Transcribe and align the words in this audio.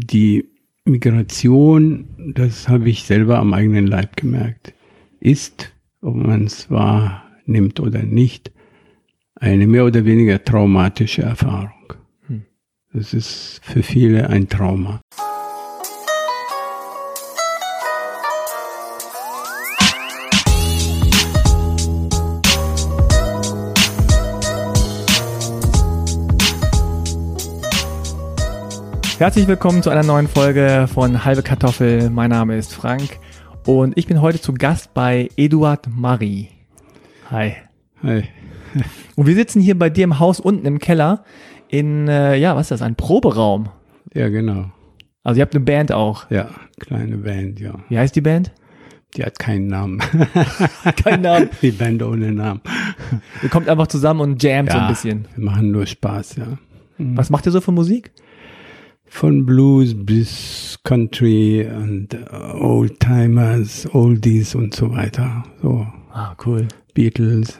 die 0.00 0.48
Migration, 0.84 2.06
das 2.34 2.68
habe 2.68 2.90
ich 2.90 3.04
selber 3.04 3.38
am 3.38 3.54
eigenen 3.54 3.86
Leib 3.86 4.16
gemerkt, 4.16 4.74
ist, 5.20 5.72
ob 6.02 6.16
man 6.16 6.44
es 6.44 6.70
wahrnimmt 6.70 7.80
oder 7.80 8.02
nicht, 8.02 8.52
eine 9.36 9.66
mehr 9.66 9.84
oder 9.84 10.04
weniger 10.04 10.42
traumatische 10.42 11.22
Erfahrung. 11.22 11.70
Das 12.92 13.14
ist 13.14 13.60
für 13.64 13.82
viele 13.82 14.28
ein 14.28 14.48
Trauma. 14.48 15.00
Herzlich 29.18 29.46
willkommen 29.46 29.82
zu 29.82 29.90
einer 29.90 30.02
neuen 30.02 30.26
Folge 30.28 30.88
von 30.92 31.24
Halbe 31.24 31.42
Kartoffel. 31.42 32.10
Mein 32.10 32.30
Name 32.30 32.56
ist 32.56 32.74
Frank 32.74 33.18
und 33.64 33.96
ich 33.96 34.06
bin 34.06 34.20
heute 34.20 34.40
zu 34.40 34.52
Gast 34.52 34.92
bei 34.92 35.28
Eduard 35.36 35.88
Marie. 35.88 36.48
Hi. 37.30 37.54
Hi. 38.02 38.24
Und 39.16 39.26
wir 39.26 39.34
sitzen 39.36 39.60
hier 39.62 39.78
bei 39.78 39.88
dir 39.88 40.04
im 40.04 40.18
Haus 40.18 40.40
unten 40.40 40.66
im 40.66 40.78
Keller 40.80 41.24
in, 41.68 42.08
äh, 42.08 42.36
ja, 42.36 42.56
was 42.56 42.62
ist 42.66 42.70
das, 42.72 42.82
ein 42.82 42.96
Proberaum. 42.96 43.68
Ja, 44.12 44.28
genau. 44.28 44.66
Also 45.22 45.38
ihr 45.38 45.42
habt 45.42 45.54
eine 45.54 45.64
Band 45.64 45.92
auch. 45.92 46.28
Ja, 46.30 46.50
kleine 46.80 47.16
Band, 47.18 47.60
ja. 47.60 47.74
Wie 47.88 47.98
heißt 47.98 48.16
die 48.16 48.20
Band? 48.20 48.52
Die 49.16 49.24
hat 49.24 49.38
keinen 49.38 49.68
Namen. 49.68 50.00
Kein 51.04 51.20
Namen. 51.20 51.48
Die 51.62 51.70
Band 51.70 52.02
ohne 52.02 52.32
Namen. 52.32 52.60
Ihr 53.44 53.48
kommt 53.48 53.68
einfach 53.68 53.86
zusammen 53.86 54.20
und 54.20 54.42
jammt 54.42 54.72
so 54.72 54.76
ein 54.76 54.82
Ja, 54.82 54.88
bisschen. 54.88 55.28
Wir 55.36 55.44
machen 55.44 55.70
nur 55.70 55.86
Spaß, 55.86 56.36
ja. 56.36 56.58
Was 56.98 57.30
macht 57.30 57.46
ihr 57.46 57.52
so 57.52 57.60
für 57.60 57.70
Musik? 57.70 58.10
Von 59.14 59.46
Blues 59.46 59.94
bis 59.94 60.76
Country 60.82 61.64
und 61.72 62.14
äh, 62.14 62.18
Oldtimers, 62.58 63.88
Oldies 63.94 64.56
und 64.56 64.74
so 64.74 64.90
weiter. 64.90 65.44
So, 65.62 65.86
Ah, 66.10 66.34
cool. 66.44 66.66
Beatles. 66.94 67.56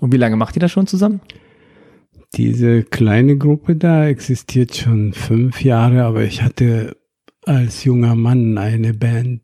Und 0.00 0.12
wie 0.12 0.16
lange 0.16 0.34
macht 0.34 0.56
ihr 0.56 0.60
das 0.60 0.72
schon 0.72 0.88
zusammen? 0.88 1.20
Diese 2.34 2.82
kleine 2.82 3.38
Gruppe 3.38 3.76
da 3.76 4.08
existiert 4.08 4.74
schon 4.74 5.12
fünf 5.12 5.62
Jahre, 5.62 6.02
aber 6.02 6.24
ich 6.24 6.42
hatte 6.42 6.96
als 7.44 7.84
junger 7.84 8.16
Mann 8.16 8.58
eine 8.58 8.92
Band. 8.92 9.42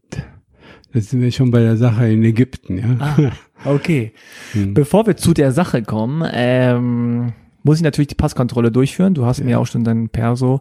Da 0.92 1.00
sind 1.00 1.20
wir 1.20 1.30
schon 1.30 1.52
bei 1.52 1.60
der 1.60 1.77
Sache 1.77 2.08
in 2.08 2.24
Ägypten, 2.24 2.78
ja. 2.78 2.96
Ah, 2.98 3.33
okay. 3.64 4.12
Hm. 4.52 4.74
Bevor 4.74 5.06
wir 5.06 5.16
zu 5.16 5.33
der 5.33 5.52
Sache 5.52 5.83
kommen, 5.83 6.28
ähm, 6.34 7.33
muss 7.62 7.77
ich 7.77 7.84
natürlich 7.84 8.08
die 8.08 8.16
Passkontrolle 8.16 8.72
durchführen. 8.72 9.14
Du 9.14 9.24
hast 9.24 9.44
mir 9.44 9.60
auch 9.60 9.66
schon 9.66 9.84
dein 9.84 10.08
Perso 10.08 10.60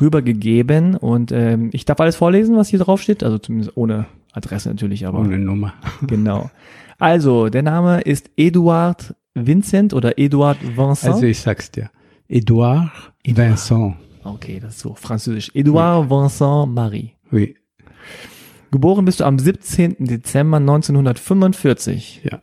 rübergegeben 0.00 0.94
und 0.94 1.32
ähm, 1.32 1.70
ich 1.72 1.84
darf 1.84 2.00
alles 2.00 2.16
vorlesen, 2.16 2.56
was 2.56 2.68
hier 2.68 2.78
drauf 2.78 3.00
steht, 3.00 3.22
also 3.22 3.38
zumindest 3.38 3.76
ohne 3.76 4.06
Adresse 4.32 4.68
natürlich, 4.68 5.06
aber 5.06 5.20
Ohne 5.20 5.38
Nummer. 5.38 5.74
genau. 6.06 6.50
Also, 6.98 7.48
der 7.48 7.62
Name 7.62 8.00
ist 8.02 8.30
Eduard 8.36 9.14
Vincent 9.34 9.94
oder 9.94 10.18
Eduard 10.18 10.58
Vincent. 10.62 11.14
Also 11.14 11.26
ich 11.26 11.40
sag's 11.40 11.70
dir. 11.70 11.90
Edouard 12.28 12.90
Edouard. 13.22 13.50
Vincent. 13.50 13.94
okay, 14.24 14.60
das 14.60 14.76
ist 14.76 14.80
so 14.80 14.94
französisch. 14.94 15.50
Eduard 15.54 16.10
Vincent 16.10 16.74
Marie. 16.74 17.12
Oui. 17.30 17.56
Geboren 18.70 19.04
bist 19.04 19.20
du 19.20 19.24
am 19.24 19.38
17. 19.38 19.96
Dezember 20.00 20.58
1945. 20.58 22.22
Ja. 22.24 22.42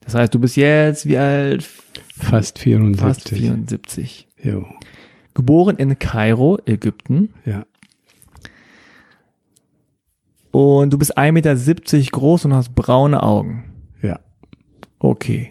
Das 0.00 0.14
heißt, 0.14 0.34
du 0.34 0.38
bist 0.38 0.56
jetzt 0.56 1.06
wie 1.06 1.18
alt? 1.18 1.68
Fast 2.16 2.58
74. 2.58 3.00
Fast 3.00 3.28
74. 3.28 4.28
Jo. 4.42 4.64
Geboren 5.36 5.76
in 5.76 5.98
Kairo, 5.98 6.58
Ägypten. 6.64 7.34
Ja. 7.44 7.66
Und 10.50 10.94
du 10.94 10.96
bist 10.96 11.18
1,70 11.18 11.32
Meter 11.32 12.10
groß 12.10 12.46
und 12.46 12.54
hast 12.54 12.74
braune 12.74 13.22
Augen. 13.22 13.64
Ja. 14.00 14.18
Okay. 14.98 15.50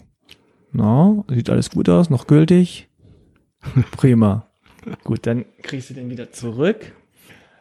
Na, 0.71 1.23
sieht 1.27 1.51
alles 1.51 1.69
gut 1.69 1.87
aus, 1.87 2.09
noch 2.09 2.25
gültig. 2.25 2.89
Prima. 3.91 4.47
Gut, 5.03 5.27
dann 5.27 5.45
kriegst 5.61 5.91
du 5.91 5.93
den 5.93 6.09
wieder 6.09 6.31
zurück. 6.31 6.91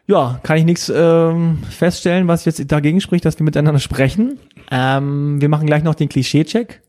Ja, 0.06 0.40
kann 0.42 0.56
ich 0.56 0.64
nichts 0.64 0.90
ähm, 0.94 1.58
feststellen, 1.68 2.26
was 2.26 2.46
jetzt 2.46 2.72
dagegen 2.72 3.02
spricht, 3.02 3.26
dass 3.26 3.38
wir 3.38 3.44
miteinander 3.44 3.80
sprechen. 3.80 4.38
Ähm, 4.70 5.42
wir 5.42 5.50
machen 5.50 5.66
gleich 5.66 5.82
noch 5.82 5.94
den 5.94 6.08
Klischee-Check. 6.08 6.80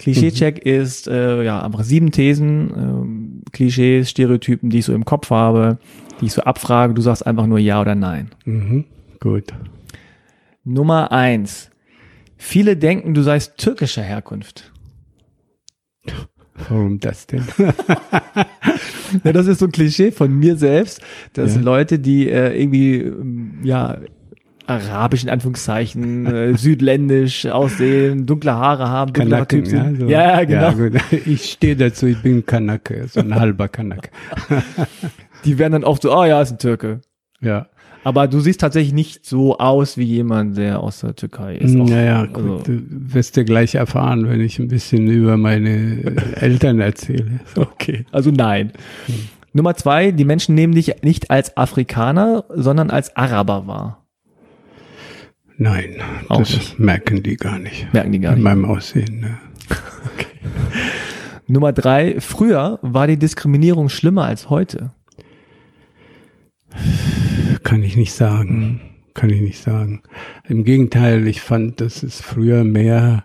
Klischee-Check 0.00 0.58
ist 0.66 1.06
äh, 1.06 1.44
ja 1.44 1.62
einfach 1.62 1.84
sieben 1.84 2.10
Thesen, 2.10 2.72
ähm, 2.76 3.21
Klischees, 3.52 4.10
Stereotypen, 4.10 4.70
die 4.70 4.78
ich 4.78 4.84
so 4.86 4.94
im 4.94 5.04
Kopf 5.04 5.30
habe, 5.30 5.78
die 6.20 6.26
ich 6.26 6.32
so 6.32 6.42
abfrage. 6.42 6.94
Du 6.94 7.02
sagst 7.02 7.26
einfach 7.26 7.46
nur 7.46 7.58
ja 7.58 7.80
oder 7.80 7.94
nein. 7.94 8.30
Mhm. 8.44 8.84
Gut. 9.20 9.52
Nummer 10.64 11.12
eins. 11.12 11.70
Viele 12.36 12.76
denken, 12.76 13.14
du 13.14 13.22
seist 13.22 13.56
türkischer 13.58 14.02
Herkunft. 14.02 14.72
Warum 16.68 16.98
das 17.00 17.26
denn? 17.26 17.44
Ja, 19.24 19.32
das 19.34 19.46
ist 19.46 19.58
so 19.58 19.66
ein 19.66 19.72
Klischee 19.72 20.10
von 20.10 20.32
mir 20.32 20.56
selbst, 20.56 21.02
dass 21.34 21.54
Ja. 21.56 21.60
Leute, 21.60 21.98
die 21.98 22.30
äh, 22.30 22.58
irgendwie, 22.58 23.12
ja, 23.62 23.98
arabisch 24.66 25.22
in 25.24 25.30
Anführungszeichen, 25.30 26.26
äh, 26.52 26.56
südländisch 26.56 27.46
aussehen, 27.46 28.26
dunkle 28.26 28.52
Haare 28.54 28.88
haben, 28.88 29.12
dunkler 29.12 29.46
Typ 29.48 29.66
sind. 29.66 30.00
so. 30.00 30.06
Ja, 30.06 30.40
ja, 30.40 30.44
genau. 30.44 30.70
Ja. 30.88 31.00
Ich 31.26 31.52
stehe 31.52 31.76
dazu, 31.76 32.06
ich 32.06 32.20
bin 32.22 32.44
Kanake, 32.46 33.06
so 33.08 33.20
ein 33.20 33.34
halber 33.34 33.68
Kanake. 33.68 34.10
Die 35.44 35.58
werden 35.58 35.72
dann 35.72 35.84
oft 35.84 36.02
so, 36.02 36.16
oh 36.16 36.24
ja, 36.24 36.40
ist 36.40 36.52
ein 36.52 36.58
Türke. 36.58 37.00
Ja. 37.40 37.66
Aber 38.04 38.26
du 38.26 38.40
siehst 38.40 38.60
tatsächlich 38.60 38.92
nicht 38.92 39.24
so 39.24 39.58
aus 39.58 39.96
wie 39.96 40.02
jemand, 40.04 40.56
der 40.56 40.80
aus 40.80 41.00
der 41.00 41.14
Türkei 41.14 41.56
ist. 41.56 41.76
Auch, 41.78 41.88
Naja, 41.88 42.22
also- 42.22 42.56
gut, 42.56 42.66
du 42.68 42.80
wirst 42.88 43.36
ja 43.36 43.44
gleich 43.44 43.74
erfahren, 43.76 44.28
wenn 44.28 44.40
ich 44.40 44.58
ein 44.58 44.68
bisschen 44.68 45.08
über 45.08 45.36
meine 45.36 46.02
Eltern 46.36 46.80
erzähle. 46.80 47.40
So. 47.54 47.62
Okay, 47.62 48.04
also 48.10 48.30
nein. 48.30 48.72
Nummer 49.52 49.74
zwei, 49.76 50.10
die 50.12 50.24
Menschen 50.24 50.54
nehmen 50.54 50.74
dich 50.74 51.02
nicht 51.02 51.30
als 51.30 51.56
Afrikaner, 51.56 52.44
sondern 52.48 52.90
als 52.90 53.16
Araber 53.16 53.66
wahr. 53.66 54.01
Nein, 55.58 55.96
Auch 56.28 56.38
das 56.38 56.50
nicht. 56.54 56.78
merken 56.78 57.22
die 57.22 57.36
gar 57.36 57.58
nicht. 57.58 57.92
Merken 57.92 58.12
die 58.12 58.20
gar 58.20 58.32
An 58.32 58.38
nicht. 58.38 58.44
meinem 58.44 58.64
Aussehen. 58.64 59.20
Ne? 59.20 59.38
Nummer 61.46 61.72
drei, 61.72 62.20
früher 62.20 62.78
war 62.82 63.06
die 63.06 63.18
Diskriminierung 63.18 63.88
schlimmer 63.88 64.24
als 64.24 64.48
heute. 64.48 64.92
Kann 67.62 67.82
ich 67.82 67.96
nicht 67.96 68.12
sagen. 68.12 68.80
Kann 69.14 69.30
ich 69.30 69.40
nicht 69.42 69.62
sagen. 69.62 70.02
Im 70.48 70.64
Gegenteil, 70.64 71.26
ich 71.28 71.42
fand, 71.42 71.80
dass 71.80 72.02
es 72.02 72.20
früher 72.20 72.64
mehr 72.64 73.24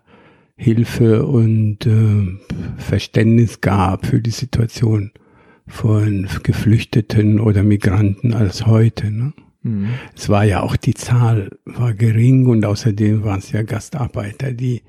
Hilfe 0.57 1.25
und 1.25 1.85
äh, 1.85 2.37
Verständnis 2.77 3.61
gab 3.61 4.05
für 4.05 4.19
die 4.19 4.31
Situation 4.31 5.11
von 5.67 6.27
Geflüchteten 6.43 7.39
oder 7.39 7.63
Migranten 7.63 8.33
als 8.33 8.65
heute. 8.65 9.11
Ne? 9.11 9.33
Mhm. 9.67 9.89
Es 10.15 10.29
war 10.29 10.45
ja 10.45 10.61
auch 10.61 10.75
die 10.75 10.93
Zahl 10.93 11.57
war 11.65 11.93
gering 11.93 12.47
und 12.47 12.65
außerdem 12.65 13.23
waren 13.23 13.39
es 13.39 13.51
ja 13.51 13.63
Gastarbeiter, 13.63 14.53
die 14.53 14.81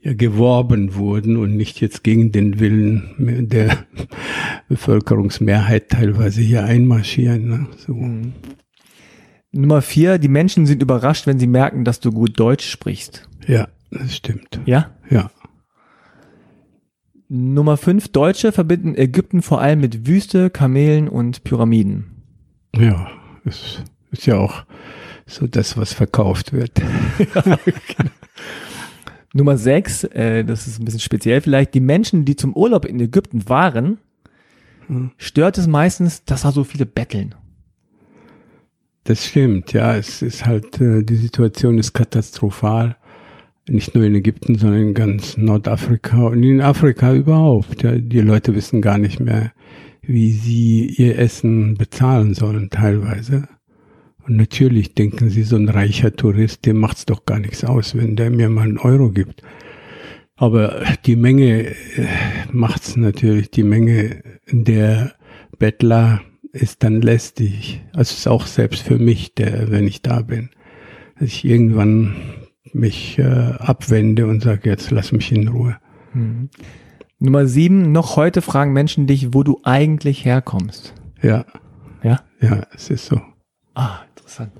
ja 0.00 0.12
geworben 0.12 0.94
wurden 0.94 1.36
und 1.36 1.56
nicht 1.56 1.80
jetzt 1.80 2.04
gegen 2.04 2.30
den 2.30 2.60
Willen 2.60 3.48
der 3.48 3.86
Bevölkerungsmehrheit 4.68 5.88
teilweise 5.88 6.40
hier 6.40 6.64
einmarschieren. 6.64 7.48
Ne? 7.48 7.66
So. 7.76 7.96
Nummer 9.50 9.82
vier, 9.82 10.18
die 10.18 10.28
Menschen 10.28 10.66
sind 10.66 10.82
überrascht, 10.82 11.26
wenn 11.26 11.38
sie 11.38 11.46
merken, 11.46 11.84
dass 11.84 12.00
du 12.00 12.12
gut 12.12 12.38
Deutsch 12.38 12.68
sprichst. 12.68 13.28
Ja, 13.46 13.68
das 13.90 14.14
stimmt. 14.14 14.60
Ja? 14.66 14.90
Ja. 15.10 15.30
Nummer 17.30 17.76
fünf, 17.76 18.08
Deutsche 18.08 18.52
verbinden 18.52 18.94
Ägypten 18.94 19.42
vor 19.42 19.60
allem 19.60 19.80
mit 19.80 20.06
Wüste, 20.06 20.48
Kamelen 20.48 21.08
und 21.08 21.44
Pyramiden. 21.44 22.22
Ja, 22.74 23.10
es 23.44 23.82
ist 24.10 24.26
ja 24.26 24.38
auch 24.38 24.64
so 25.26 25.46
das, 25.46 25.76
was 25.76 25.92
verkauft 25.92 26.52
wird. 26.52 26.72
Nummer 29.34 29.58
sechs, 29.58 30.04
äh, 30.04 30.44
das 30.44 30.66
ist 30.66 30.80
ein 30.80 30.84
bisschen 30.84 31.00
speziell 31.00 31.40
vielleicht, 31.40 31.74
die 31.74 31.80
Menschen, 31.80 32.24
die 32.24 32.36
zum 32.36 32.54
Urlaub 32.56 32.84
in 32.84 32.98
Ägypten 32.98 33.48
waren, 33.48 33.98
stört 35.16 35.58
es 35.58 35.66
meistens, 35.66 36.24
dass 36.24 36.42
da 36.42 36.52
so 36.52 36.64
viele 36.64 36.86
betteln. 36.86 37.34
Das 39.04 39.26
stimmt, 39.26 39.72
ja. 39.72 39.96
Es 39.96 40.22
ist 40.22 40.46
halt, 40.46 40.80
äh, 40.80 41.02
die 41.02 41.16
Situation 41.16 41.78
ist 41.78 41.92
katastrophal. 41.92 42.96
Nicht 43.68 43.94
nur 43.94 44.04
in 44.04 44.14
Ägypten, 44.14 44.56
sondern 44.56 44.80
in 44.80 44.94
ganz 44.94 45.36
Nordafrika 45.36 46.28
und 46.28 46.42
in 46.42 46.62
Afrika 46.62 47.12
überhaupt. 47.14 47.82
Ja, 47.82 47.92
die 47.92 48.20
Leute 48.20 48.54
wissen 48.54 48.80
gar 48.80 48.96
nicht 48.96 49.20
mehr, 49.20 49.52
wie 50.02 50.32
sie 50.32 50.86
ihr 50.86 51.18
Essen 51.18 51.74
bezahlen 51.74 52.32
sollen 52.32 52.70
teilweise. 52.70 53.46
Und 54.28 54.36
natürlich 54.36 54.94
denken 54.94 55.30
sie, 55.30 55.42
so 55.42 55.56
ein 55.56 55.70
reicher 55.70 56.14
Tourist, 56.14 56.66
dem 56.66 56.76
macht's 56.76 57.06
doch 57.06 57.24
gar 57.24 57.38
nichts 57.38 57.64
aus, 57.64 57.96
wenn 57.96 58.14
der 58.14 58.30
mir 58.30 58.50
mal 58.50 58.62
einen 58.62 58.78
Euro 58.78 59.10
gibt. 59.10 59.42
Aber 60.36 60.82
die 61.06 61.16
Menge 61.16 61.68
äh, 61.68 61.74
macht's 62.52 62.96
natürlich, 62.96 63.50
die 63.50 63.62
Menge 63.62 64.22
der 64.50 65.14
Bettler 65.58 66.20
ist 66.52 66.82
dann 66.82 67.00
lästig. 67.00 67.80
Also 67.94 68.14
ist 68.14 68.28
auch 68.28 68.46
selbst 68.46 68.82
für 68.82 68.98
mich, 68.98 69.34
der, 69.34 69.70
wenn 69.70 69.86
ich 69.86 70.02
da 70.02 70.20
bin, 70.20 70.50
dass 71.18 71.28
ich 71.28 71.44
irgendwann 71.46 72.14
mich 72.74 73.18
äh, 73.18 73.22
abwende 73.22 74.26
und 74.26 74.42
sage, 74.42 74.68
jetzt 74.68 74.90
lass 74.90 75.10
mich 75.10 75.32
in 75.32 75.48
Ruhe. 75.48 75.78
Mhm. 76.12 76.50
Nummer 77.18 77.46
sieben, 77.46 77.92
noch 77.92 78.16
heute 78.16 78.42
fragen 78.42 78.74
Menschen 78.74 79.06
dich, 79.06 79.32
wo 79.32 79.42
du 79.42 79.60
eigentlich 79.64 80.26
herkommst. 80.26 80.92
Ja. 81.22 81.46
Ja? 82.02 82.20
Ja, 82.40 82.66
es 82.74 82.90
ist 82.90 83.06
so. 83.06 83.20
Ah, 83.74 84.00
interessant. 84.28 84.52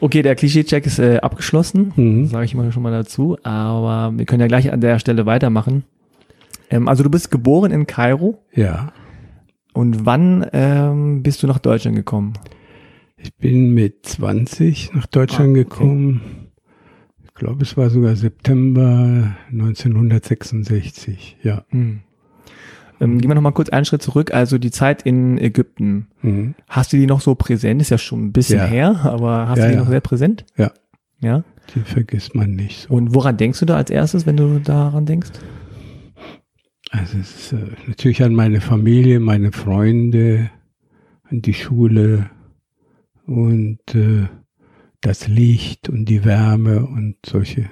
Okay, 0.00 0.22
der 0.22 0.34
Klischee-Check 0.34 0.84
ist 0.86 0.98
äh, 0.98 1.18
abgeschlossen, 1.18 1.92
Mhm. 1.96 2.26
sage 2.26 2.44
ich 2.44 2.54
mal 2.54 2.70
schon 2.72 2.82
mal 2.82 2.90
dazu, 2.90 3.36
aber 3.44 4.16
wir 4.18 4.24
können 4.26 4.40
ja 4.40 4.48
gleich 4.48 4.72
an 4.72 4.80
der 4.80 4.98
Stelle 4.98 5.26
weitermachen. 5.26 5.84
Ähm, 6.70 6.88
also 6.88 7.02
du 7.04 7.10
bist 7.10 7.30
geboren 7.30 7.70
in 7.70 7.86
Kairo 7.86 8.42
Ja. 8.52 8.92
und 9.74 10.04
wann 10.04 10.44
ähm, 10.52 11.22
bist 11.22 11.42
du 11.42 11.46
nach 11.46 11.58
Deutschland 11.60 11.96
gekommen? 11.96 12.32
Ich 13.16 13.32
bin 13.36 13.72
mit 13.74 14.04
20 14.06 14.92
nach 14.94 15.06
Deutschland 15.06 15.50
Ah, 15.50 15.52
okay. 15.52 15.64
gekommen. 15.64 16.20
Ich 17.24 17.34
glaube, 17.34 17.62
es 17.62 17.76
war 17.76 17.88
sogar 17.88 18.16
September 18.16 19.34
1966. 19.50 21.36
Ja. 21.42 21.64
Hm. 21.70 22.00
Ähm, 23.02 23.18
gehen 23.20 23.28
wir 23.30 23.34
noch 23.34 23.42
mal 23.42 23.50
kurz 23.52 23.68
einen 23.68 23.84
Schritt 23.84 24.00
zurück. 24.02 24.32
Also 24.32 24.58
die 24.58 24.70
Zeit 24.70 25.02
in 25.02 25.36
Ägypten. 25.38 26.06
Mhm. 26.22 26.54
Hast 26.68 26.92
du 26.92 26.96
die 26.96 27.06
noch 27.06 27.20
so 27.20 27.34
präsent? 27.34 27.80
Ist 27.82 27.90
ja 27.90 27.98
schon 27.98 28.26
ein 28.26 28.32
bisschen 28.32 28.58
Ja. 28.60 28.66
her, 28.66 29.00
aber 29.04 29.48
hast 29.48 29.58
Ja, 29.58 29.64
du 29.64 29.70
die 29.70 29.76
ja. 29.76 29.80
noch 29.82 29.90
sehr 29.90 30.00
präsent? 30.00 30.44
Ja. 30.56 30.72
Ja. 31.20 31.44
Die 31.74 31.80
vergisst 31.80 32.34
man 32.34 32.52
nicht 32.54 32.82
so. 32.82 32.94
Und 32.94 33.14
woran 33.14 33.36
denkst 33.36 33.58
du 33.60 33.66
da 33.66 33.76
als 33.76 33.90
erstes, 33.90 34.24
wenn 34.26 34.36
du 34.36 34.58
daran 34.60 35.04
denkst? 35.06 35.30
Also 36.90 37.18
es 37.18 37.34
ist 37.36 37.52
äh, 37.54 37.66
natürlich 37.88 38.22
an 38.22 38.34
meine 38.34 38.60
Familie, 38.60 39.18
meine 39.20 39.50
Freunde, 39.52 40.50
an 41.30 41.40
die 41.42 41.54
Schule 41.54 42.30
und 43.26 43.78
äh, 43.94 44.26
das 45.00 45.26
Licht 45.26 45.88
und 45.88 46.04
die 46.06 46.24
Wärme 46.24 46.84
und 46.86 47.16
solche 47.26 47.68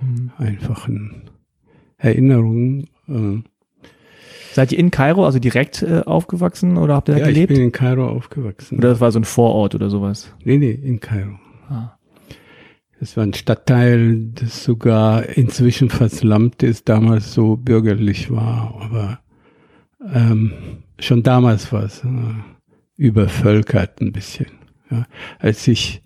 Hm. 0.00 0.30
einfachen 0.38 1.30
Erinnerungen. 1.98 2.86
Äh, 3.08 3.42
Seid 4.54 4.70
ihr 4.70 4.78
in 4.78 4.92
Kairo, 4.92 5.26
also 5.26 5.40
direkt 5.40 5.82
äh, 5.82 6.02
aufgewachsen 6.06 6.76
oder 6.76 6.94
habt 6.94 7.08
ihr 7.08 7.16
da 7.16 7.22
ja, 7.22 7.26
ich 7.26 7.34
gelebt? 7.34 7.52
bin 7.52 7.60
in 7.60 7.72
Kairo 7.72 8.06
aufgewachsen. 8.06 8.78
Oder 8.78 8.90
das 8.90 9.00
war 9.00 9.10
so 9.10 9.18
ein 9.18 9.24
Vorort 9.24 9.74
oder 9.74 9.90
sowas? 9.90 10.32
Nee, 10.44 10.58
nee, 10.58 10.70
in 10.70 11.00
Kairo. 11.00 11.40
Ah. 11.68 11.98
Das 13.00 13.16
war 13.16 13.24
ein 13.24 13.34
Stadtteil, 13.34 14.30
das 14.32 14.62
sogar 14.62 15.28
inzwischen 15.28 15.90
verslammt 15.90 16.62
ist, 16.62 16.88
damals 16.88 17.34
so 17.34 17.56
bürgerlich 17.56 18.30
war, 18.30 18.78
aber 18.80 19.18
ähm, 20.14 20.52
schon 21.00 21.24
damals 21.24 21.72
war 21.72 21.82
es 21.82 22.04
äh, 22.04 22.08
übervölkert 22.96 24.00
ein 24.00 24.12
bisschen. 24.12 24.46
Ja. 24.88 25.06
Als 25.40 25.66
ich 25.66 26.00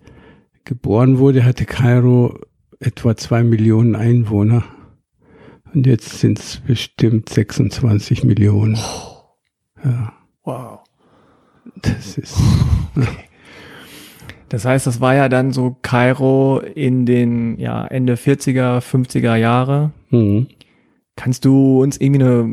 geboren 0.64 1.18
wurde, 1.18 1.44
hatte 1.44 1.66
Kairo 1.66 2.38
etwa 2.80 3.14
zwei 3.14 3.42
Millionen 3.42 3.94
Einwohner 3.94 4.64
und 5.74 5.86
jetzt 5.86 6.18
sind 6.20 6.38
es 6.38 6.56
bestimmt 6.66 7.28
26 7.28 8.24
Millionen. 8.24 8.76
Ja, 9.84 10.12
Wow. 10.44 10.80
das 11.82 12.16
ist 12.18 12.36
Das 14.48 14.64
heißt, 14.64 14.86
das 14.86 15.00
war 15.02 15.14
ja 15.14 15.28
dann 15.28 15.52
so 15.52 15.76
Kairo 15.82 16.60
in 16.60 17.04
den 17.04 17.58
ja, 17.58 17.86
Ende 17.86 18.14
40er, 18.14 18.80
50er 18.80 19.36
Jahre. 19.36 19.92
mhm. 20.10 20.46
Kannst 21.16 21.44
du 21.44 21.82
uns 21.82 21.96
irgendwie 22.00 22.22
eine, 22.22 22.48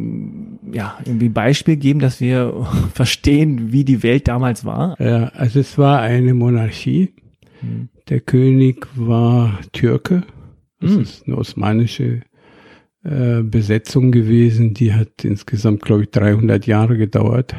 ja, 0.74 0.98
irgendwie 1.06 1.28
ein 1.30 1.34
Beispiel 1.34 1.76
geben, 1.78 2.00
dass 2.00 2.20
wir 2.20 2.66
verstehen, 2.96 3.72
wie 3.72 3.86
die 3.86 4.02
Welt 4.04 4.28
damals 4.28 4.66
war? 4.66 5.00
ja, 5.00 5.28
also 5.36 5.60
es 5.60 5.78
war 5.78 6.02
eine 6.02 6.34
Monarchie. 6.34 7.14
Hm. 7.62 7.90
Der 8.10 8.20
König 8.22 8.88
war 8.96 9.60
Türke. 9.72 10.24
Das 10.82 10.92
Hm. 10.94 11.02
ist 11.02 11.28
eine 11.28 11.38
osmanische 11.38 12.22
äh, 13.06 13.44
Besetzung 13.44 14.12
gewesen. 14.12 14.74
Die 14.74 14.94
hat 14.94 15.24
insgesamt, 15.24 15.84
glaube 15.84 16.04
ich, 16.04 16.10
300 16.10 16.66
Jahre 16.66 16.98
gedauert. 16.98 17.56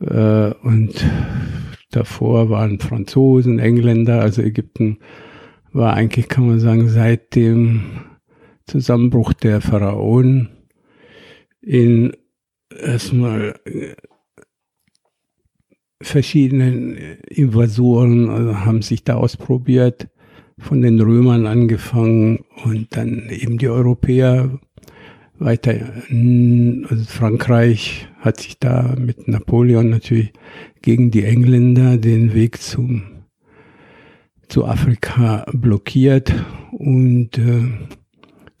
Äh, 0.00 0.52
und 0.62 1.04
davor 1.90 2.48
waren 2.48 2.78
Franzosen, 2.78 3.58
Engländer. 3.58 4.20
Also 4.20 4.42
Ägypten 4.42 4.98
war 5.72 5.94
eigentlich, 5.94 6.28
kann 6.28 6.46
man 6.46 6.60
sagen, 6.60 6.88
seit 6.88 7.34
dem 7.34 7.82
Zusammenbruch 8.66 9.32
der 9.32 9.60
Pharaonen 9.60 10.48
in 11.60 12.12
erstmal 12.70 13.58
äh, 13.64 13.94
verschiedenen 16.00 16.96
Invasoren 17.28 18.30
also 18.30 18.60
haben 18.60 18.82
sich 18.82 19.02
da 19.04 19.14
ausprobiert, 19.14 20.08
von 20.58 20.82
den 20.82 21.00
Römern 21.00 21.46
angefangen 21.46 22.44
und 22.64 22.88
dann 22.96 23.28
eben 23.30 23.58
die 23.58 23.68
Europäer 23.68 24.58
weiter. 25.38 25.74
Also 26.88 27.04
Frankreich 27.06 28.08
hat 28.20 28.40
sich 28.40 28.58
da 28.58 28.94
mit 28.98 29.28
Napoleon 29.28 29.90
natürlich 29.90 30.32
gegen 30.82 31.10
die 31.10 31.24
Engländer 31.24 31.96
den 31.98 32.34
Weg 32.34 32.60
zum 32.60 33.02
zu 34.48 34.66
Afrika 34.66 35.46
blockiert 35.52 36.32
und 36.72 37.38
äh, 37.38 37.64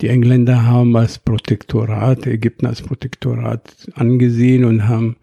die 0.00 0.08
Engländer 0.08 0.66
haben 0.66 0.96
als 0.96 1.18
Protektorat, 1.18 2.26
Ägypten 2.26 2.66
als 2.66 2.82
Protektorat 2.82 3.90
angesehen 3.94 4.64
und 4.64 4.88
haben 4.88 5.16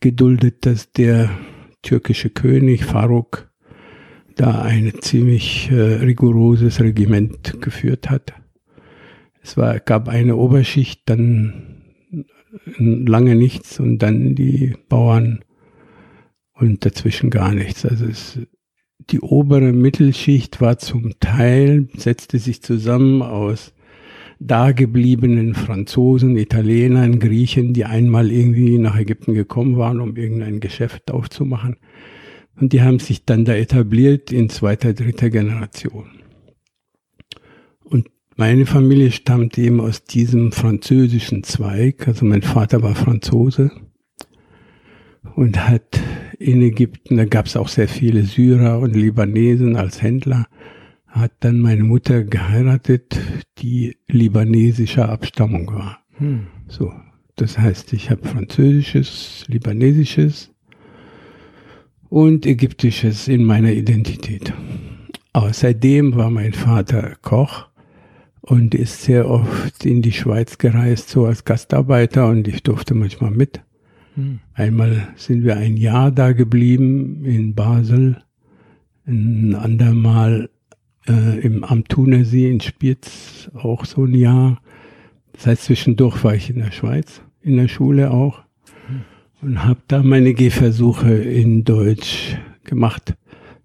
geduldet, 0.00 0.66
dass 0.66 0.92
der 0.92 1.30
türkische 1.82 2.30
König 2.30 2.84
Faruk 2.84 3.47
da 4.38 4.62
ein 4.62 4.92
ziemlich 5.00 5.70
äh, 5.70 5.74
rigoroses 5.74 6.80
Regiment 6.80 7.60
geführt 7.60 8.08
hat. 8.08 8.32
Es 9.42 9.56
war, 9.56 9.80
gab 9.80 10.08
eine 10.08 10.36
Oberschicht, 10.36 11.02
dann 11.06 11.82
lange 12.78 13.34
nichts 13.34 13.80
und 13.80 13.98
dann 13.98 14.34
die 14.34 14.74
Bauern 14.88 15.40
und 16.54 16.84
dazwischen 16.84 17.30
gar 17.30 17.52
nichts. 17.52 17.84
Also 17.84 18.06
es, 18.06 18.38
die 19.10 19.20
obere 19.20 19.72
Mittelschicht 19.72 20.60
war 20.60 20.78
zum 20.78 21.18
Teil, 21.20 21.88
setzte 21.96 22.38
sich 22.38 22.62
zusammen 22.62 23.22
aus 23.22 23.74
dagebliebenen 24.40 25.54
Franzosen, 25.54 26.36
Italienern, 26.36 27.18
Griechen, 27.18 27.74
die 27.74 27.84
einmal 27.84 28.30
irgendwie 28.30 28.78
nach 28.78 28.96
Ägypten 28.96 29.34
gekommen 29.34 29.76
waren, 29.76 30.00
um 30.00 30.16
irgendein 30.16 30.60
Geschäft 30.60 31.10
aufzumachen. 31.10 31.76
Und 32.60 32.72
die 32.72 32.82
haben 32.82 32.98
sich 32.98 33.24
dann 33.24 33.44
da 33.44 33.54
etabliert 33.54 34.32
in 34.32 34.48
zweiter, 34.48 34.92
dritter 34.92 35.30
Generation. 35.30 36.10
Und 37.84 38.10
meine 38.36 38.66
Familie 38.66 39.12
stammt 39.12 39.58
eben 39.58 39.80
aus 39.80 40.04
diesem 40.04 40.52
französischen 40.52 41.44
Zweig. 41.44 42.08
Also 42.08 42.24
mein 42.24 42.42
Vater 42.42 42.82
war 42.82 42.94
Franzose 42.94 43.70
und 45.36 45.68
hat 45.68 46.00
in 46.38 46.62
Ägypten, 46.62 47.16
da 47.16 47.24
gab 47.24 47.46
es 47.46 47.56
auch 47.56 47.68
sehr 47.68 47.88
viele 47.88 48.24
Syrer 48.24 48.78
und 48.80 48.94
Libanesen 48.94 49.76
als 49.76 50.02
Händler, 50.02 50.46
hat 51.06 51.32
dann 51.40 51.60
meine 51.60 51.84
Mutter 51.84 52.22
geheiratet, 52.24 53.18
die 53.58 53.96
libanesischer 54.08 55.08
Abstammung 55.08 55.72
war. 55.72 56.04
Hm. 56.18 56.46
So, 56.68 56.92
das 57.36 57.58
heißt, 57.58 57.92
ich 57.92 58.10
habe 58.10 58.26
französisches, 58.26 59.44
libanesisches 59.48 60.52
und 62.08 62.46
ägyptisches 62.46 63.28
in 63.28 63.44
meiner 63.44 63.72
Identität. 63.72 64.52
Außerdem 65.32 66.16
war 66.16 66.30
mein 66.30 66.52
Vater 66.52 67.14
Koch 67.22 67.66
und 68.40 68.74
ist 68.74 69.02
sehr 69.02 69.28
oft 69.28 69.84
in 69.84 70.02
die 70.02 70.12
Schweiz 70.12 70.58
gereist, 70.58 71.10
so 71.10 71.26
als 71.26 71.44
Gastarbeiter 71.44 72.28
und 72.28 72.48
ich 72.48 72.62
durfte 72.62 72.94
manchmal 72.94 73.30
mit. 73.30 73.60
Hm. 74.14 74.40
Einmal 74.54 75.08
sind 75.16 75.44
wir 75.44 75.56
ein 75.56 75.76
Jahr 75.76 76.10
da 76.10 76.32
geblieben 76.32 77.24
in 77.24 77.54
Basel, 77.54 78.22
ein 79.06 79.54
andermal 79.54 80.50
äh, 81.06 81.40
im 81.40 81.62
am 81.64 81.84
Thunersee 81.84 82.50
in 82.50 82.60
Spitz 82.60 83.50
auch 83.54 83.84
so 83.84 84.04
ein 84.04 84.14
Jahr. 84.14 84.60
Das 85.32 85.46
heißt, 85.46 85.64
zwischendurch 85.64 86.24
war 86.24 86.34
ich 86.34 86.50
in 86.50 86.58
der 86.58 86.72
Schweiz, 86.72 87.22
in 87.42 87.56
der 87.56 87.68
Schule 87.68 88.10
auch 88.10 88.42
und 89.42 89.64
habe 89.64 89.80
da 89.88 90.02
meine 90.02 90.34
Gehversuche 90.34 91.14
in 91.14 91.64
Deutsch 91.64 92.36
gemacht, 92.64 93.14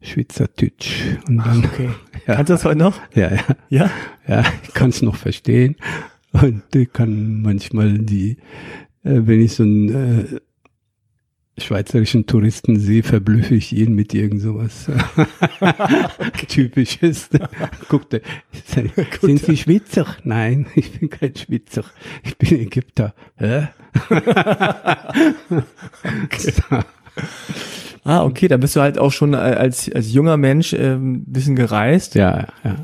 Schweizerdeutsch. 0.01 1.17
Und 1.27 1.37
dann, 1.37 1.65
Okay. 1.65 1.89
ja, 2.27 2.35
Kannst 2.35 2.49
du 2.49 2.53
das 2.53 2.65
heute 2.65 2.79
noch? 2.79 2.99
ja, 3.15 3.31
ja, 3.33 3.41
Ja? 3.69 3.91
ja, 4.27 4.43
ich 4.63 4.73
kann 4.73 4.89
es 4.89 5.01
noch 5.01 5.15
verstehen 5.15 5.75
und 6.33 6.63
ich 6.75 6.91
kann 6.91 7.41
manchmal 7.41 7.99
die, 7.99 8.37
äh, 9.03 9.21
wenn 9.25 9.41
ich 9.41 9.53
so 9.53 9.63
ein 9.63 9.89
äh, 9.89 10.39
schweizerischen 11.57 12.25
Touristen 12.25 12.79
sehe, 12.79 13.03
verblüffe 13.03 13.55
ich 13.55 13.73
ihn 13.73 13.93
mit 13.93 14.13
irgend 14.13 14.41
sowas 14.41 14.89
Typisches. 16.47 17.29
Guckt 17.89 18.13
er, 18.13 18.21
sind 19.21 19.39
Sie 19.39 19.57
Schweizer? 19.57 20.05
Nein, 20.23 20.65
ich 20.75 20.99
bin 20.99 21.09
kein 21.09 21.35
Schweizer. 21.35 21.83
Ich 22.23 22.37
bin 22.37 22.59
Ägypter. 22.59 23.13
Hä? 23.35 23.67
okay. 26.23 26.53
Ah, 28.03 28.23
okay, 28.23 28.47
dann 28.47 28.59
bist 28.59 28.75
du 28.75 28.81
halt 28.81 28.97
auch 28.97 29.11
schon 29.11 29.35
als, 29.35 29.89
als 29.93 30.11
junger 30.11 30.37
Mensch 30.37 30.73
äh, 30.73 30.95
ein 30.95 31.23
bisschen 31.25 31.55
gereist. 31.55 32.15
Ja, 32.15 32.47
ja. 32.63 32.77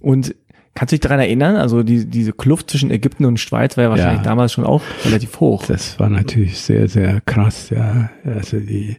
Und 0.00 0.34
Kannst 0.74 0.90
du 0.90 0.96
dich 0.96 1.00
daran 1.00 1.20
erinnern? 1.20 1.56
Also 1.56 1.84
die, 1.84 2.04
diese 2.06 2.32
Kluft 2.32 2.70
zwischen 2.70 2.90
Ägypten 2.90 3.24
und 3.24 3.38
Schweiz 3.38 3.76
war 3.76 3.84
ja 3.84 3.90
wahrscheinlich 3.90 4.24
ja, 4.24 4.24
damals 4.24 4.52
schon 4.52 4.64
auch 4.64 4.82
relativ 5.04 5.38
hoch. 5.38 5.64
Das 5.66 6.00
war 6.00 6.10
natürlich 6.10 6.58
sehr, 6.58 6.88
sehr 6.88 7.20
krass, 7.20 7.70
ja. 7.70 8.10
Also 8.24 8.58
die 8.58 8.96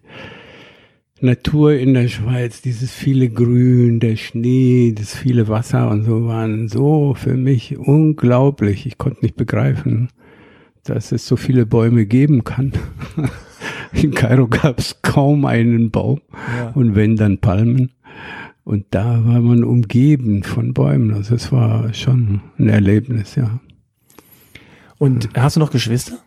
Natur 1.20 1.74
in 1.74 1.94
der 1.94 2.08
Schweiz, 2.08 2.62
dieses 2.62 2.92
viele 2.92 3.30
Grün, 3.30 4.00
der 4.00 4.16
Schnee, 4.16 4.94
das 4.98 5.16
viele 5.16 5.50
Wasser 5.50 5.90
und 5.90 6.04
so 6.04 6.28
waren 6.28 6.70
so 6.70 7.14
für 7.14 7.36
mich 7.36 7.78
unglaublich. 7.78 8.86
Ich 8.86 8.98
konnte 8.98 9.22
nicht 9.22 9.36
begreifen, 9.36 10.10
dass 10.84 11.12
es 11.12 11.26
so 11.26 11.36
viele 11.36 11.66
Bäume 11.66 12.06
geben 12.06 12.44
kann. 12.44 12.72
In 13.94 14.14
Kairo 14.14 14.48
gab 14.48 14.80
es 14.80 15.02
kaum 15.02 15.46
einen 15.46 15.90
Baum 15.90 16.22
ja. 16.58 16.72
und 16.72 16.96
wenn 16.96 17.16
dann 17.16 17.40
Palmen. 17.40 17.92
Und 18.66 18.88
da 18.90 19.24
war 19.26 19.42
man 19.42 19.64
umgeben 19.64 20.42
von 20.42 20.74
Bäumen. 20.74 21.14
Also 21.14 21.36
es 21.36 21.52
war 21.52 21.94
schon 21.94 22.42
ein 22.58 22.68
Erlebnis, 22.68 23.36
ja. 23.36 23.60
Und 24.98 25.30
hast 25.36 25.56
du 25.56 25.60
noch 25.60 25.70
Geschwister? 25.70 26.18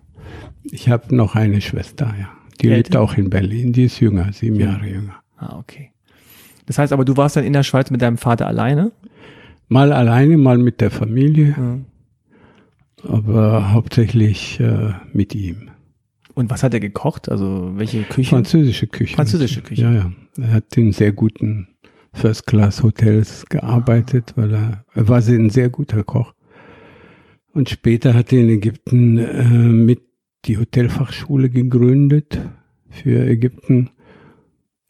Ich 0.63 0.89
habe 0.89 1.15
noch 1.15 1.35
eine 1.35 1.61
Schwester, 1.61 2.15
ja. 2.19 2.29
Die 2.61 2.69
lebt 2.69 2.97
auch 2.97 3.15
in 3.15 3.29
Berlin. 3.29 3.73
Die 3.73 3.85
ist 3.85 3.99
jünger, 3.99 4.33
sieben 4.33 4.57
ja. 4.57 4.67
Jahre 4.67 4.87
jünger. 4.87 5.17
Ah, 5.37 5.59
okay. 5.59 5.91
Das 6.67 6.79
heißt 6.79 6.93
aber, 6.93 7.05
du 7.05 7.17
warst 7.17 7.35
dann 7.35 7.45
in 7.45 7.53
der 7.53 7.65
Schweiz 7.65 7.91
mit 7.91 8.03
deinem 8.03 8.19
Vater 8.19 8.47
alleine? 8.47 8.93
Mal 9.69 9.93
alleine, 9.93 10.39
mal 10.39 10.59
mit 10.59 10.81
der 10.81 10.93
Familie. 10.93 11.57
Ja. 11.59 11.79
Aber 13.11 13.73
hauptsächlich 13.73 14.61
äh, 14.61 14.93
mit 15.13 15.35
ihm. 15.35 15.71
Und 16.35 16.51
was 16.51 16.63
hat 16.63 16.73
er 16.73 16.81
gekocht? 16.81 17.29
Also 17.29 17.73
welche 17.75 18.05
Küche? 18.05 18.31
Französische 18.31 18.87
Küche. 18.87 19.17
Französische 19.17 19.61
Küche. 19.61 19.83
Ja, 19.83 19.93
ja. 19.93 20.13
Er 20.37 20.53
hat 20.53 20.77
den 20.77 20.93
sehr 20.93 21.11
guten 21.11 21.67
First-Class-Hotels 22.13 23.47
gearbeitet, 23.47 24.33
weil 24.37 24.55
er, 24.55 24.85
er 24.95 25.09
war 25.09 25.19
ein 25.19 25.51
sehr 25.51 25.69
guter 25.69 26.05
Koch. 26.05 26.35
Und 27.53 27.69
später 27.71 28.15
hat 28.15 28.33
er 28.33 28.41
in 28.41 28.49
Ägypten 28.49 29.19
äh, 29.19 29.45
mit 29.45 30.03
die 30.45 30.59
Hotelfachschule 30.59 31.51
gegründet 31.51 32.41
für 32.89 33.27
Ägypten 33.27 33.91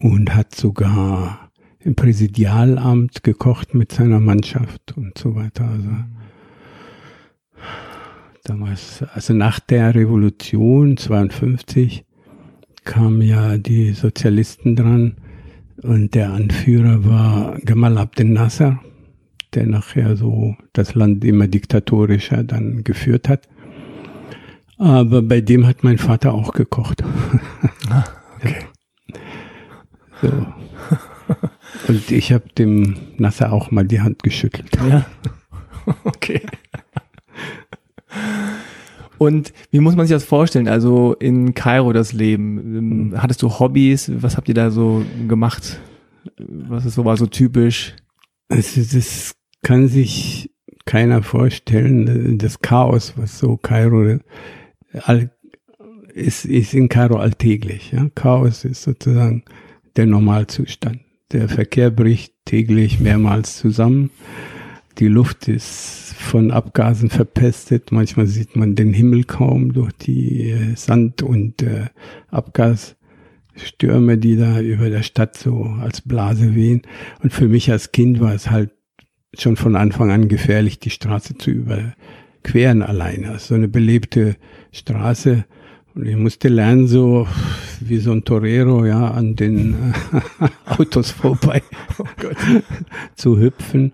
und 0.00 0.34
hat 0.34 0.54
sogar 0.54 1.50
im 1.80 1.94
Präsidialamt 1.94 3.22
gekocht 3.22 3.74
mit 3.74 3.92
seiner 3.92 4.20
Mannschaft 4.20 4.96
und 4.96 5.16
so 5.16 5.34
weiter. 5.34 5.68
Also 5.68 5.90
damals, 8.44 9.02
also 9.14 9.34
nach 9.34 9.60
der 9.60 9.94
Revolution 9.94 10.96
52 10.96 12.04
kamen 12.84 13.22
ja 13.22 13.58
die 13.58 13.92
Sozialisten 13.92 14.76
dran 14.76 15.16
und 15.82 16.14
der 16.14 16.32
Anführer 16.32 17.04
war 17.04 17.58
Gamal 17.60 17.98
Abdel 17.98 18.26
Nasser, 18.26 18.80
der 19.54 19.66
nachher 19.66 20.16
so 20.16 20.56
das 20.72 20.94
Land 20.94 21.24
immer 21.24 21.46
diktatorischer 21.46 22.44
dann 22.44 22.84
geführt 22.84 23.28
hat. 23.28 23.48
Aber 24.78 25.22
bei 25.22 25.40
dem 25.40 25.66
hat 25.66 25.82
mein 25.82 25.98
Vater 25.98 26.34
auch 26.34 26.52
gekocht. 26.52 27.02
Ah, 27.90 28.04
okay. 28.36 28.56
So. 30.20 30.32
Und 31.86 32.10
ich 32.10 32.32
habe 32.32 32.48
dem 32.58 32.96
Nasser 33.18 33.52
auch 33.52 33.70
mal 33.70 33.86
die 33.86 34.00
Hand 34.00 34.22
geschüttelt. 34.22 34.76
Ja. 34.88 35.06
Okay. 36.04 36.42
Und 39.18 39.52
wie 39.70 39.80
muss 39.80 39.96
man 39.96 40.06
sich 40.06 40.14
das 40.14 40.24
vorstellen? 40.24 40.68
Also 40.68 41.14
in 41.14 41.54
Kairo 41.54 41.92
das 41.92 42.12
Leben. 42.12 43.12
Ähm, 43.12 43.14
hattest 43.16 43.42
du 43.42 43.50
Hobbys? 43.50 44.10
Was 44.22 44.36
habt 44.36 44.48
ihr 44.48 44.54
da 44.54 44.70
so 44.70 45.04
gemacht? 45.26 45.80
Was 46.36 46.84
ist 46.84 46.94
so 46.94 47.04
war 47.04 47.16
so 47.16 47.26
typisch? 47.26 47.94
Also 48.48 48.80
das 48.80 49.34
kann 49.62 49.88
sich 49.88 50.50
keiner 50.84 51.22
vorstellen. 51.22 52.38
Das 52.38 52.60
Chaos, 52.60 53.14
was 53.16 53.38
so 53.38 53.56
Kairo 53.56 54.18
ist, 56.14 56.44
ist 56.44 56.74
in 56.74 56.88
Kairo 56.88 57.16
alltäglich. 57.16 57.92
Ja? 57.92 58.08
Chaos 58.14 58.64
ist 58.64 58.82
sozusagen 58.82 59.44
der 59.96 60.06
Normalzustand. 60.06 61.00
Der 61.32 61.48
Verkehr 61.48 61.90
bricht 61.90 62.32
täglich 62.46 63.00
mehrmals 63.00 63.58
zusammen. 63.58 64.10
Die 64.98 65.06
Luft 65.06 65.46
ist 65.46 66.14
von 66.18 66.50
Abgasen 66.50 67.08
verpestet. 67.08 67.92
Manchmal 67.92 68.26
sieht 68.26 68.56
man 68.56 68.74
den 68.74 68.92
Himmel 68.92 69.22
kaum 69.24 69.72
durch 69.72 69.92
die 69.92 70.50
äh, 70.50 70.74
Sand- 70.74 71.22
und 71.22 71.62
äh, 71.62 71.86
Abgasstürme, 72.32 74.18
die 74.18 74.36
da 74.36 74.60
über 74.60 74.90
der 74.90 75.04
Stadt 75.04 75.36
so 75.36 75.62
als 75.80 76.00
Blase 76.00 76.56
wehen. 76.56 76.82
Und 77.22 77.32
für 77.32 77.46
mich 77.46 77.70
als 77.70 77.92
Kind 77.92 78.18
war 78.18 78.34
es 78.34 78.50
halt 78.50 78.70
schon 79.38 79.54
von 79.54 79.76
Anfang 79.76 80.10
an 80.10 80.26
gefährlich, 80.26 80.80
die 80.80 80.90
Straße 80.90 81.38
zu 81.38 81.52
überqueren 81.52 82.82
alleine. 82.82 83.30
Also 83.30 83.48
so 83.48 83.54
eine 83.54 83.68
belebte 83.68 84.34
Straße. 84.72 85.44
Und 85.94 86.06
ich 86.06 86.16
musste 86.16 86.48
lernen, 86.48 86.88
so 86.88 87.28
wie 87.80 87.98
so 87.98 88.10
ein 88.10 88.24
Torero, 88.24 88.84
ja, 88.84 89.12
an 89.12 89.36
den 89.36 89.94
Autos 90.66 91.12
vorbei 91.12 91.62
oh 91.98 92.04
zu 93.14 93.38
hüpfen 93.38 93.92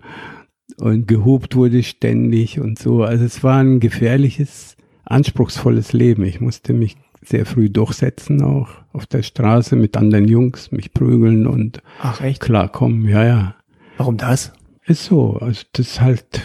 und 0.79 1.07
gehobt 1.07 1.55
wurde 1.55 1.83
ständig 1.83 2.59
und 2.59 2.79
so. 2.79 3.03
Also 3.03 3.23
es 3.23 3.43
war 3.43 3.59
ein 3.59 3.79
gefährliches, 3.79 4.75
anspruchsvolles 5.05 5.93
Leben. 5.93 6.23
Ich 6.23 6.41
musste 6.41 6.73
mich 6.73 6.97
sehr 7.21 7.45
früh 7.45 7.69
durchsetzen, 7.69 8.41
auch 8.41 8.69
auf 8.93 9.05
der 9.05 9.23
Straße 9.23 9.75
mit 9.75 9.97
anderen 9.97 10.27
Jungs, 10.27 10.71
mich 10.71 10.93
prügeln 10.93 11.47
und 11.47 11.81
Ach, 11.99 12.21
echt? 12.21 12.41
klarkommen. 12.41 13.07
Ja, 13.07 13.25
ja. 13.25 13.55
Warum 13.97 14.17
das? 14.17 14.53
Ist 14.85 15.05
so. 15.05 15.37
Also 15.37 15.63
das 15.73 16.01
halt, 16.01 16.41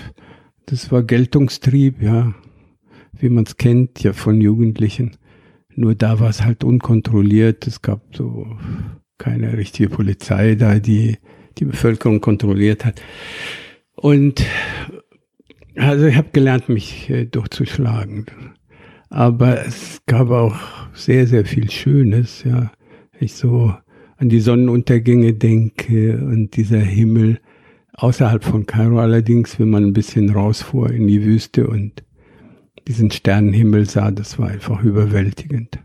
das 0.66 0.90
war 0.90 1.02
Geltungstrieb, 1.02 2.02
ja. 2.02 2.34
Wie 3.12 3.28
man 3.28 3.44
es 3.44 3.56
kennt, 3.58 4.02
ja, 4.02 4.12
von 4.12 4.40
Jugendlichen. 4.40 5.16
Nur 5.74 5.94
da 5.94 6.20
war 6.20 6.30
es 6.30 6.42
halt 6.42 6.64
unkontrolliert. 6.64 7.66
Es 7.66 7.82
gab 7.82 8.00
so 8.16 8.46
keine 9.18 9.56
richtige 9.58 9.90
Polizei 9.90 10.54
da, 10.54 10.78
die 10.78 11.18
die 11.58 11.66
Bevölkerung 11.66 12.20
kontrolliert 12.20 12.84
hat. 12.84 13.02
Und 14.00 14.46
also 15.76 16.06
ich 16.06 16.16
habe 16.16 16.30
gelernt, 16.32 16.70
mich 16.70 17.10
äh, 17.10 17.26
durchzuschlagen. 17.26 18.26
Aber 19.10 19.66
es 19.66 20.00
gab 20.06 20.30
auch 20.30 20.56
sehr, 20.94 21.26
sehr 21.26 21.44
viel 21.44 21.70
Schönes, 21.70 22.44
ja. 22.44 22.72
Ich 23.18 23.34
so 23.34 23.74
an 24.16 24.30
die 24.30 24.40
Sonnenuntergänge 24.40 25.34
denke 25.34 26.16
und 26.16 26.56
dieser 26.56 26.78
Himmel 26.78 27.40
außerhalb 27.92 28.42
von 28.42 28.64
Kairo 28.64 28.98
allerdings, 29.00 29.58
wenn 29.58 29.68
man 29.68 29.84
ein 29.84 29.92
bisschen 29.92 30.30
rausfuhr 30.30 30.90
in 30.90 31.06
die 31.06 31.22
Wüste 31.22 31.66
und 31.66 32.02
diesen 32.88 33.10
Sternenhimmel 33.10 33.86
sah, 33.86 34.10
das 34.10 34.38
war 34.38 34.48
einfach 34.48 34.82
überwältigend. 34.82 35.78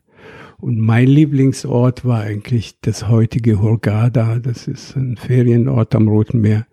Und 0.57 0.79
mein 0.79 1.07
Lieblingsort 1.07 2.05
war 2.05 2.21
eigentlich 2.21 2.79
das 2.79 3.09
heutige 3.09 3.61
Hurghada. 3.61 4.39
Das 4.39 4.69
ist 4.69 4.95
ein 4.95 5.17
Ferienort 5.17 5.93
am 5.93 6.07
Roten 6.07 6.39
Meer 6.39 6.65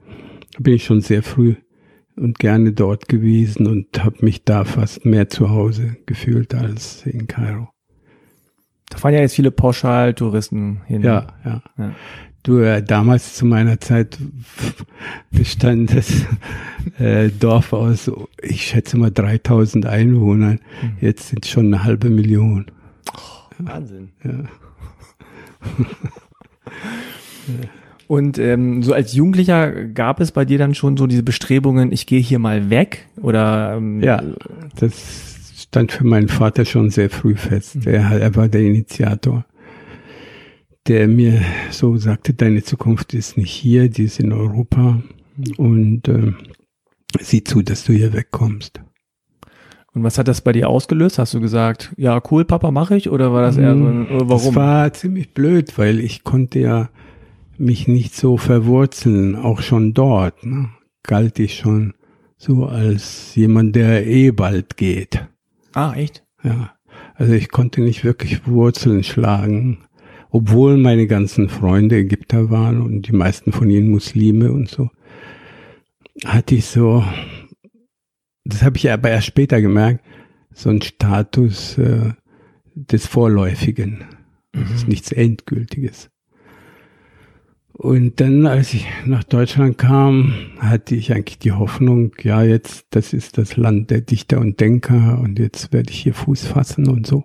bin 0.58 0.74
ich 0.74 0.84
schon 0.84 1.00
sehr 1.00 1.22
früh 1.22 1.54
und 2.16 2.38
gerne 2.38 2.72
dort 2.72 3.08
gewesen 3.08 3.66
und 3.66 4.04
habe 4.04 4.24
mich 4.24 4.44
da 4.44 4.64
fast 4.64 5.04
mehr 5.04 5.28
zu 5.28 5.50
Hause 5.50 5.96
gefühlt 6.06 6.54
als 6.54 7.06
in 7.06 7.26
Kairo. 7.26 7.68
Da 8.90 8.98
fahren 8.98 9.14
ja 9.14 9.20
jetzt 9.20 9.34
viele 9.34 9.50
Pauschaltouristen 9.50 10.82
hin. 10.86 11.02
Ja, 11.02 11.28
ja. 11.44 11.62
ja. 11.78 11.94
Du, 12.42 12.58
äh, 12.58 12.82
damals 12.82 13.36
zu 13.36 13.46
meiner 13.46 13.80
Zeit 13.80 14.18
bestand 15.30 15.96
das 15.96 16.26
äh, 16.98 17.30
Dorf 17.30 17.72
aus, 17.72 18.10
ich 18.42 18.64
schätze 18.64 18.98
mal 18.98 19.10
3000 19.10 19.86
Einwohnern. 19.86 20.58
Mhm. 20.82 20.96
Jetzt 21.00 21.28
sind 21.28 21.46
schon 21.46 21.66
eine 21.66 21.84
halbe 21.84 22.10
Million. 22.10 22.66
Oh, 23.14 23.20
Wahnsinn. 23.58 24.10
Ja. 24.24 24.44
Und 28.12 28.38
ähm, 28.38 28.82
so 28.82 28.92
als 28.92 29.14
Jugendlicher 29.14 29.86
gab 29.86 30.20
es 30.20 30.32
bei 30.32 30.44
dir 30.44 30.58
dann 30.58 30.74
schon 30.74 30.98
so 30.98 31.06
diese 31.06 31.22
Bestrebungen, 31.22 31.92
ich 31.92 32.04
gehe 32.04 32.20
hier 32.20 32.38
mal 32.38 32.68
weg? 32.68 33.08
Oder 33.22 33.76
ähm, 33.78 34.02
ja, 34.02 34.22
das 34.76 35.54
stand 35.56 35.92
für 35.92 36.04
meinen 36.04 36.28
Vater 36.28 36.66
schon 36.66 36.90
sehr 36.90 37.08
früh 37.08 37.36
fest. 37.36 37.76
Mhm. 37.76 37.82
Er, 37.86 38.20
er 38.20 38.36
war 38.36 38.48
der 38.48 38.60
Initiator, 38.60 39.46
der 40.88 41.08
mir 41.08 41.40
so 41.70 41.96
sagte, 41.96 42.34
deine 42.34 42.62
Zukunft 42.62 43.14
ist 43.14 43.38
nicht 43.38 43.50
hier, 43.50 43.88
die 43.88 44.04
ist 44.04 44.20
in 44.20 44.34
Europa 44.34 45.02
und 45.56 46.06
äh, 46.06 46.34
sieh 47.18 47.44
zu, 47.44 47.62
dass 47.62 47.84
du 47.84 47.94
hier 47.94 48.12
wegkommst. 48.12 48.82
Und 49.94 50.02
was 50.02 50.18
hat 50.18 50.28
das 50.28 50.42
bei 50.42 50.52
dir 50.52 50.68
ausgelöst? 50.68 51.18
Hast 51.18 51.32
du 51.32 51.40
gesagt, 51.40 51.94
ja, 51.96 52.20
cool, 52.30 52.44
Papa, 52.44 52.72
mache 52.72 52.94
ich? 52.94 53.08
Oder 53.08 53.32
war 53.32 53.40
das 53.40 53.56
eher 53.56 53.74
so 53.74 53.86
ein, 53.86 54.06
oder 54.08 54.28
warum? 54.28 54.54
Das 54.54 54.54
war 54.54 54.92
ziemlich 54.92 55.32
blöd, 55.32 55.78
weil 55.78 55.98
ich 55.98 56.24
konnte 56.24 56.58
ja 56.58 56.90
mich 57.58 57.88
nicht 57.88 58.14
so 58.14 58.36
verwurzeln, 58.36 59.36
auch 59.36 59.62
schon 59.62 59.94
dort. 59.94 60.44
Ne? 60.44 60.70
Galt 61.02 61.38
ich 61.38 61.56
schon 61.56 61.94
so 62.36 62.66
als 62.66 63.34
jemand, 63.34 63.76
der 63.76 64.06
eh 64.06 64.30
bald 64.30 64.76
geht. 64.76 65.26
Ah, 65.74 65.94
echt? 65.94 66.24
Ja. 66.42 66.72
Also 67.14 67.32
ich 67.34 67.50
konnte 67.50 67.80
nicht 67.80 68.04
wirklich 68.04 68.46
Wurzeln 68.46 69.04
schlagen, 69.04 69.78
obwohl 70.30 70.76
meine 70.76 71.06
ganzen 71.06 71.48
Freunde 71.48 71.96
Ägypter 71.96 72.50
waren 72.50 72.80
und 72.80 73.08
die 73.08 73.12
meisten 73.12 73.52
von 73.52 73.70
ihnen 73.70 73.90
Muslime 73.90 74.52
und 74.52 74.68
so. 74.68 74.90
Hatte 76.24 76.54
ich 76.54 76.66
so 76.66 77.04
das 78.44 78.62
habe 78.62 78.76
ich 78.76 78.90
aber 78.90 79.10
erst 79.10 79.26
später 79.26 79.60
gemerkt, 79.60 80.04
so 80.52 80.70
ein 80.70 80.82
Status 80.82 81.78
äh, 81.78 82.12
des 82.74 83.06
Vorläufigen. 83.06 84.04
Das 84.52 84.70
ist 84.70 84.84
mhm. 84.84 84.90
nichts 84.90 85.12
Endgültiges. 85.12 86.10
Und 87.72 88.20
dann, 88.20 88.46
als 88.46 88.74
ich 88.74 88.86
nach 89.06 89.24
Deutschland 89.24 89.78
kam, 89.78 90.34
hatte 90.58 90.94
ich 90.94 91.12
eigentlich 91.12 91.38
die 91.38 91.52
Hoffnung, 91.52 92.14
ja, 92.22 92.42
jetzt, 92.42 92.86
das 92.90 93.12
ist 93.12 93.38
das 93.38 93.56
Land 93.56 93.90
der 93.90 94.02
Dichter 94.02 94.40
und 94.40 94.60
Denker 94.60 95.18
und 95.20 95.38
jetzt 95.38 95.72
werde 95.72 95.90
ich 95.90 96.02
hier 96.02 96.14
Fuß 96.14 96.46
fassen 96.46 96.88
und 96.88 97.06
so. 97.06 97.24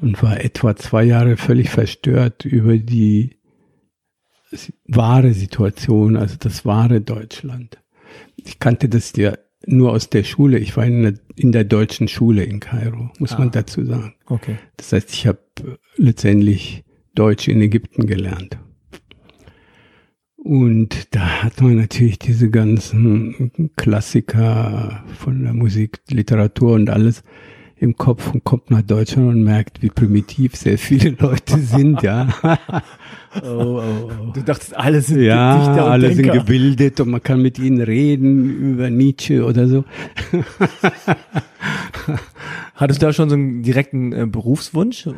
Und 0.00 0.22
war 0.22 0.42
etwa 0.42 0.76
zwei 0.76 1.04
Jahre 1.04 1.36
völlig 1.36 1.68
verstört 1.68 2.44
über 2.44 2.78
die 2.78 3.36
wahre 4.86 5.34
Situation, 5.34 6.16
also 6.16 6.36
das 6.38 6.64
wahre 6.64 7.00
Deutschland. 7.00 7.78
Ich 8.36 8.58
kannte 8.58 8.88
das 8.88 9.14
ja 9.16 9.36
nur 9.66 9.92
aus 9.92 10.08
der 10.08 10.24
Schule. 10.24 10.58
Ich 10.58 10.76
war 10.76 10.86
in 10.86 11.02
der, 11.02 11.14
in 11.36 11.52
der 11.52 11.64
deutschen 11.64 12.08
Schule 12.08 12.44
in 12.44 12.60
Kairo, 12.60 13.10
muss 13.18 13.34
ah. 13.34 13.38
man 13.38 13.50
dazu 13.50 13.84
sagen. 13.84 14.14
Okay. 14.26 14.56
Das 14.76 14.92
heißt, 14.92 15.12
ich 15.12 15.26
habe 15.26 15.38
letztendlich 15.96 16.84
Deutsch 17.14 17.48
in 17.48 17.60
Ägypten 17.60 18.06
gelernt. 18.06 18.58
Und 20.42 21.14
da 21.14 21.42
hat 21.42 21.60
man 21.60 21.76
natürlich 21.76 22.18
diese 22.18 22.50
ganzen 22.50 23.70
Klassiker 23.76 25.04
von 25.18 25.42
der 25.42 25.52
Musik, 25.52 26.00
Literatur 26.08 26.72
und 26.72 26.88
alles 26.88 27.22
im 27.76 27.96
Kopf 27.96 28.32
und 28.32 28.44
kommt 28.44 28.70
nach 28.70 28.82
Deutschland 28.82 29.28
und 29.28 29.42
merkt, 29.42 29.82
wie 29.82 29.88
primitiv 29.88 30.54
sehr 30.56 30.76
viele 30.78 31.10
Leute 31.18 31.58
sind, 31.58 32.02
ja. 32.02 32.28
oh, 33.42 33.48
oh, 33.48 33.82
oh. 33.82 34.32
Du 34.32 34.42
dachtest, 34.42 34.76
alle 34.76 35.00
sind 35.00 35.22
ja, 35.22 35.58
Dichter 35.58 35.86
und 35.86 35.92
alle 35.92 36.08
Denker. 36.08 36.32
sind 36.32 36.32
gebildet 36.32 37.00
und 37.00 37.10
man 37.10 37.22
kann 37.22 37.40
mit 37.40 37.58
ihnen 37.58 37.80
reden 37.80 38.72
über 38.72 38.90
Nietzsche 38.90 39.44
oder 39.44 39.66
so. 39.66 39.84
Hattest 42.74 43.02
du 43.02 43.06
da 43.06 43.12
schon 43.12 43.28
so 43.28 43.34
einen 43.34 43.62
direkten 43.62 44.12
äh, 44.12 44.26
Berufswunsch? 44.26 45.08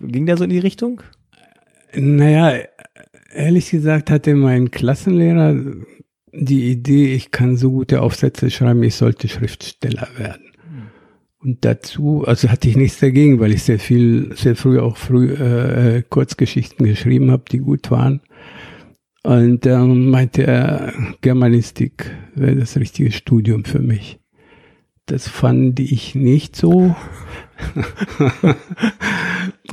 Ging 0.00 0.26
der 0.26 0.36
so 0.36 0.44
in 0.44 0.50
die 0.50 0.58
Richtung? 0.58 1.02
Naja, 1.94 2.60
ehrlich 3.32 3.70
gesagt 3.70 4.10
hatte 4.10 4.34
mein 4.34 4.70
Klassenlehrer 4.70 5.56
die 6.32 6.70
Idee, 6.70 7.12
ich 7.14 7.30
kann 7.30 7.56
so 7.56 7.70
gute 7.72 8.02
Aufsätze 8.02 8.50
schreiben, 8.50 8.82
ich 8.82 8.94
sollte 8.94 9.28
Schriftsteller 9.28 10.08
werden. 10.16 10.44
Und 11.42 11.64
dazu, 11.64 12.24
also 12.26 12.48
hatte 12.48 12.68
ich 12.68 12.76
nichts 12.76 13.00
dagegen, 13.00 13.40
weil 13.40 13.52
ich 13.52 13.62
sehr 13.62 13.78
viel, 13.78 14.36
sehr 14.36 14.56
früh 14.56 14.78
auch 14.78 14.96
früh 14.96 15.32
äh, 15.32 15.98
äh 15.98 16.02
Kurzgeschichten 16.02 16.84
geschrieben 16.86 17.30
habe, 17.30 17.44
die 17.50 17.58
gut 17.58 17.90
waren. 17.90 18.20
Und 19.22 19.64
dann 19.66 20.06
meinte 20.06 20.46
er, 20.46 20.92
Germanistik 21.22 22.10
wäre 22.34 22.56
das 22.56 22.76
richtige 22.76 23.10
Studium 23.10 23.64
für 23.64 23.80
mich. 23.80 24.18
Das 25.06 25.28
fand 25.28 25.80
ich 25.80 26.14
nicht 26.14 26.56
so. 26.56 26.94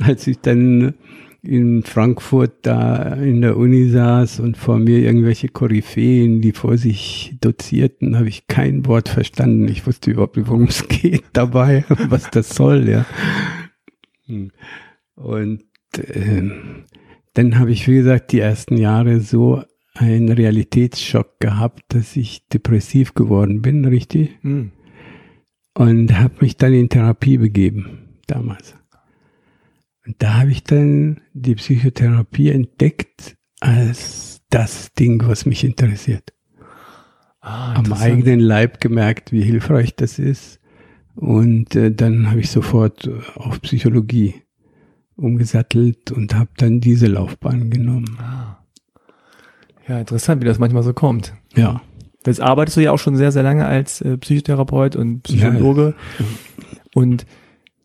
Als 0.00 0.26
ich 0.26 0.40
dann 0.40 0.94
in 1.42 1.82
Frankfurt 1.84 2.66
da 2.66 3.14
in 3.14 3.40
der 3.42 3.56
Uni 3.56 3.88
saß 3.88 4.40
und 4.40 4.56
vor 4.56 4.78
mir 4.78 4.98
irgendwelche 4.98 5.48
Koryphäen, 5.48 6.40
die 6.40 6.52
vor 6.52 6.76
sich 6.76 7.36
dozierten, 7.40 8.16
habe 8.16 8.28
ich 8.28 8.48
kein 8.48 8.86
Wort 8.86 9.08
verstanden. 9.08 9.68
Ich 9.68 9.86
wusste 9.86 10.10
überhaupt 10.10 10.36
nicht, 10.36 10.48
worum 10.48 10.64
es 10.64 10.88
geht 10.88 11.24
dabei, 11.32 11.84
was 11.88 12.30
das 12.30 12.50
soll, 12.50 12.88
ja. 12.88 13.06
Und 15.14 15.62
äh, 15.96 16.50
dann 17.34 17.58
habe 17.58 17.70
ich, 17.70 17.86
wie 17.86 17.94
gesagt, 17.94 18.32
die 18.32 18.40
ersten 18.40 18.76
Jahre 18.76 19.20
so 19.20 19.62
einen 19.94 20.28
Realitätsschock 20.28 21.40
gehabt, 21.40 21.82
dass 21.88 22.16
ich 22.16 22.46
depressiv 22.48 23.14
geworden 23.14 23.62
bin, 23.62 23.84
richtig? 23.84 24.38
Mhm. 24.42 24.72
Und 25.74 26.18
habe 26.18 26.34
mich 26.40 26.56
dann 26.56 26.72
in 26.72 26.88
Therapie 26.88 27.38
begeben, 27.38 28.18
damals. 28.26 28.74
Und 30.08 30.14
da 30.20 30.38
habe 30.38 30.50
ich 30.50 30.64
dann 30.64 31.20
die 31.34 31.54
Psychotherapie 31.54 32.48
entdeckt 32.48 33.36
als 33.60 34.40
das 34.48 34.94
Ding, 34.94 35.22
was 35.26 35.44
mich 35.44 35.64
interessiert. 35.64 36.32
Ah, 37.42 37.74
Am 37.74 37.92
eigenen 37.92 38.40
Leib 38.40 38.80
gemerkt, 38.80 39.32
wie 39.32 39.42
hilfreich 39.42 39.96
das 39.96 40.18
ist. 40.18 40.60
Und 41.14 41.76
äh, 41.76 41.92
dann 41.92 42.30
habe 42.30 42.40
ich 42.40 42.50
sofort 42.50 43.06
äh, 43.06 43.18
auf 43.34 43.60
Psychologie 43.60 44.34
umgesattelt 45.14 46.10
und 46.10 46.34
habe 46.34 46.50
dann 46.56 46.80
diese 46.80 47.06
Laufbahn 47.06 47.68
genommen. 47.68 48.16
Ah. 48.18 48.64
Ja, 49.86 49.98
interessant, 49.98 50.40
wie 50.40 50.46
das 50.46 50.58
manchmal 50.58 50.84
so 50.84 50.94
kommt. 50.94 51.34
Ja. 51.54 51.82
Jetzt 52.24 52.40
arbeitest 52.40 52.78
du 52.78 52.80
ja 52.80 52.92
auch 52.92 52.98
schon 52.98 53.16
sehr, 53.16 53.32
sehr 53.32 53.42
lange 53.42 53.66
als 53.66 54.00
äh, 54.00 54.16
Psychotherapeut 54.16 54.96
und 54.96 55.24
Psychologe. 55.24 55.94
Ja. 56.18 56.24
Und 56.94 57.26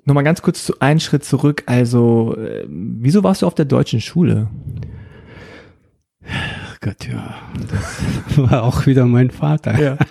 Nochmal 0.06 0.24
ganz 0.24 0.42
kurz 0.42 0.66
zu, 0.66 0.80
einen 0.80 1.00
Schritt 1.00 1.24
zurück. 1.24 1.64
Also, 1.66 2.36
äh, 2.38 2.66
wieso 2.68 3.24
warst 3.24 3.42
du 3.42 3.48
auf 3.48 3.56
der 3.56 3.66
deutschen 3.66 4.02
Schule? 4.02 4.50
Gott, 6.82 7.08
ja. 7.08 7.36
Das 7.70 8.38
war 8.38 8.64
auch 8.64 8.86
wieder 8.86 9.06
mein 9.06 9.32
Vater. 9.32 9.80
Ja. 9.82 9.98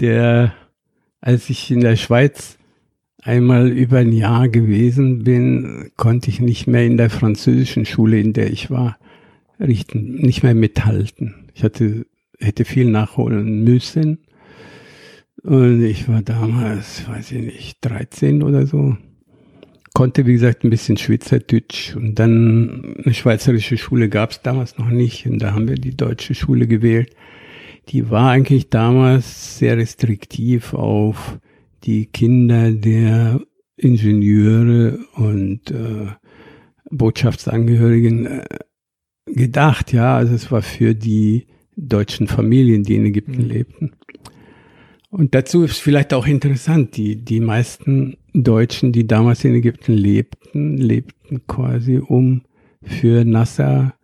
Der, 0.00 0.52
als 1.20 1.48
ich 1.48 1.70
in 1.70 1.80
der 1.80 1.96
Schweiz 1.96 2.58
einmal 3.22 3.68
über 3.68 3.98
ein 3.98 4.12
Jahr 4.12 4.48
gewesen 4.48 5.24
bin, 5.24 5.90
konnte 5.96 6.28
ich 6.28 6.40
nicht 6.40 6.66
mehr 6.66 6.84
in 6.84 6.96
der 6.96 7.08
französischen 7.08 7.86
Schule, 7.86 8.20
in 8.20 8.32
der 8.32 8.50
ich 8.50 8.70
war, 8.70 8.98
richten, 9.58 10.16
nicht 10.16 10.42
mehr 10.42 10.54
mithalten. 10.54 11.46
Ich 11.54 11.64
hatte, 11.64 12.04
hätte 12.38 12.64
viel 12.64 12.90
nachholen 12.90 13.64
müssen. 13.64 14.25
Und 15.42 15.84
ich 15.84 16.08
war 16.08 16.22
damals, 16.22 17.08
weiß 17.08 17.32
ich 17.32 17.42
nicht, 17.42 17.78
13 17.82 18.42
oder 18.42 18.66
so. 18.66 18.96
Konnte, 19.94 20.26
wie 20.26 20.32
gesagt, 20.32 20.64
ein 20.64 20.70
bisschen 20.70 20.96
Schweizerdeutsch. 20.96 21.94
Und 21.96 22.18
dann 22.18 22.96
eine 23.04 23.14
schweizerische 23.14 23.78
Schule 23.78 24.08
gab 24.08 24.32
es 24.32 24.42
damals 24.42 24.78
noch 24.78 24.88
nicht. 24.88 25.26
Und 25.26 25.38
da 25.40 25.52
haben 25.52 25.68
wir 25.68 25.76
die 25.76 25.96
deutsche 25.96 26.34
Schule 26.34 26.66
gewählt. 26.66 27.14
Die 27.88 28.10
war 28.10 28.30
eigentlich 28.30 28.68
damals 28.68 29.58
sehr 29.58 29.76
restriktiv 29.76 30.74
auf 30.74 31.38
die 31.84 32.06
Kinder 32.06 32.72
der 32.72 33.40
Ingenieure 33.76 34.98
und 35.14 35.70
äh, 35.70 36.08
Botschaftsangehörigen 36.90 38.26
äh, 38.26 38.44
gedacht. 39.26 39.92
Ja, 39.92 40.16
also 40.16 40.34
es 40.34 40.50
war 40.50 40.62
für 40.62 40.94
die 40.94 41.46
deutschen 41.76 42.26
Familien, 42.26 42.82
die 42.82 42.96
in 42.96 43.06
Ägypten 43.06 43.44
mhm. 43.44 43.48
lebten. 43.48 43.92
Und 45.16 45.34
dazu 45.34 45.64
ist 45.64 45.78
vielleicht 45.78 46.12
auch 46.12 46.26
interessant, 46.26 46.98
die, 46.98 47.16
die 47.16 47.40
meisten 47.40 48.18
Deutschen, 48.34 48.92
die 48.92 49.06
damals 49.06 49.44
in 49.44 49.54
Ägypten 49.54 49.94
lebten, 49.94 50.76
lebten 50.76 51.46
quasi 51.46 51.96
um 51.96 52.42
für 52.82 53.24
Nasser 53.24 53.94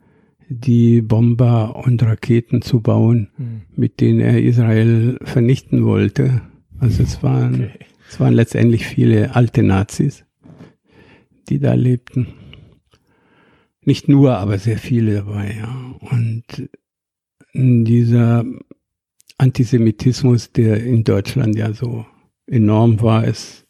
die 0.49 1.03
Bomber 1.03 1.77
und 1.85 2.03
Raketen 2.03 2.63
zu 2.63 2.81
bauen, 2.81 3.29
hm. 3.37 3.61
mit 3.77 4.01
denen 4.01 4.21
er 4.21 4.43
Israel 4.43 5.19
vernichten 5.23 5.85
wollte. 5.85 6.41
Also 6.79 7.03
es 7.03 7.23
waren, 7.23 7.57
okay. 7.57 7.79
es 8.09 8.19
waren 8.19 8.33
letztendlich 8.33 8.87
viele 8.87 9.37
alte 9.37 9.63
Nazis, 9.63 10.25
die 11.51 11.59
da 11.59 11.75
lebten. 11.75 12.29
Nicht 13.85 14.09
nur, 14.09 14.39
aber 14.39 14.57
sehr 14.57 14.79
viele 14.79 15.17
dabei, 15.17 15.57
ja. 15.59 15.95
Und 16.11 16.71
dieser 17.53 18.47
Antisemitismus, 19.39 20.53
der 20.53 20.83
in 20.83 21.05
Deutschland 21.05 21.57
ja 21.57 21.73
so 21.73 22.07
enorm 22.47 23.01
war, 23.01 23.25
ist 23.25 23.67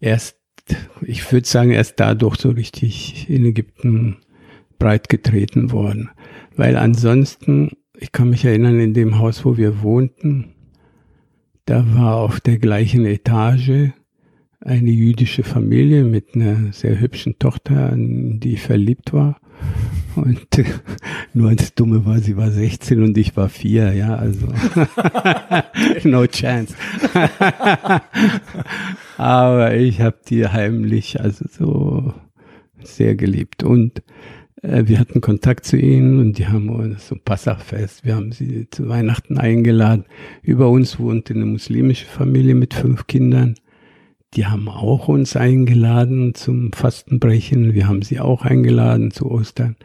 erst, 0.00 0.38
ich 1.02 1.30
würde 1.32 1.46
sagen, 1.46 1.70
erst 1.70 2.00
dadurch 2.00 2.36
so 2.36 2.50
richtig 2.50 3.28
in 3.28 3.44
Ägypten 3.44 4.18
breit 4.78 5.08
getreten 5.08 5.72
worden. 5.72 6.10
Weil 6.56 6.76
ansonsten, 6.76 7.72
ich 7.98 8.12
kann 8.12 8.30
mich 8.30 8.44
erinnern, 8.44 8.80
in 8.80 8.94
dem 8.94 9.18
Haus, 9.18 9.44
wo 9.44 9.56
wir 9.56 9.82
wohnten, 9.82 10.54
da 11.64 11.84
war 11.94 12.16
auf 12.16 12.40
der 12.40 12.58
gleichen 12.58 13.04
Etage 13.04 13.90
eine 14.60 14.90
jüdische 14.90 15.42
Familie 15.42 16.04
mit 16.04 16.34
einer 16.34 16.72
sehr 16.72 16.98
hübschen 17.00 17.38
Tochter, 17.38 17.92
in 17.92 18.40
die 18.40 18.54
ich 18.54 18.62
verliebt 18.62 19.12
war. 19.12 19.40
Und 20.16 20.46
nur 21.34 21.54
das 21.54 21.74
Dumme 21.74 22.04
war, 22.06 22.18
sie 22.18 22.36
war 22.36 22.50
16 22.50 23.02
und 23.02 23.18
ich 23.18 23.36
war 23.36 23.48
vier, 23.48 23.92
ja, 23.92 24.16
also 24.16 24.48
no 26.08 26.26
chance. 26.26 26.74
Aber 29.18 29.74
ich 29.74 30.00
habe 30.00 30.16
die 30.28 30.46
heimlich, 30.46 31.20
also 31.20 31.44
so 31.50 32.14
sehr 32.82 33.14
geliebt. 33.14 33.62
Und 33.62 34.02
äh, 34.62 34.84
wir 34.86 34.98
hatten 34.98 35.20
Kontakt 35.20 35.66
zu 35.66 35.76
ihnen 35.76 36.18
und 36.18 36.38
die 36.38 36.46
haben 36.46 36.70
uns 36.70 37.08
so 37.08 37.16
Passachfest, 37.22 38.04
wir 38.04 38.16
haben 38.16 38.32
sie 38.32 38.68
zu 38.70 38.88
Weihnachten 38.88 39.38
eingeladen. 39.38 40.06
Über 40.42 40.70
uns 40.70 40.98
wohnte 40.98 41.34
eine 41.34 41.46
muslimische 41.46 42.06
Familie 42.06 42.54
mit 42.54 42.74
fünf 42.74 43.06
Kindern. 43.06 43.54
Die 44.36 44.46
haben 44.46 44.68
auch 44.68 45.08
uns 45.08 45.34
eingeladen 45.34 46.34
zum 46.34 46.70
Fastenbrechen. 46.72 47.72
Wir 47.72 47.88
haben 47.88 48.02
sie 48.02 48.20
auch 48.20 48.42
eingeladen 48.42 49.10
zu 49.10 49.30
Ostern. 49.30 49.76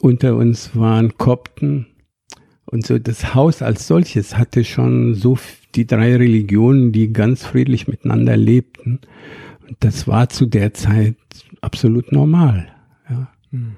Unter 0.00 0.34
uns 0.36 0.74
waren 0.74 1.16
Kopten. 1.16 1.86
Und 2.66 2.84
so 2.84 2.98
das 2.98 3.34
Haus 3.34 3.62
als 3.62 3.86
solches 3.86 4.36
hatte 4.36 4.64
schon 4.64 5.14
so 5.14 5.38
die 5.76 5.86
drei 5.86 6.16
Religionen, 6.16 6.90
die 6.90 7.12
ganz 7.12 7.44
friedlich 7.44 7.86
miteinander 7.86 8.36
lebten. 8.36 9.00
Und 9.68 9.76
das 9.80 10.08
war 10.08 10.28
zu 10.28 10.46
der 10.46 10.74
Zeit 10.74 11.16
absolut 11.60 12.10
normal. 12.10 12.68
Ja. 13.08 13.28
Mhm. 13.52 13.76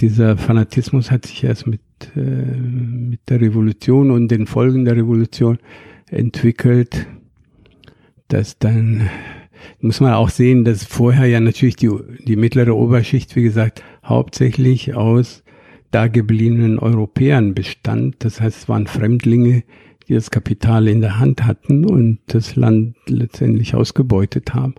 Dieser 0.00 0.36
Fanatismus 0.36 1.10
hat 1.10 1.26
sich 1.26 1.42
erst 1.42 1.66
mit, 1.66 1.80
äh, 2.16 2.20
mit 2.20 3.20
der 3.28 3.40
Revolution 3.40 4.12
und 4.12 4.28
den 4.28 4.46
Folgen 4.46 4.84
der 4.84 4.96
Revolution 4.96 5.58
entwickelt, 6.08 7.06
dass 8.28 8.58
dann 8.58 9.08
muss 9.80 10.00
man 10.00 10.12
auch 10.12 10.28
sehen, 10.28 10.64
dass 10.64 10.84
vorher 10.84 11.26
ja 11.26 11.40
natürlich 11.40 11.76
die, 11.76 11.90
die 12.26 12.36
mittlere 12.36 12.74
Oberschicht, 12.74 13.34
wie 13.36 13.42
gesagt, 13.42 13.82
hauptsächlich 14.04 14.94
aus 14.94 15.42
dagebliebenen 15.90 16.78
Europäern 16.78 17.54
bestand. 17.54 18.16
Das 18.18 18.40
heißt, 18.40 18.62
es 18.62 18.68
waren 18.68 18.86
Fremdlinge, 18.86 19.62
die 20.08 20.14
das 20.14 20.30
Kapital 20.30 20.88
in 20.88 21.00
der 21.00 21.18
Hand 21.18 21.46
hatten 21.46 21.84
und 21.84 22.18
das 22.26 22.56
Land 22.56 22.96
letztendlich 23.06 23.74
ausgebeutet 23.74 24.54
haben, 24.54 24.74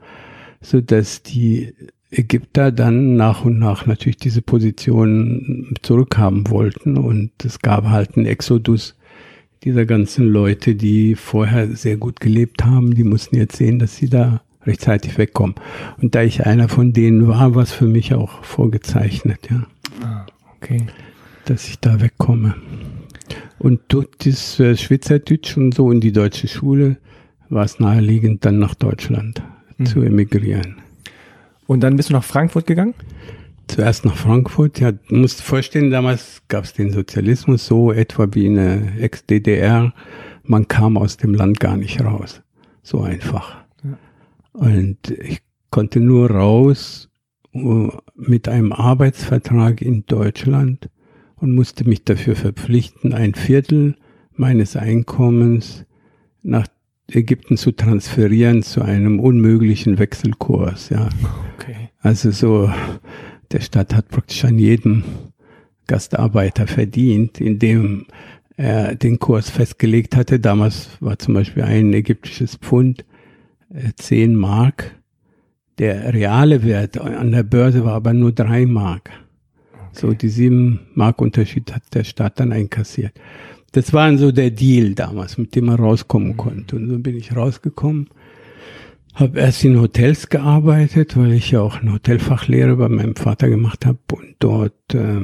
so 0.61 0.81
dass 0.81 1.23
die 1.23 1.73
Ägypter 2.11 2.71
dann 2.71 3.15
nach 3.15 3.43
und 3.43 3.59
nach 3.59 3.85
natürlich 3.85 4.17
diese 4.17 4.41
Position 4.41 5.75
zurückhaben 5.81 6.49
wollten 6.49 6.97
und 6.97 7.31
es 7.43 7.59
gab 7.59 7.85
halt 7.85 8.15
einen 8.15 8.25
Exodus 8.25 8.95
dieser 9.65 9.85
ganzen 9.85 10.27
Leute, 10.27 10.75
die 10.75 11.15
vorher 11.15 11.75
sehr 11.75 11.97
gut 11.97 12.19
gelebt 12.19 12.63
haben, 12.63 12.93
die 12.93 13.03
mussten 13.03 13.35
jetzt 13.35 13.57
sehen, 13.57 13.79
dass 13.79 13.95
sie 13.95 14.07
da 14.07 14.41
rechtzeitig 14.65 15.17
wegkommen. 15.17 15.55
Und 16.01 16.15
da 16.15 16.21
ich 16.21 16.45
einer 16.45 16.69
von 16.69 16.93
denen 16.93 17.27
war, 17.27 17.55
war 17.55 17.63
es 17.63 17.71
für 17.71 17.87
mich 17.87 18.13
auch 18.13 18.43
vorgezeichnet, 18.43 19.49
ja. 19.49 19.65
Ah, 20.03 20.25
okay. 20.55 20.85
Dass 21.45 21.67
ich 21.67 21.79
da 21.79 21.99
wegkomme. 21.99 22.55
Und 23.57 23.81
durch 23.87 24.07
das 24.23 24.59
äh, 24.59 24.77
Schweizerdeutsch 24.77 25.57
und 25.57 25.73
so 25.73 25.91
in 25.91 25.99
die 25.99 26.11
deutsche 26.11 26.47
Schule 26.47 26.97
war 27.49 27.65
es 27.65 27.79
naheliegend, 27.79 28.45
dann 28.45 28.59
nach 28.59 28.75
Deutschland 28.75 29.41
mhm. 29.77 29.85
zu 29.85 30.01
emigrieren. 30.01 30.77
Und 31.67 31.81
dann 31.81 31.95
bist 31.95 32.09
du 32.09 32.13
nach 32.13 32.23
Frankfurt 32.23 32.67
gegangen? 32.67 32.93
Zuerst 33.67 34.05
nach 34.05 34.15
Frankfurt. 34.15 34.79
Ja, 34.79 34.91
du 34.91 35.15
musst 35.15 35.41
vorstellen, 35.41 35.89
damals 35.89 36.41
gab 36.47 36.63
es 36.63 36.73
den 36.73 36.91
Sozialismus 36.91 37.65
so 37.65 37.91
etwa 37.91 38.27
wie 38.31 38.45
in 38.45 38.55
der 38.55 39.01
Ex-DDR. 39.01 39.93
Man 40.43 40.67
kam 40.67 40.97
aus 40.97 41.17
dem 41.17 41.33
Land 41.33 41.59
gar 41.59 41.77
nicht 41.77 42.03
raus. 42.03 42.41
So 42.83 43.01
einfach. 43.01 43.57
Ja. 43.83 43.97
Und 44.53 45.09
ich 45.09 45.41
konnte 45.71 45.99
nur 45.99 46.29
raus 46.29 47.09
uh, 47.53 47.89
mit 48.15 48.47
einem 48.47 48.71
Arbeitsvertrag 48.71 49.81
in 49.81 50.05
Deutschland 50.05 50.89
und 51.37 51.53
musste 51.55 51.87
mich 51.87 52.03
dafür 52.03 52.35
verpflichten, 52.35 53.13
ein 53.13 53.33
Viertel 53.33 53.95
meines 54.33 54.75
Einkommens 54.75 55.85
nach 56.43 56.67
Ägypten 57.09 57.57
zu 57.57 57.71
transferieren 57.71 58.63
zu 58.63 58.81
einem 58.81 59.19
unmöglichen 59.19 59.99
Wechselkurs, 59.99 60.89
ja. 60.89 61.09
Okay. 61.57 61.89
Also 61.99 62.31
so, 62.31 62.71
der 63.51 63.61
Staat 63.61 63.93
hat 63.93 64.09
praktisch 64.09 64.43
an 64.45 64.59
jedem 64.59 65.03
Gastarbeiter 65.87 66.67
verdient, 66.67 67.39
indem 67.39 68.05
er 68.57 68.95
den 68.95 69.19
Kurs 69.19 69.49
festgelegt 69.49 70.15
hatte. 70.15 70.39
Damals 70.39 70.89
war 70.99 71.19
zum 71.19 71.33
Beispiel 71.33 71.63
ein 71.63 71.93
ägyptisches 71.93 72.55
Pfund 72.55 73.05
äh, 73.73 73.91
10 73.95 74.35
Mark. 74.35 74.95
Der 75.77 76.13
reale 76.13 76.63
Wert 76.63 76.97
an 76.97 77.31
der 77.31 77.43
Börse 77.43 77.83
war 77.83 77.93
aber 77.93 78.13
nur 78.13 78.31
drei 78.31 78.65
Mark. 78.65 79.11
Okay. 79.73 79.89
So 79.91 80.13
die 80.13 80.29
sieben 80.29 80.87
Mark 80.93 81.21
Unterschied 81.21 81.73
hat 81.73 81.83
der 81.93 82.05
Staat 82.05 82.39
dann 82.39 82.53
einkassiert. 82.53 83.13
Das 83.73 83.91
war 83.91 84.17
so 84.17 84.31
der 84.31 84.51
Deal 84.51 84.93
damals, 84.93 85.37
mit 85.37 85.53
dem 85.53 85.65
man 85.65 85.75
rauskommen 85.75 86.29
mhm. 86.29 86.37
konnte. 86.37 86.75
Und 86.77 86.87
so 86.87 86.97
bin 86.97 87.17
ich 87.17 87.35
rausgekommen. 87.35 88.07
Habe 89.15 89.39
erst 89.39 89.63
in 89.63 89.79
Hotels 89.79 90.29
gearbeitet, 90.29 91.17
weil 91.17 91.33
ich 91.33 91.51
ja 91.51 91.61
auch 91.61 91.81
eine 91.81 91.93
Hotelfachlehre 91.93 92.75
bei 92.75 92.89
meinem 92.89 93.15
Vater 93.15 93.49
gemacht 93.49 93.85
habe 93.85 93.99
und 94.13 94.35
dort 94.39 94.93
äh, 94.93 95.21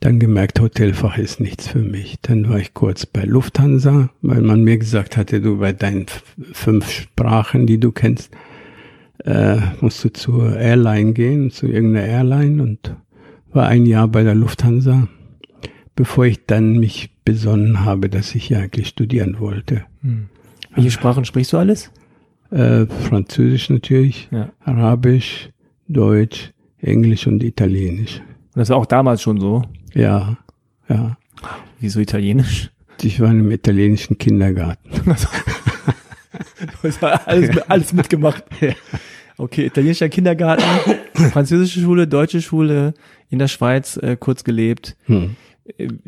dann 0.00 0.18
gemerkt, 0.20 0.60
Hotelfach 0.60 1.18
ist 1.18 1.40
nichts 1.40 1.68
für 1.68 1.80
mich. 1.80 2.18
Dann 2.22 2.48
war 2.48 2.58
ich 2.58 2.72
kurz 2.72 3.04
bei 3.04 3.24
Lufthansa, 3.24 4.10
weil 4.22 4.42
man 4.42 4.62
mir 4.62 4.78
gesagt 4.78 5.16
hatte, 5.16 5.40
du 5.40 5.58
bei 5.58 5.72
deinen 5.72 6.06
fünf 6.52 6.90
Sprachen, 6.90 7.66
die 7.66 7.80
du 7.80 7.92
kennst, 7.92 8.30
äh, 9.24 9.56
musst 9.80 10.04
du 10.04 10.12
zur 10.12 10.56
Airline 10.56 11.12
gehen, 11.12 11.50
zu 11.50 11.66
irgendeiner 11.66 12.06
Airline 12.06 12.62
und 12.62 12.94
war 13.52 13.66
ein 13.66 13.86
Jahr 13.86 14.06
bei 14.06 14.22
der 14.22 14.34
Lufthansa 14.34 15.08
bevor 15.96 16.26
ich 16.26 16.46
dann 16.46 16.78
mich 16.78 17.10
besonnen 17.24 17.84
habe, 17.84 18.08
dass 18.08 18.34
ich 18.34 18.50
ja 18.50 18.60
eigentlich 18.60 18.88
studieren 18.88 19.40
wollte. 19.40 19.84
Hm. 20.02 20.28
Welche 20.74 20.90
Sprachen 20.90 21.24
sprichst 21.24 21.54
du 21.54 21.56
alles? 21.56 21.90
Äh, 22.50 22.86
Französisch 22.86 23.70
natürlich, 23.70 24.28
ja. 24.30 24.50
Arabisch, 24.60 25.50
Deutsch, 25.88 26.52
Englisch 26.80 27.26
und 27.26 27.42
Italienisch. 27.42 28.20
Und 28.54 28.60
das 28.60 28.70
war 28.70 28.76
auch 28.76 28.86
damals 28.86 29.22
schon 29.22 29.40
so? 29.40 29.62
Ja, 29.94 30.38
ja. 30.88 31.16
Wieso 31.80 32.00
Italienisch? 32.00 32.70
Ich 33.02 33.20
war 33.20 33.30
in 33.30 33.40
einem 33.40 33.50
italienischen 33.50 34.16
Kindergarten. 34.18 34.88
du 35.04 35.12
hast 36.82 37.02
alles, 37.02 37.58
alles 37.68 37.92
mitgemacht. 37.92 38.44
Ja. 38.60 38.72
Okay, 39.38 39.66
italienischer 39.66 40.08
Kindergarten, 40.08 40.64
französische 41.30 41.80
Schule, 41.80 42.08
deutsche 42.08 42.40
Schule, 42.40 42.94
in 43.28 43.38
der 43.38 43.48
Schweiz 43.48 43.98
äh, 43.98 44.16
kurz 44.18 44.44
gelebt. 44.44 44.96
Hm. 45.04 45.36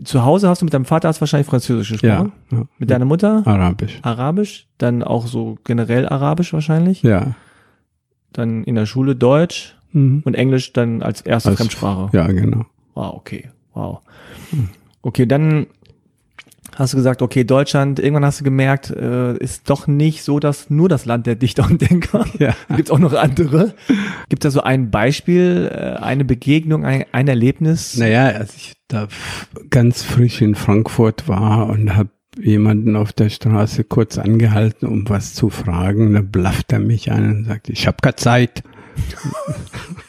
Zu 0.05 0.25
Hause 0.25 0.49
hast 0.49 0.63
du 0.63 0.67
mit 0.67 0.75
deinem 0.75 0.85
Vater 0.85 1.09
hast 1.09 1.21
wahrscheinlich 1.21 1.49
Französisch 1.49 1.91
gesprochen. 1.91 2.33
Ja, 2.51 2.59
ja. 2.59 2.65
Mit 2.79 2.91
deiner 2.91 3.05
Mutter? 3.05 3.43
Arabisch. 3.45 3.99
Arabisch. 4.03 4.69
Dann 4.79 5.03
auch 5.03 5.27
so 5.27 5.59
generell 5.65 6.09
Arabisch 6.09 6.53
wahrscheinlich. 6.53 7.03
Ja. 7.03 7.35
Dann 8.33 8.65
in 8.65 8.75
der 8.75 8.87
Schule 8.87 9.17
Deutsch 9.17 9.77
mhm. 9.93 10.23
und 10.25 10.35
Englisch 10.35 10.73
dann 10.73 11.03
als 11.03 11.21
erste 11.23 11.51
als, 11.51 11.59
Fremdsprache. 11.59 12.17
Ja, 12.17 12.27
genau. 12.29 12.67
Wow, 12.95 13.15
okay. 13.15 13.51
Wow. 13.75 14.01
Okay, 15.03 15.27
dann 15.27 15.67
hast 16.79 16.93
du 16.93 16.97
gesagt, 16.97 17.23
okay, 17.23 17.45
Deutschland, 17.45 17.99
irgendwann 17.99 18.25
hast 18.25 18.41
du 18.41 18.45
gemerkt, 18.45 18.91
äh, 18.91 19.37
ist 19.39 19.69
doch 19.69 19.87
nicht 19.87 20.23
so, 20.23 20.39
dass 20.39 20.71
nur 20.71 20.89
das 20.89 21.07
Land 21.07 21.27
der 21.27 21.35
Dichter 21.35 21.67
und 21.69 21.81
Denker. 21.91 22.25
Ja. 22.39 22.55
Gibt 22.77 22.91
auch 22.91 23.01
noch 23.01 23.15
andere. 23.15 23.75
Gibt 24.29 24.45
da 24.45 24.51
so 24.51 24.61
ein 24.61 24.91
Beispiel, 24.91 25.71
äh, 25.73 26.01
eine 26.01 26.25
Begegnung, 26.25 26.85
ein, 26.85 27.05
ein 27.11 27.27
Erlebnis? 27.27 27.97
Naja, 27.97 28.27
als 28.27 28.55
ich 28.55 28.75
da 28.87 29.09
ganz 29.71 30.03
frisch 30.03 30.41
in 30.41 30.55
Frankfurt 30.55 31.27
war 31.27 31.69
und 31.69 31.97
habe 31.97 32.11
jemanden 32.41 32.95
auf 32.95 33.13
der 33.13 33.31
Straße 33.31 33.83
kurz 33.83 34.17
angehalten, 34.17 34.87
um 34.87 35.09
was 35.09 35.35
zu 35.35 35.51
fragen, 35.51 36.15
da 36.15 36.21
blafft 36.21 36.73
er 36.73 36.79
mich 36.79 37.11
an 37.11 37.31
und 37.31 37.45
sagt, 37.47 37.69
ich 37.69 37.89
habe 37.89 37.97
keine 38.01 38.17
Zeit. 38.17 38.63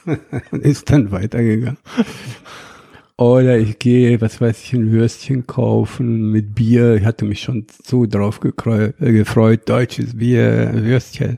und 0.52 0.64
ist 0.64 0.92
dann 0.92 1.12
weitergegangen. 1.12 1.78
Oder 3.20 3.58
ich 3.58 3.80
gehe, 3.80 4.22
was 4.22 4.40
weiß 4.40 4.64
ich, 4.64 4.72
ein 4.72 4.94
Würstchen 4.94 5.46
kaufen 5.46 6.32
mit 6.32 6.56
Bier. 6.56 6.96
Ich 6.96 7.04
hatte 7.04 7.26
mich 7.26 7.42
schon 7.42 7.68
so 7.84 8.06
drauf 8.06 8.40
äh, 8.46 8.94
gefreut, 9.12 9.68
deutsches 9.68 10.18
Bier, 10.18 10.72
Würstchen. 10.74 11.38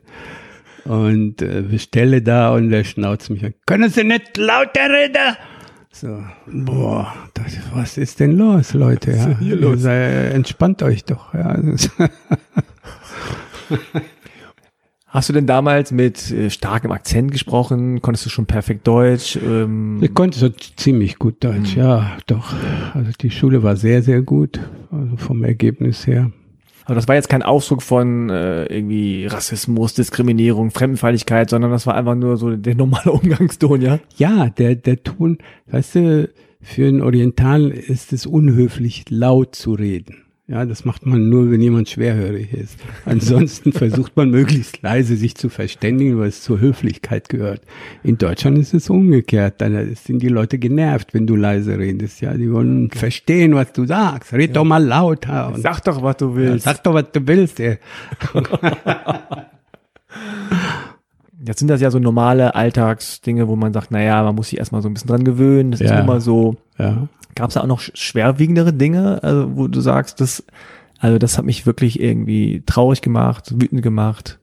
Und 0.85 1.41
äh, 1.41 1.63
bestelle 1.63 2.21
da 2.21 2.53
und 2.53 2.69
der 2.69 2.83
schnauzt 2.83 3.31
mich 3.31 3.43
an. 3.43 3.55
Können 3.65 3.89
Sie 3.89 4.03
nicht 4.03 4.37
lauter 4.37 4.91
reden? 4.91 5.35
So, 5.91 6.23
boah, 6.45 7.15
das, 7.33 7.57
was 7.73 7.97
ist 7.97 8.19
denn 8.19 8.37
los, 8.37 8.75
Leute? 8.75 9.13
Ja? 9.13 9.39
Hier 9.39 9.55
los? 9.55 9.83
Entspannt 9.83 10.83
euch 10.83 11.03
doch. 11.03 11.33
Ja. 11.33 11.57
Hast 15.11 15.27
du 15.27 15.33
denn 15.33 15.45
damals 15.45 15.91
mit 15.91 16.31
äh, 16.31 16.49
starkem 16.49 16.93
Akzent 16.93 17.33
gesprochen? 17.33 18.01
Konntest 18.01 18.25
du 18.25 18.29
schon 18.29 18.45
perfekt 18.45 18.87
Deutsch? 18.87 19.35
Ähm 19.35 20.01
ich 20.01 20.13
konnte 20.13 20.39
so 20.39 20.47
ziemlich 20.47 21.19
gut 21.19 21.43
Deutsch, 21.43 21.75
mhm. 21.75 21.81
ja, 21.81 22.17
doch. 22.27 22.53
Also 22.93 23.11
die 23.19 23.29
Schule 23.29 23.61
war 23.61 23.75
sehr, 23.75 24.03
sehr 24.03 24.21
gut, 24.21 24.61
also 24.89 25.17
vom 25.17 25.43
Ergebnis 25.43 26.07
her. 26.07 26.31
Aber 26.85 26.95
das 26.95 27.09
war 27.09 27.15
jetzt 27.15 27.27
kein 27.27 27.43
Ausdruck 27.43 27.81
von 27.81 28.29
äh, 28.29 28.67
irgendwie 28.67 29.25
Rassismus, 29.25 29.95
Diskriminierung, 29.95 30.71
Fremdenfeindlichkeit, 30.71 31.49
sondern 31.49 31.71
das 31.71 31.85
war 31.85 31.95
einfach 31.95 32.15
nur 32.15 32.37
so 32.37 32.55
der 32.55 32.75
normale 32.75 33.11
Umgangston, 33.11 33.81
ja? 33.81 33.99
Ja, 34.15 34.49
der, 34.49 34.75
der 34.75 35.03
Ton, 35.03 35.39
weißt 35.67 35.95
du, 35.95 36.29
für 36.61 36.87
einen 36.87 37.01
Orientalen 37.01 37.71
ist 37.71 38.13
es 38.13 38.25
unhöflich, 38.25 39.03
laut 39.09 39.55
zu 39.55 39.73
reden. 39.73 40.23
Ja, 40.51 40.65
das 40.65 40.83
macht 40.83 41.05
man 41.05 41.29
nur, 41.29 41.49
wenn 41.49 41.61
jemand 41.61 41.87
schwerhörig 41.87 42.51
ist. 42.51 42.77
Ansonsten 43.05 43.71
versucht 43.71 44.17
man 44.17 44.31
möglichst 44.31 44.81
leise 44.81 45.15
sich 45.15 45.35
zu 45.35 45.47
verständigen, 45.47 46.19
weil 46.19 46.27
es 46.27 46.41
zur 46.41 46.59
Höflichkeit 46.59 47.29
gehört. 47.29 47.61
In 48.03 48.17
Deutschland 48.17 48.57
ist 48.57 48.73
es 48.73 48.89
umgekehrt. 48.89 49.61
Da 49.61 49.69
sind 49.95 50.21
die 50.21 50.27
Leute 50.27 50.57
genervt, 50.59 51.13
wenn 51.13 51.25
du 51.25 51.37
leise 51.37 51.79
redest. 51.79 52.19
Ja, 52.19 52.33
die 52.33 52.51
wollen 52.51 52.91
verstehen, 52.91 53.55
was 53.55 53.71
du 53.71 53.85
sagst. 53.85 54.33
Red 54.33 54.49
ja. 54.49 54.55
doch 54.55 54.65
mal 54.65 54.83
lauter. 54.83 55.53
Sag 55.55 55.85
doch, 55.85 56.03
was 56.03 56.17
du 56.17 56.35
willst. 56.35 56.65
Ja, 56.65 56.73
sag 56.73 56.83
doch, 56.83 56.95
was 56.95 57.05
du 57.13 57.25
willst. 57.25 57.57
Ey. 57.61 57.77
Jetzt 61.45 61.59
sind 61.59 61.67
das 61.69 61.81
ja 61.81 61.89
so 61.89 61.99
normale 61.99 62.55
Alltagsdinge, 62.55 63.47
wo 63.47 63.55
man 63.55 63.73
sagt, 63.73 63.91
naja, 63.91 64.21
man 64.23 64.35
muss 64.35 64.49
sich 64.49 64.59
erstmal 64.59 64.81
so 64.81 64.89
ein 64.89 64.93
bisschen 64.93 65.09
dran 65.09 65.23
gewöhnen. 65.23 65.71
Das 65.71 65.79
ja. 65.79 65.95
ist 65.95 66.03
immer 66.03 66.21
so. 66.21 66.55
Ja. 66.77 67.07
Gab 67.35 67.49
es 67.49 67.55
da 67.55 67.61
auch 67.61 67.67
noch 67.67 67.79
schwerwiegendere 67.79 68.73
Dinge, 68.73 69.23
also 69.23 69.55
wo 69.55 69.67
du 69.67 69.79
sagst, 69.79 70.19
das, 70.21 70.43
also 70.99 71.17
das 71.17 71.37
hat 71.37 71.45
mich 71.45 71.65
wirklich 71.65 71.99
irgendwie 71.99 72.63
traurig 72.65 73.01
gemacht, 73.01 73.53
wütend 73.55 73.81
gemacht? 73.81 74.39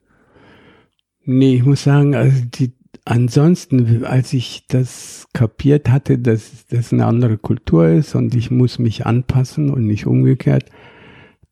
Nee, 1.25 1.57
ich 1.57 1.65
muss 1.65 1.85
sagen, 1.85 2.15
also 2.15 2.43
die, 2.43 2.73
ansonsten, 3.05 4.05
als 4.05 4.33
ich 4.33 4.65
das 4.69 5.29
kapiert 5.33 5.91
hatte, 5.91 6.19
dass 6.19 6.67
das 6.69 6.93
eine 6.93 7.07
andere 7.07 7.37
Kultur 7.37 7.89
ist 7.89 8.15
und 8.15 8.35
ich 8.35 8.51
muss 8.51 8.79
mich 8.79 9.07
anpassen 9.07 9.71
und 9.71 9.87
nicht 9.87 10.07
umgekehrt, 10.07 10.65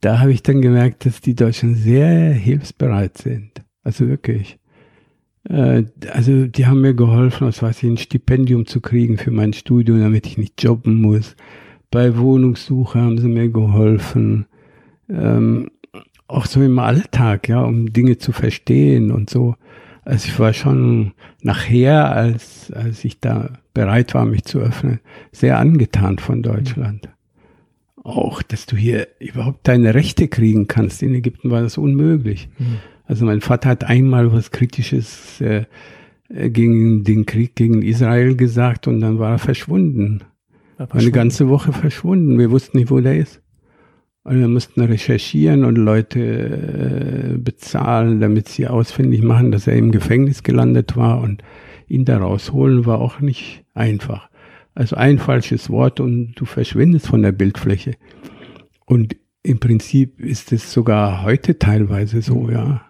da 0.00 0.20
habe 0.20 0.32
ich 0.32 0.42
dann 0.42 0.62
gemerkt, 0.62 1.06
dass 1.06 1.20
die 1.20 1.34
Deutschen 1.34 1.74
sehr 1.74 2.32
hilfsbereit 2.32 3.18
sind. 3.18 3.62
Also 3.82 4.08
wirklich. 4.08 4.58
Äh, 5.48 5.84
also 6.12 6.46
die 6.46 6.66
haben 6.66 6.80
mir 6.80 6.94
geholfen, 6.94 7.46
was 7.46 7.62
weiß 7.62 7.82
ich, 7.82 7.90
ein 7.90 7.98
Stipendium 7.98 8.66
zu 8.66 8.80
kriegen 8.80 9.18
für 9.18 9.30
mein 9.30 9.52
Studium, 9.52 10.00
damit 10.00 10.26
ich 10.26 10.38
nicht 10.38 10.62
jobben 10.62 11.00
muss. 11.00 11.36
Bei 11.90 12.16
Wohnungssuche 12.16 13.00
haben 13.00 13.18
sie 13.18 13.28
mir 13.28 13.48
geholfen. 13.48 14.46
Ähm, 15.08 15.70
auch 16.28 16.46
so 16.46 16.60
im 16.60 16.78
Alltag, 16.78 17.48
ja, 17.48 17.62
um 17.62 17.92
Dinge 17.92 18.18
zu 18.18 18.32
verstehen 18.32 19.12
und 19.12 19.30
so. 19.30 19.54
Also 20.04 20.28
ich 20.28 20.38
war 20.38 20.52
schon 20.52 21.12
nachher, 21.42 22.12
als, 22.12 22.72
als 22.72 23.04
ich 23.04 23.20
da 23.20 23.58
bereit 23.74 24.14
war, 24.14 24.24
mich 24.24 24.44
zu 24.44 24.58
öffnen, 24.58 25.00
sehr 25.32 25.58
angetan 25.58 26.18
von 26.18 26.42
Deutschland. 26.42 27.08
Auch, 28.02 28.42
dass 28.42 28.66
du 28.66 28.76
hier 28.76 29.08
überhaupt 29.18 29.66
deine 29.66 29.94
Rechte 29.94 30.28
kriegen 30.28 30.68
kannst. 30.68 31.02
In 31.02 31.14
Ägypten 31.14 31.50
war 31.50 31.62
das 31.62 31.76
unmöglich. 31.76 32.48
Mhm. 32.58 32.78
Also 33.06 33.24
mein 33.24 33.40
Vater 33.40 33.70
hat 33.70 33.84
einmal 33.84 34.32
was 34.32 34.50
Kritisches 34.50 35.40
äh, 35.40 35.64
äh, 36.28 36.50
gegen 36.50 37.04
den 37.04 37.26
Krieg 37.26 37.54
gegen 37.54 37.82
Israel 37.82 38.36
gesagt 38.36 38.86
und 38.86 39.00
dann 39.00 39.18
war 39.18 39.32
er 39.32 39.38
verschwunden. 39.38 40.22
War 40.76 40.92
Eine 40.94 41.10
ganze 41.10 41.48
Woche 41.48 41.72
verschwunden. 41.72 42.38
Wir 42.38 42.50
wussten 42.50 42.78
nicht, 42.78 42.90
wo 42.90 43.00
der 43.00 43.16
ist. 43.16 43.40
Und 44.24 44.40
wir 44.40 44.48
mussten 44.48 44.80
recherchieren 44.80 45.64
und 45.64 45.76
Leute 45.76 46.20
äh, 46.20 47.38
bezahlen, 47.38 48.20
damit 48.20 48.48
sie 48.48 48.66
ausfindig 48.66 49.22
machen, 49.22 49.52
dass 49.52 49.68
er 49.68 49.76
im 49.76 49.92
Gefängnis 49.92 50.42
gelandet 50.42 50.96
war 50.96 51.20
und 51.20 51.42
ihn 51.86 52.04
da 52.04 52.18
rausholen 52.18 52.86
war 52.86 53.00
auch 53.00 53.20
nicht 53.20 53.64
einfach. 53.74 54.28
Also 54.74 54.96
ein 54.96 55.18
falsches 55.18 55.70
Wort 55.70 56.00
und 56.00 56.34
du 56.34 56.44
verschwindest 56.44 57.06
von 57.06 57.22
der 57.22 57.32
Bildfläche. 57.32 57.94
Und 58.84 59.16
im 59.44 59.60
Prinzip 59.60 60.20
ist 60.20 60.52
es 60.52 60.72
sogar 60.72 61.22
heute 61.22 61.58
teilweise 61.58 62.20
so, 62.20 62.50
ja. 62.50 62.85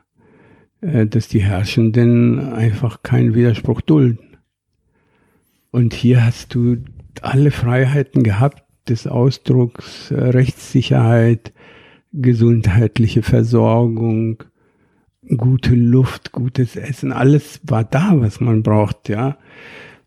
Äh, 0.80 1.06
dass 1.06 1.28
die 1.28 1.42
Herrschenden 1.42 2.52
einfach 2.52 3.02
keinen 3.02 3.34
Widerspruch 3.34 3.80
dulden. 3.80 4.36
Und 5.70 5.94
hier 5.94 6.24
hast 6.24 6.54
du 6.54 6.78
alle 7.22 7.50
Freiheiten 7.50 8.22
gehabt 8.22 8.62
des 8.88 9.06
Ausdrucks, 9.06 10.10
äh, 10.10 10.16
Rechtssicherheit, 10.16 11.52
gesundheitliche 12.12 13.22
Versorgung, 13.22 14.44
gute 15.36 15.74
Luft, 15.74 16.32
gutes 16.32 16.76
Essen, 16.76 17.12
alles 17.12 17.60
war 17.64 17.84
da, 17.84 18.12
was 18.14 18.40
man 18.40 18.62
braucht, 18.62 19.08
ja. 19.08 19.38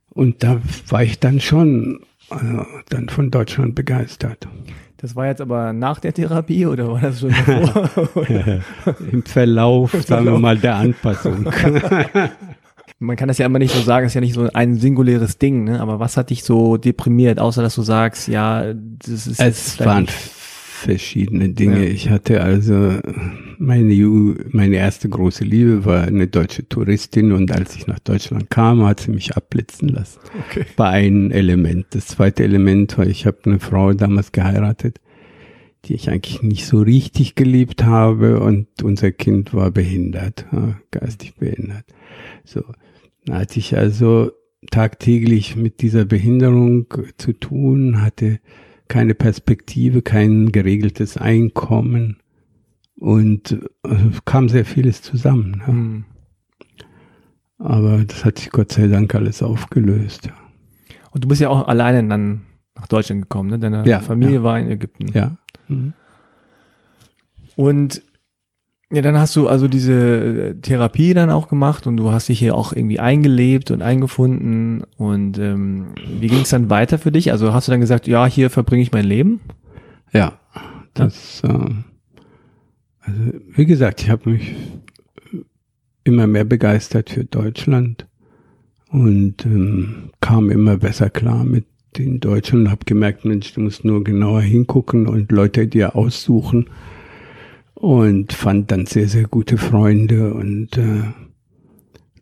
Und 0.09 0.43
da 0.43 0.61
war 0.87 1.03
ich 1.03 1.19
dann 1.19 1.39
schon 1.39 1.99
also, 2.29 2.65
dann 2.89 3.09
von 3.09 3.31
Deutschland 3.31 3.75
begeistert. 3.75 4.47
Das 5.01 5.15
war 5.15 5.27
jetzt 5.27 5.39
aber 5.39 5.71
nach 5.71 6.01
der 6.01 6.13
Therapie 6.13 6.65
oder 6.65 6.91
war 6.91 6.99
das 6.99 7.21
schon 7.21 7.29
davor? 7.29 8.25
Im 9.11 9.23
Verlauf, 9.23 9.93
sagen 10.05 10.25
wir 10.25 10.37
mal, 10.39 10.57
der 10.57 10.75
Anpassung. 10.75 11.45
Man 12.99 13.15
kann 13.15 13.29
das 13.29 13.37
ja 13.37 13.45
immer 13.45 13.59
nicht 13.59 13.73
so 13.73 13.79
sagen, 13.81 14.05
es 14.05 14.11
ist 14.11 14.15
ja 14.15 14.21
nicht 14.21 14.33
so 14.33 14.49
ein 14.53 14.75
singuläres 14.75 15.37
Ding, 15.37 15.63
ne? 15.63 15.79
aber 15.79 16.01
was 16.01 16.17
hat 16.17 16.31
dich 16.31 16.43
so 16.43 16.75
deprimiert, 16.75 17.39
außer 17.39 17.61
dass 17.61 17.75
du 17.75 17.81
sagst, 17.81 18.27
ja, 18.27 18.73
das 18.73 19.25
ist. 19.25 19.39
Es 19.39 19.79
waren 19.79 20.07
verschiedene 20.79 21.49
Dinge. 21.49 21.85
Ja. 21.85 21.91
Ich 21.91 22.09
hatte 22.09 22.41
also 22.41 22.99
meine, 23.57 24.35
meine 24.51 24.75
erste 24.77 25.09
große 25.09 25.43
Liebe 25.43 25.85
war 25.85 26.03
eine 26.03 26.27
deutsche 26.27 26.67
Touristin 26.67 27.31
und 27.33 27.51
als 27.51 27.75
ich 27.75 27.87
nach 27.87 27.99
Deutschland 27.99 28.49
kam, 28.49 28.85
hat 28.85 29.01
sie 29.01 29.11
mich 29.11 29.35
abblitzen 29.35 29.89
lassen. 29.89 30.19
Okay. 30.47 30.65
Bei 30.75 30.89
einem 30.89 31.31
Element. 31.31 31.87
Das 31.91 32.07
zweite 32.07 32.43
Element 32.43 32.97
war, 32.97 33.05
ich 33.05 33.25
habe 33.25 33.37
eine 33.45 33.59
Frau 33.59 33.93
damals 33.93 34.31
geheiratet, 34.31 34.99
die 35.85 35.93
ich 35.95 36.09
eigentlich 36.09 36.41
nicht 36.41 36.65
so 36.65 36.81
richtig 36.81 37.35
geliebt 37.35 37.83
habe 37.83 38.39
und 38.39 38.67
unser 38.81 39.11
Kind 39.11 39.53
war 39.53 39.71
behindert, 39.71 40.45
geistig 40.91 41.35
behindert. 41.35 41.85
So, 42.45 42.63
da 43.25 43.39
hatte 43.39 43.59
ich 43.59 43.77
also 43.77 44.31
tagtäglich 44.71 45.55
mit 45.55 45.81
dieser 45.81 46.05
Behinderung 46.05 46.87
zu 47.17 47.33
tun, 47.33 48.01
hatte 48.01 48.39
keine 48.89 49.15
Perspektive, 49.15 50.01
kein 50.01 50.51
geregeltes 50.51 51.15
Einkommen 51.15 52.17
und 52.97 53.53
äh, 53.83 53.95
kam 54.25 54.49
sehr 54.49 54.65
vieles 54.65 55.01
zusammen. 55.01 55.63
Ja. 55.65 55.73
Mhm. 55.73 56.05
Aber 57.59 58.03
das 58.05 58.25
hat 58.25 58.39
sich 58.39 58.51
Gott 58.51 58.71
sei 58.71 58.87
Dank 58.87 59.13
alles 59.15 59.43
aufgelöst. 59.43 60.29
Und 61.11 61.23
du 61.23 61.27
bist 61.27 61.41
ja 61.41 61.49
auch 61.49 61.67
alleine 61.67 62.07
dann 62.07 62.41
nach 62.75 62.87
Deutschland 62.87 63.23
gekommen, 63.23 63.49
ne? 63.49 63.59
Deine 63.59 63.85
ja, 63.85 63.99
Familie 63.99 64.35
ja. 64.35 64.43
war 64.43 64.59
in 64.59 64.69
Ägypten. 64.69 65.07
Ja. 65.13 65.37
Mhm. 65.67 65.93
Und 67.55 68.01
ja, 68.91 69.03
dann 69.03 69.17
hast 69.19 69.35
du 69.35 69.47
also 69.47 69.67
diese 69.67 69.93
äh, 69.93 70.55
Therapie 70.55 71.13
dann 71.13 71.29
auch 71.29 71.47
gemacht 71.47 71.85
und 71.85 71.97
du 71.97 72.11
hast 72.11 72.27
dich 72.27 72.39
hier 72.39 72.55
auch 72.55 72.73
irgendwie 72.73 72.99
eingelebt 72.99 73.69
und 73.69 73.83
eingefunden. 73.83 74.83
Und 74.97 75.37
ähm, 75.37 75.89
wie 76.19 76.27
ging 76.27 76.41
es 76.41 76.49
dann 76.49 76.71
weiter 76.71 76.97
für 76.97 77.11
dich? 77.11 77.31
Also 77.31 77.53
hast 77.53 77.67
du 77.67 77.71
dann 77.71 77.81
gesagt, 77.81 78.07
ja, 78.07 78.25
hier 78.25 78.49
verbringe 78.49 78.81
ich 78.81 78.91
mein 78.91 79.05
Leben? 79.05 79.41
Ja, 80.11 80.39
das, 80.95 81.43
ja. 81.43 81.53
Äh, 81.53 81.69
also 83.01 83.21
wie 83.55 83.65
gesagt, 83.65 84.01
ich 84.01 84.09
habe 84.09 84.31
mich 84.31 84.55
immer 86.03 86.25
mehr 86.25 86.45
begeistert 86.45 87.11
für 87.11 87.25
Deutschland 87.25 88.07
und 88.89 89.45
ähm, 89.45 90.09
kam 90.19 90.49
immer 90.49 90.77
besser 90.77 91.11
klar 91.11 91.43
mit 91.43 91.65
den 91.97 92.19
Deutschen 92.19 92.61
und 92.61 92.71
habe 92.71 92.85
gemerkt, 92.85 93.23
Mensch, 93.23 93.53
du 93.53 93.61
musst 93.61 93.85
nur 93.85 94.03
genauer 94.03 94.41
hingucken 94.41 95.07
und 95.07 95.31
Leute 95.31 95.67
dir 95.67 95.95
aussuchen 95.95 96.69
und 97.79 98.33
fand 98.33 98.71
dann 98.71 98.85
sehr, 98.85 99.07
sehr 99.07 99.23
gute 99.23 99.57
Freunde 99.57 100.33
und 100.33 100.77
äh, 100.77 101.03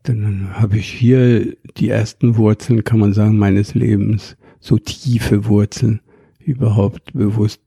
dann 0.04 0.52
habe 0.54 0.78
ich 0.78 0.88
hier 0.88 1.58
die 1.78 1.89
ersten 1.89 2.38
Wurzeln, 2.38 2.84
kann 2.84 3.00
man 3.00 3.13
sagen, 3.13 3.38
meines 3.38 3.74
Lebens, 3.74 4.38
so 4.60 4.78
tiefe 4.78 5.46
Wurzeln 5.46 6.02
überhaupt 6.39 7.12
bewusst 7.13 7.62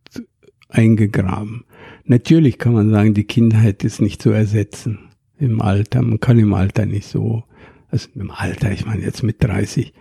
eingegraben. 0.68 1.64
Natürlich 2.04 2.58
kann 2.58 2.74
man 2.74 2.90
sagen, 2.90 3.12
die 3.12 3.24
Kindheit 3.24 3.82
ist 3.82 4.00
nicht 4.00 4.22
zu 4.22 4.30
ersetzen 4.30 5.10
im 5.38 5.60
Alter. 5.60 6.00
Man 6.00 6.20
kann 6.20 6.38
im 6.38 6.54
Alter 6.54 6.86
nicht 6.86 7.08
so, 7.08 7.42
also 7.90 8.08
im 8.14 8.30
Alter, 8.30 8.70
ich 8.70 8.86
meine 8.86 9.02
jetzt 9.02 9.24
mit 9.24 9.42
30, 9.42 9.92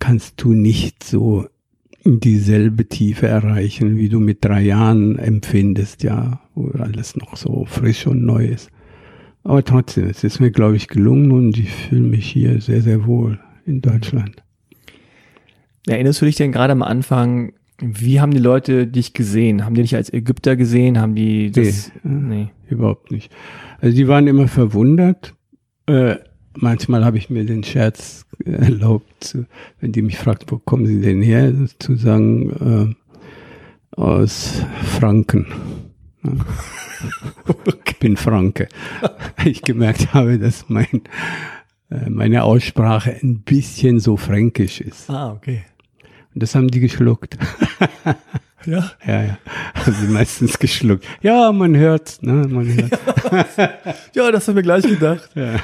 kannst 0.00 0.42
du 0.42 0.54
nicht 0.54 1.04
so 1.04 1.46
dieselbe 2.04 2.86
Tiefe 2.86 3.26
erreichen, 3.26 3.96
wie 3.96 4.08
du 4.08 4.20
mit 4.20 4.44
drei 4.44 4.62
Jahren 4.62 5.18
empfindest, 5.18 6.02
ja, 6.02 6.40
wo 6.54 6.68
alles 6.78 7.16
noch 7.16 7.36
so 7.36 7.64
frisch 7.66 8.06
und 8.06 8.24
neu 8.24 8.46
ist. 8.46 8.70
Aber 9.44 9.64
trotzdem, 9.64 10.08
es 10.08 10.24
ist 10.24 10.40
mir, 10.40 10.50
glaube 10.50 10.76
ich, 10.76 10.88
gelungen 10.88 11.32
und 11.32 11.58
ich 11.58 11.70
fühle 11.70 12.02
mich 12.02 12.26
hier 12.30 12.60
sehr, 12.60 12.82
sehr 12.82 13.06
wohl 13.06 13.38
in 13.66 13.80
Deutschland. 13.80 14.42
Erinnerst 15.86 16.20
du 16.20 16.26
dich 16.26 16.36
denn 16.36 16.52
gerade 16.52 16.72
am 16.72 16.82
Anfang, 16.82 17.52
wie 17.80 18.20
haben 18.20 18.32
die 18.32 18.40
Leute 18.40 18.86
dich 18.86 19.14
gesehen? 19.14 19.64
Haben 19.64 19.74
die 19.74 19.82
dich 19.82 19.94
als 19.94 20.12
Ägypter 20.12 20.56
gesehen? 20.56 21.00
Haben 21.00 21.14
die 21.14 21.50
das? 21.50 21.92
Nee, 22.02 22.34
nee. 22.34 22.48
überhaupt 22.68 23.10
nicht. 23.10 23.32
Also 23.80 23.96
die 23.96 24.08
waren 24.08 24.26
immer 24.26 24.48
verwundert. 24.48 25.34
Äh, 25.86 26.16
manchmal 26.60 27.04
habe 27.04 27.18
ich 27.18 27.30
mir 27.30 27.44
den 27.44 27.64
Scherz 27.64 28.26
erlaubt, 28.44 29.36
wenn 29.80 29.92
die 29.92 30.02
mich 30.02 30.18
fragt, 30.18 30.50
wo 30.50 30.58
kommen 30.58 30.86
sie 30.86 31.00
denn 31.00 31.22
her, 31.22 31.52
zu 31.78 31.96
sagen, 31.96 32.96
äh, 33.96 34.00
aus 34.00 34.62
Franken. 34.98 35.46
Ich 37.84 37.98
bin 37.98 38.16
Franke. 38.16 38.68
Ich 39.44 39.62
gemerkt 39.62 40.12
habe, 40.14 40.38
dass 40.38 40.68
mein, 40.68 41.02
äh, 41.90 42.08
meine 42.08 42.44
Aussprache 42.44 43.16
ein 43.22 43.40
bisschen 43.42 44.00
so 44.00 44.16
fränkisch 44.16 44.80
ist. 44.80 45.08
Ah, 45.10 45.32
okay. 45.32 45.64
Und 46.34 46.42
das 46.42 46.54
haben 46.54 46.68
die 46.68 46.80
geschluckt. 46.80 47.38
Ja. 48.66 48.90
Ja, 49.06 49.22
ja. 49.22 49.38
Haben 49.72 49.92
sie 49.94 50.08
meistens 50.08 50.58
geschluckt. 50.58 51.06
Ja, 51.22 51.52
man 51.52 51.76
hört's, 51.76 52.20
ne? 52.22 52.44
Man 52.48 52.66
hört. 52.66 52.98
Ja, 54.14 54.30
das 54.32 54.48
haben 54.48 54.56
wir 54.56 54.62
gleich 54.64 54.82
gedacht. 54.82 55.30
Ja. 55.36 55.60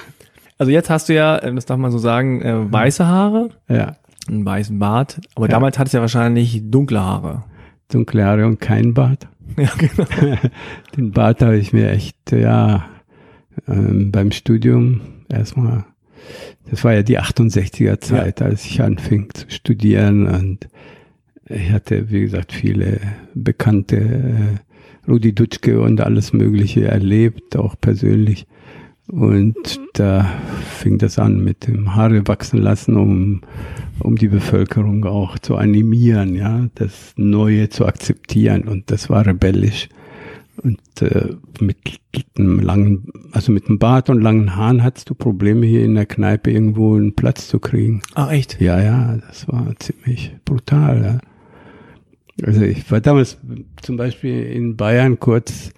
Also 0.59 0.71
jetzt 0.73 0.91
hast 0.91 1.09
du 1.09 1.15
ja, 1.15 1.37
äh, 1.39 1.55
das 1.55 1.67
darf 1.67 1.79
man 1.79 1.91
so 1.91 1.99
sagen, 1.99 2.43
äh, 2.43 2.73
weiße 2.73 3.07
Haare, 3.07 3.51
ja. 3.69 3.97
einen 4.29 4.45
weißen 4.45 4.79
Bart, 4.79 5.21
aber 5.35 5.47
Ja. 5.47 5.53
damals 5.53 5.79
hattest 5.79 5.95
du 5.95 5.99
ja 5.99 6.03
wahrscheinlich 6.03 6.63
dunkle 6.71 7.01
Haare. 7.01 7.45
Dunkle 7.91 8.25
Haare 8.25 8.47
und 8.47 8.61
kein 8.61 8.95
Bart. 8.95 9.29
Ja, 9.57 9.69
genau. 9.77 10.37
Den 10.97 11.13
Bart 11.13 11.41
habe 11.43 11.57
ich 11.59 11.73
mir 11.73 11.91
echt, 11.91 12.17
ja, 12.33 12.87
ähm, 13.69 14.11
beim 14.11 14.33
Studium 14.33 15.01
erstmal, 15.29 15.85
das 16.71 16.83
war 16.83 16.95
ja 16.95 17.03
die 17.03 17.21
68er 17.21 18.01
Zeit, 18.01 18.41
als 18.43 18.65
ich 18.65 18.83
anfing 18.83 19.29
zu 19.35 19.45
studieren 19.51 20.27
und 20.27 20.67
ich 21.47 21.71
hatte, 21.71 22.11
wie 22.11 22.23
gesagt, 22.23 22.53
viele 22.53 23.01
bekannte 23.35 23.97
äh, 23.97 25.09
Rudi 25.11 25.35
Dutschke 25.35 25.81
und 25.81 26.01
alles 26.01 26.33
Mögliche 26.33 26.87
erlebt, 26.89 27.55
auch 27.57 27.75
persönlich. 27.81 28.47
Und 29.07 29.81
da 29.93 30.25
fing 30.79 30.99
das 30.99 31.19
an 31.19 31.45
mit 31.45 31.67
dem 31.67 31.95
Haare 31.95 32.27
wachsen 32.27 32.59
lassen, 32.59 32.97
um, 32.97 33.43
um 34.01 34.17
die 34.17 34.29
Bevölkerung 34.29 35.05
auch 35.05 35.39
zu 35.39 35.57
animieren, 35.57 36.35
ja, 36.35 36.69
das 36.75 37.13
Neue 37.17 37.69
zu 37.69 37.87
akzeptieren. 37.87 38.63
Und 38.63 38.91
das 38.91 39.11
war 39.11 39.27
rebellisch. 39.27 39.89
Und 40.57 40.81
äh, 41.03 41.35
mit 41.61 41.77
einem 42.39 42.61
langen, 42.61 43.09
also 43.33 43.53
mit 43.53 43.69
einem 43.69 43.79
Bart 43.79 44.09
und 44.09 44.21
langen 44.21 44.57
Haaren 44.57 44.83
hattest 44.83 45.11
du 45.11 45.15
Probleme 45.15 45.67
hier 45.67 45.85
in 45.85 45.95
der 45.95 46.07
Kneipe 46.07 46.51
irgendwo 46.51 46.95
einen 46.95 47.15
Platz 47.15 47.49
zu 47.49 47.59
kriegen. 47.59 48.03
Ach 48.15 48.31
echt? 48.31 48.61
Ja, 48.61 48.81
ja, 48.81 49.19
das 49.29 49.49
war 49.49 49.75
ziemlich 49.81 50.35
brutal. 50.45 51.03
Ja. 51.03 52.47
Also 52.47 52.63
ich 52.63 52.91
war 52.91 53.01
damals 53.01 53.39
zum 53.83 53.97
Beispiel 53.97 54.45
in 54.45 54.77
Bayern 54.77 55.19
kurz 55.21 55.73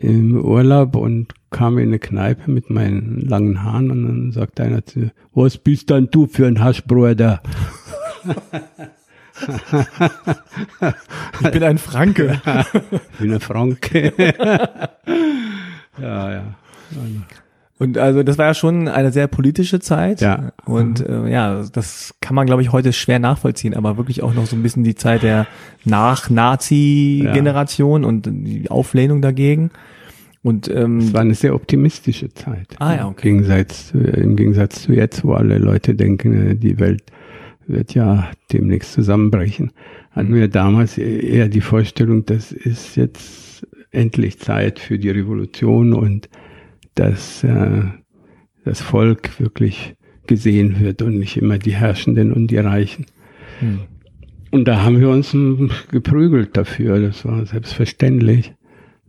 im 0.00 0.36
Urlaub 0.44 0.96
und 0.96 1.34
kam 1.50 1.78
in 1.78 1.88
eine 1.88 1.98
Kneipe 1.98 2.50
mit 2.50 2.70
meinen 2.70 3.20
langen 3.20 3.62
Haaren 3.62 3.90
und 3.90 4.06
dann 4.06 4.32
sagt 4.32 4.60
einer 4.60 4.84
zu 4.84 4.98
mir, 4.98 5.12
was 5.32 5.58
bist 5.58 5.90
denn 5.90 6.08
du 6.10 6.26
für 6.26 6.46
ein 6.46 6.62
Haschbruder? 6.62 7.42
Ich 11.40 11.50
bin 11.50 11.62
ein 11.62 11.78
Franke. 11.78 12.40
Ich 13.12 13.18
bin 13.18 13.34
ein 13.34 13.40
Franke. 13.40 14.12
ja, 15.98 16.32
ja. 16.32 16.44
Und 17.84 17.98
also 17.98 18.22
das 18.22 18.38
war 18.38 18.46
ja 18.46 18.54
schon 18.54 18.88
eine 18.88 19.12
sehr 19.12 19.26
politische 19.28 19.80
Zeit. 19.80 20.20
Ja. 20.20 20.52
Und 20.64 21.06
äh, 21.06 21.28
ja, 21.30 21.64
das 21.72 22.14
kann 22.20 22.34
man, 22.34 22.46
glaube 22.46 22.62
ich, 22.62 22.72
heute 22.72 22.92
schwer 22.92 23.18
nachvollziehen, 23.18 23.74
aber 23.74 23.96
wirklich 23.96 24.22
auch 24.22 24.34
noch 24.34 24.46
so 24.46 24.56
ein 24.56 24.62
bisschen 24.62 24.84
die 24.84 24.94
Zeit 24.94 25.22
der 25.22 25.46
Nach-Nazi-Generation 25.84 28.04
und 28.04 28.26
die 28.26 28.70
Auflehnung 28.70 29.22
dagegen. 29.22 29.70
Und 30.42 30.68
ähm, 30.68 30.98
Es 30.98 31.14
war 31.14 31.22
eine 31.22 31.34
sehr 31.34 31.54
optimistische 31.54 32.32
Zeit. 32.34 32.68
Ah, 32.78 32.94
ja, 32.96 33.06
okay. 33.08 33.30
Im 33.30 33.36
Gegensatz, 33.38 33.88
zu- 33.88 33.98
Im 33.98 34.36
Gegensatz 34.36 34.82
zu 34.82 34.92
jetzt, 34.92 35.24
wo 35.24 35.32
alle 35.32 35.56
Leute 35.58 35.94
denken, 35.94 36.50
äh, 36.50 36.54
die 36.54 36.78
Welt 36.78 37.02
wird 37.66 37.94
ja 37.94 38.28
demnächst 38.52 38.92
zusammenbrechen, 38.92 39.72
hatten 40.10 40.34
wir 40.34 40.48
damals 40.48 40.98
e- 40.98 41.20
eher 41.20 41.48
die 41.48 41.62
Vorstellung, 41.62 42.26
das 42.26 42.52
ist 42.52 42.94
jetzt 42.96 43.66
endlich 43.90 44.38
Zeit 44.38 44.80
für 44.80 44.98
die 44.98 45.08
Revolution 45.08 45.94
und 45.94 46.28
dass 46.94 47.44
äh, 47.44 47.82
das 48.64 48.80
Volk 48.80 49.40
wirklich 49.40 49.96
gesehen 50.26 50.80
wird 50.80 51.02
und 51.02 51.18
nicht 51.18 51.36
immer 51.36 51.58
die 51.58 51.74
Herrschenden 51.74 52.32
und 52.32 52.48
die 52.48 52.58
Reichen. 52.58 53.06
hm. 53.60 53.80
Und 54.50 54.66
da 54.66 54.82
haben 54.82 55.00
wir 55.00 55.08
uns 55.08 55.36
geprügelt 55.90 56.56
dafür. 56.56 57.00
Das 57.00 57.24
war 57.24 57.44
selbstverständlich. 57.44 58.54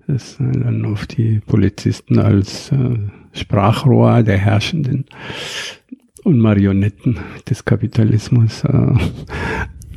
Das 0.07 0.39
äh, 0.39 0.51
dann 0.51 0.83
auf 0.85 1.05
die 1.05 1.39
Polizisten 1.39 2.17
als 2.17 2.71
äh, 2.71 2.97
Sprachrohr 3.31 4.23
der 4.23 4.39
Herrschenden 4.39 5.05
und 6.23 6.39
Marionetten 6.39 7.19
des 7.47 7.63
Kapitalismus. 7.63 8.63
Äh, 8.63 8.93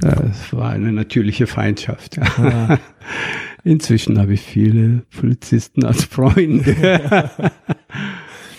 es 0.30 0.52
war 0.52 0.68
eine 0.68 0.92
natürliche 0.92 1.46
Feindschaft. 1.46 2.18
Ja. 2.18 2.78
Inzwischen 3.68 4.18
habe 4.18 4.32
ich 4.32 4.40
viele 4.40 5.02
Polizisten 5.18 5.84
als 5.84 6.04
Freunde. 6.04 6.74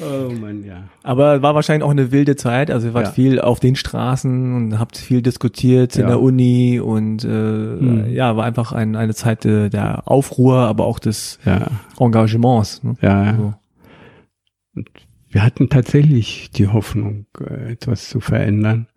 oh 0.02 0.32
Mann, 0.39 0.63
ja. 0.63 0.84
Aber 1.04 1.41
war 1.41 1.56
wahrscheinlich 1.56 1.84
auch 1.84 1.89
eine 1.91 2.12
wilde 2.12 2.36
Zeit. 2.36 2.69
Also 2.69 2.88
ihr 2.89 2.93
wart 2.93 3.08
Ja. 3.08 3.12
viel 3.13 3.41
auf 3.41 3.60
den 3.60 3.76
Straßen 3.76 4.56
und 4.56 4.78
habt 4.80 4.98
viel 4.98 5.22
diskutiert 5.22 5.95
in 5.95 6.04
Ja. 6.04 6.08
der 6.10 6.22
Uni 6.22 6.80
und 6.80 7.24
äh, 7.24 7.28
Mhm. 7.28 8.06
ja, 8.12 8.36
war 8.38 8.45
einfach 8.45 8.72
ein, 8.72 8.95
eine 8.95 9.13
Zeit 9.15 9.45
äh, 9.45 9.69
der 9.69 10.08
Aufruhr, 10.08 10.58
aber 10.60 10.86
auch 10.86 11.00
des 11.00 11.39
Ja, 11.45 11.67
Engagements. 12.00 12.84
Ne? 12.84 12.95
ja. 13.02 13.36
So. 13.36 13.54
wir 15.32 15.43
hatten 15.43 15.69
tatsächlich 15.69 16.52
die 16.52 16.67
Hoffnung, 16.67 17.26
äh, 17.39 17.72
etwas 17.74 18.10
zu 18.10 18.19
verändern 18.19 18.88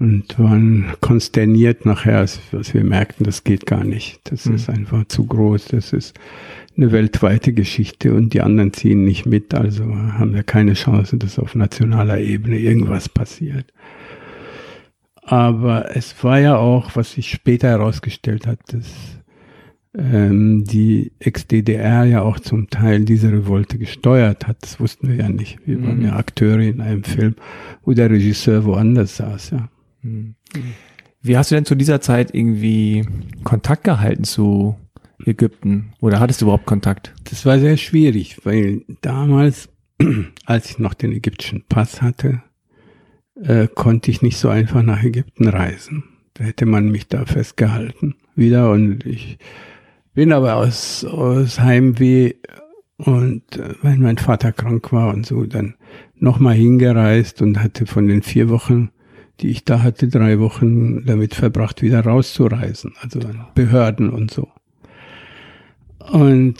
und 0.00 0.38
waren 0.38 0.86
konsterniert 1.00 1.86
nachher, 1.86 2.18
als, 2.18 2.40
als 2.52 2.74
wir 2.74 2.84
merkten, 2.84 3.24
das 3.24 3.44
geht 3.44 3.64
gar 3.66 3.84
nicht. 3.84 4.20
Das 4.24 4.44
Hm. 4.44 4.54
ist 4.54 4.68
einfach 4.68 5.04
zu 5.06 5.24
groß. 5.26 5.66
Das 5.66 5.92
ist 5.92 6.14
eine 6.76 6.90
weltweite 6.92 7.52
Geschichte 7.52 8.12
und 8.14 8.34
die 8.34 8.40
anderen 8.40 8.72
ziehen 8.72 9.04
nicht 9.04 9.26
mit. 9.26 9.54
Also 9.54 9.84
haben 9.84 10.34
wir 10.34 10.42
keine 10.42 10.74
Chance, 10.74 11.16
dass 11.18 11.38
auf 11.38 11.54
nationaler 11.54 12.18
Ebene 12.18 12.58
irgendwas 12.58 13.08
passiert. 13.08 13.72
Aber 15.22 15.96
es 15.96 16.22
war 16.22 16.38
ja 16.38 16.56
auch, 16.56 16.96
was 16.96 17.12
sich 17.12 17.30
später 17.30 17.68
herausgestellt 17.68 18.46
hat, 18.46 18.58
dass 18.68 18.86
ähm, 19.96 20.64
die 20.64 21.12
Ex-DDR 21.20 22.04
ja 22.04 22.22
auch 22.22 22.40
zum 22.40 22.68
Teil 22.68 23.04
diese 23.04 23.30
Revolte 23.32 23.78
gesteuert 23.78 24.46
hat. 24.46 24.58
Das 24.62 24.80
wussten 24.80 25.08
wir 25.08 25.14
ja 25.16 25.28
nicht. 25.28 25.58
Wir 25.66 25.80
waren 25.82 25.98
Mhm. 26.00 26.04
ja 26.06 26.16
Akteure 26.16 26.58
in 26.60 26.80
einem 26.80 27.04
Film, 27.04 27.36
wo 27.84 27.92
der 27.92 28.10
Regisseur 28.10 28.64
woanders 28.64 29.16
saß. 29.16 29.50
Ja. 29.50 29.68
Wie 31.22 31.36
hast 31.36 31.50
du 31.50 31.54
denn 31.54 31.64
zu 31.64 31.74
dieser 31.74 32.00
Zeit 32.00 32.34
irgendwie 32.34 33.06
Kontakt 33.42 33.84
gehalten 33.84 34.24
zu 34.24 34.76
Ägypten? 35.24 35.92
Oder 36.00 36.20
hattest 36.20 36.40
du 36.40 36.46
überhaupt 36.46 36.66
Kontakt? 36.66 37.14
Das 37.24 37.46
war 37.46 37.58
sehr 37.58 37.76
schwierig, 37.76 38.44
weil 38.44 38.82
damals, 39.00 39.70
als 40.44 40.70
ich 40.70 40.78
noch 40.78 40.94
den 40.94 41.12
ägyptischen 41.12 41.64
Pass 41.68 42.02
hatte, 42.02 42.42
äh, 43.40 43.68
konnte 43.68 44.10
ich 44.10 44.22
nicht 44.22 44.36
so 44.36 44.48
einfach 44.48 44.82
nach 44.82 45.02
Ägypten 45.02 45.48
reisen. 45.48 46.04
Da 46.34 46.44
hätte 46.44 46.66
man 46.66 46.90
mich 46.90 47.08
da 47.08 47.24
festgehalten 47.24 48.16
wieder 48.34 48.70
und 48.70 49.06
ich 49.06 49.38
bin 50.14 50.32
aber 50.32 50.56
aus, 50.56 51.04
aus 51.04 51.60
Heimweh 51.60 52.34
und 52.96 53.56
äh, 53.56 53.74
weil 53.82 53.96
mein 53.96 54.18
Vater 54.18 54.52
krank 54.52 54.92
war 54.92 55.12
und 55.14 55.26
so, 55.26 55.44
dann 55.44 55.74
nochmal 56.16 56.54
hingereist 56.54 57.42
und 57.42 57.62
hatte 57.62 57.86
von 57.86 58.06
den 58.06 58.22
vier 58.22 58.48
Wochen, 58.48 58.90
die 59.40 59.48
ich 59.48 59.64
da 59.64 59.82
hatte, 59.82 60.08
drei 60.08 60.38
Wochen 60.38 61.04
damit 61.04 61.34
verbracht, 61.34 61.82
wieder 61.82 62.00
rauszureisen, 62.04 62.94
also 63.00 63.20
an 63.20 63.46
Behörden 63.54 64.10
und 64.10 64.30
so. 64.30 64.48
Und 66.12 66.56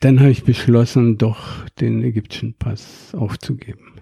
dann 0.00 0.20
habe 0.20 0.30
ich 0.30 0.44
beschlossen, 0.44 1.18
doch 1.18 1.38
den 1.80 2.02
ägyptischen 2.02 2.54
Pass 2.54 3.14
aufzugeben. 3.14 3.92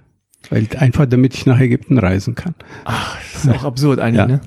Weil 0.50 0.68
einfach 0.78 1.06
damit 1.06 1.34
ich 1.34 1.46
nach 1.46 1.58
Ägypten 1.58 1.98
reisen 1.98 2.34
kann. 2.34 2.54
Ach, 2.84 3.18
das 3.32 3.44
ist 3.44 3.50
auch 3.50 3.64
absurd 3.64 3.98
eigentlich, 3.98 4.18
Ja. 4.18 4.26
ne? 4.26 4.40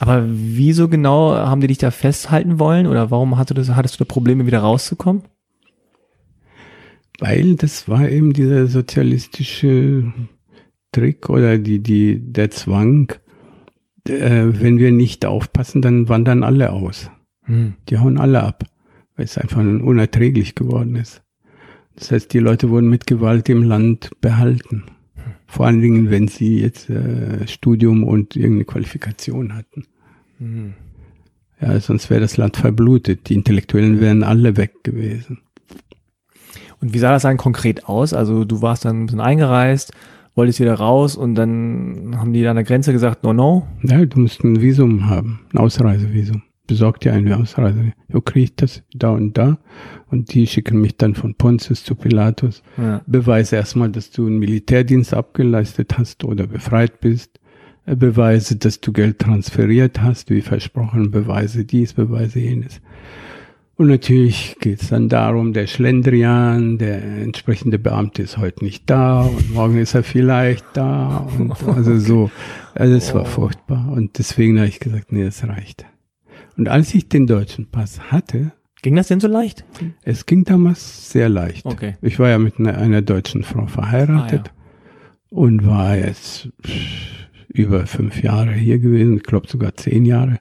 Aber 0.00 0.24
wieso 0.28 0.88
genau 0.88 1.34
haben 1.34 1.60
die 1.60 1.68
dich 1.68 1.78
da 1.78 1.90
festhalten 1.90 2.58
wollen? 2.58 2.86
Oder 2.86 3.10
warum 3.10 3.38
hattest 3.38 3.68
du, 3.68 3.76
hattest 3.76 3.94
du 3.98 4.04
da 4.04 4.08
Probleme, 4.08 4.44
wieder 4.46 4.58
rauszukommen? 4.58 5.22
Weil 7.20 7.56
das 7.56 7.88
war 7.88 8.08
eben 8.08 8.32
dieser 8.32 8.66
sozialistische 8.66 10.12
Trick 10.92 11.28
oder 11.28 11.58
die, 11.58 11.80
die, 11.80 12.20
der 12.20 12.50
Zwang, 12.50 13.12
äh, 14.06 14.46
wenn 14.46 14.78
wir 14.78 14.92
nicht 14.92 15.26
aufpassen, 15.26 15.82
dann 15.82 16.08
wandern 16.08 16.42
alle 16.42 16.72
aus. 16.72 17.10
Hm. 17.44 17.74
Die 17.88 17.98
hauen 17.98 18.18
alle 18.18 18.42
ab, 18.42 18.64
weil 19.16 19.24
es 19.24 19.38
einfach 19.38 19.58
unerträglich 19.58 20.54
geworden 20.54 20.96
ist. 20.96 21.22
Das 21.96 22.12
heißt, 22.12 22.32
die 22.32 22.38
Leute 22.38 22.70
wurden 22.70 22.88
mit 22.88 23.06
Gewalt 23.06 23.48
im 23.48 23.62
Land 23.62 24.10
behalten. 24.20 24.84
Vor 25.46 25.66
allen 25.66 25.80
Dingen, 25.80 26.10
wenn 26.10 26.28
sie 26.28 26.60
jetzt 26.60 26.90
äh, 26.90 27.46
Studium 27.48 28.04
und 28.04 28.36
irgendeine 28.36 28.66
Qualifikation 28.66 29.54
hatten. 29.54 29.84
Hm. 30.38 30.74
Ja, 31.60 31.80
sonst 31.80 32.08
wäre 32.10 32.20
das 32.20 32.36
Land 32.36 32.56
verblutet. 32.56 33.28
Die 33.28 33.34
Intellektuellen 33.34 34.00
wären 34.00 34.22
alle 34.22 34.56
weg 34.56 34.84
gewesen. 34.84 35.40
Und 36.80 36.94
wie 36.94 36.98
sah 36.98 37.10
das 37.10 37.22
dann 37.22 37.36
konkret 37.36 37.86
aus? 37.86 38.12
Also 38.12 38.44
du 38.44 38.62
warst 38.62 38.84
dann 38.84 39.02
ein 39.02 39.06
bisschen 39.06 39.20
eingereist, 39.20 39.92
wolltest 40.38 40.60
wieder 40.60 40.74
raus 40.74 41.16
und 41.16 41.34
dann 41.34 42.14
haben 42.16 42.32
die 42.32 42.46
an 42.46 42.56
der 42.56 42.64
Grenze 42.64 42.92
gesagt, 42.92 43.24
no, 43.24 43.32
no. 43.32 43.66
Ja, 43.82 44.06
du 44.06 44.20
musst 44.20 44.42
ein 44.44 44.62
Visum 44.62 45.10
haben, 45.10 45.40
ein 45.52 45.58
Ausreisevisum. 45.58 46.42
Besorg 46.68 47.00
dir 47.00 47.12
ein 47.14 47.32
Ausreise. 47.32 47.92
Du 48.08 48.20
kriegst 48.20 48.62
das 48.62 48.82
da 48.94 49.10
und 49.10 49.36
da. 49.36 49.58
Und 50.10 50.34
die 50.34 50.46
schicken 50.46 50.80
mich 50.80 50.96
dann 50.96 51.14
von 51.14 51.34
Pontius 51.34 51.82
zu 51.82 51.94
Pilatus. 51.94 52.62
Ja. 52.76 53.00
Beweise 53.06 53.56
erstmal, 53.56 53.88
dass 53.88 54.10
du 54.10 54.26
einen 54.26 54.38
Militärdienst 54.38 55.14
abgeleistet 55.14 55.98
hast 55.98 56.24
oder 56.24 56.46
befreit 56.46 57.00
bist. 57.00 57.40
äh, 57.86 57.96
Beweise, 57.96 58.56
dass 58.56 58.80
du 58.80 58.92
Geld 58.92 59.18
transferiert 59.18 60.02
hast, 60.02 60.30
wie 60.30 60.42
versprochen, 60.42 61.10
Beweise 61.10 61.64
dies, 61.64 61.94
Beweise 61.94 62.38
jenes. 62.38 62.80
Und 63.78 63.86
natürlich 63.86 64.56
geht 64.58 64.82
es 64.82 64.88
dann 64.88 65.08
darum, 65.08 65.52
der 65.52 65.68
Schlendrian, 65.68 66.78
der 66.78 67.00
entsprechende 67.00 67.78
Beamte 67.78 68.22
ist 68.22 68.36
heute 68.36 68.64
nicht 68.64 68.90
da 68.90 69.22
und 69.22 69.54
morgen 69.54 69.78
ist 69.78 69.94
er 69.94 70.02
vielleicht 70.02 70.64
da. 70.74 71.28
Und 71.38 71.52
also 71.68 71.96
so, 71.96 72.28
also 72.74 72.96
es 72.96 73.14
war 73.14 73.24
furchtbar. 73.24 73.88
Und 73.92 74.18
deswegen 74.18 74.58
habe 74.58 74.66
ich 74.66 74.80
gesagt, 74.80 75.12
nee, 75.12 75.22
es 75.22 75.46
reicht. 75.46 75.86
Und 76.56 76.68
als 76.68 76.92
ich 76.92 77.08
den 77.08 77.28
deutschen 77.28 77.70
Pass 77.70 78.10
hatte, 78.10 78.50
Ging 78.82 78.96
das 78.96 79.08
denn 79.08 79.20
so 79.20 79.28
leicht? 79.28 79.64
es 80.02 80.26
ging 80.26 80.44
damals 80.44 81.10
sehr 81.10 81.28
leicht. 81.28 81.64
Okay. 81.64 81.96
Ich 82.02 82.18
war 82.18 82.30
ja 82.30 82.38
mit 82.38 82.58
einer, 82.58 82.78
einer 82.78 83.02
deutschen 83.02 83.44
Frau 83.44 83.66
verheiratet 83.66 84.52
und 85.30 85.64
war 85.64 85.96
jetzt 85.96 86.48
über 87.48 87.86
fünf 87.86 88.22
Jahre 88.24 88.52
hier 88.52 88.80
gewesen, 88.80 89.18
ich 89.18 89.22
glaube 89.22 89.46
sogar 89.46 89.74
zehn 89.76 90.04
Jahre. 90.04 90.38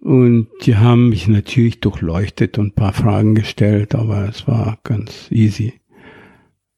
Und 0.00 0.46
die 0.62 0.76
haben 0.76 1.08
mich 1.08 1.26
natürlich 1.28 1.80
durchleuchtet 1.80 2.56
und 2.58 2.68
ein 2.68 2.74
paar 2.74 2.92
Fragen 2.92 3.34
gestellt, 3.34 3.94
aber 3.94 4.28
es 4.28 4.46
war 4.46 4.78
ganz 4.84 5.26
easy. 5.30 5.74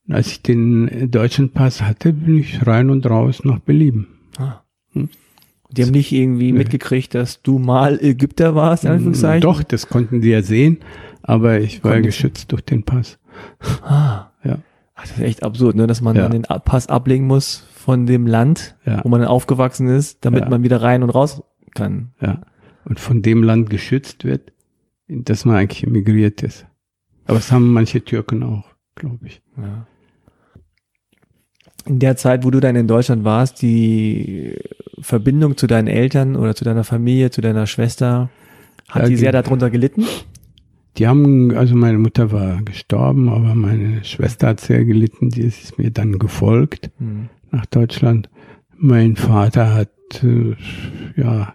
Als 0.09 0.29
ich 0.29 0.43
den 0.43 1.11
deutschen 1.11 1.51
Pass 1.53 1.83
hatte, 1.83 2.12
bin 2.12 2.39
ich 2.39 2.66
rein 2.66 2.91
und 2.91 3.09
raus 3.09 3.45
nach 3.45 3.59
Belieben. 3.61 4.09
Ah. 4.39 4.62
Die 4.95 5.83
haben 5.85 5.91
nicht 5.93 6.11
irgendwie 6.11 6.53
mitgekriegt, 6.53 7.14
dass 7.14 7.43
du 7.43 7.59
mal 7.61 8.01
Ägypter 8.03 8.55
warst, 8.57 8.85
in 8.85 8.91
Anführungszeichen? 8.91 9.43
Doch, 9.43 9.62
das 9.62 9.89
konnten 9.89 10.21
die 10.21 10.31
ja 10.31 10.43
sehen, 10.43 10.79
aber 11.23 11.61
ich 11.61 11.85
war 11.85 11.93
Konnten- 11.93 12.07
geschützt 12.07 12.51
durch 12.51 12.62
den 12.62 12.83
Pass. 12.83 13.18
Ah. 13.83 14.31
Ja. 14.43 14.59
Ach, 14.97 15.03
das 15.03 15.12
ist 15.12 15.21
echt 15.21 15.43
absurd, 15.45 15.77
ne? 15.77 15.87
dass 15.87 16.01
man 16.01 16.16
Ja. 16.16 16.23
dann 16.23 16.33
den 16.33 16.43
Pass 16.43 16.89
ablegen 16.89 17.27
muss 17.27 17.66
von 17.75 18.07
dem 18.07 18.27
Land, 18.27 18.77
Ja. 18.85 19.05
wo 19.05 19.09
man 19.09 19.21
dann 19.21 19.29
aufgewachsen 19.29 19.87
ist, 19.89 20.25
damit 20.25 20.45
Ja. 20.45 20.49
man 20.49 20.62
wieder 20.64 20.83
rein 20.83 21.03
und 21.05 21.11
raus 21.11 21.43
kann. 21.75 22.11
Ja. 22.21 22.41
Und 22.85 22.99
von 22.99 23.22
dem 23.22 23.43
Land 23.43 23.70
geschützt 23.70 24.24
wird, 24.24 24.53
in 25.07 25.24
das 25.24 25.45
man 25.45 25.57
eigentlich 25.57 25.85
emigriert 25.87 26.43
ist. 26.43 26.66
Aber 27.26 27.37
das 27.39 27.53
haben 27.53 27.72
manche 27.72 28.03
Türken 28.05 28.43
auch, 28.43 28.64
glaube 28.95 29.26
ich. 29.26 29.43
Ja. 29.57 29.87
In 31.87 31.99
der 31.99 32.16
Zeit, 32.16 32.45
wo 32.45 32.51
du 32.51 32.61
dann 32.61 32.76
in 32.76 32.87
Deutschland 32.87 33.24
warst, 33.24 33.62
die 33.62 34.57
Verbindung 35.01 35.57
zu 35.57 35.66
deinen 35.66 35.89
Eltern 35.89 36.37
oder 36.37 36.55
zu 36.55 36.64
deiner 36.64 36.85
Familie, 36.85 37.31
zu 37.31 37.41
deiner 37.41 37.66
Schwester, 37.66 38.31
hat 38.89 39.03
Ja, 39.05 39.09
die 39.09 39.16
sehr 39.16 39.33
darunter 39.33 39.70
gelitten? 39.70 40.05
Die 40.97 41.07
haben, 41.07 41.57
also 41.57 41.76
meine 41.76 41.99
Mutter 41.99 42.33
war 42.33 42.61
gestorben, 42.62 43.28
aber 43.28 43.55
meine 43.55 44.05
Schwester 44.05 44.49
hat 44.49 44.61
sehr 44.61 44.85
gelitten, 44.85 45.31
die 45.31 45.43
ist 45.43 45.78
mir 45.78 45.91
dann 45.91 46.18
gefolgt 46.18 46.91
Hm. 46.99 47.28
nach 47.51 47.66
Deutschland. 47.66 48.28
Mein 48.76 49.16
Vater 49.16 49.72
hat, 49.74 49.91
äh, 50.24 50.57
ja, 51.16 51.55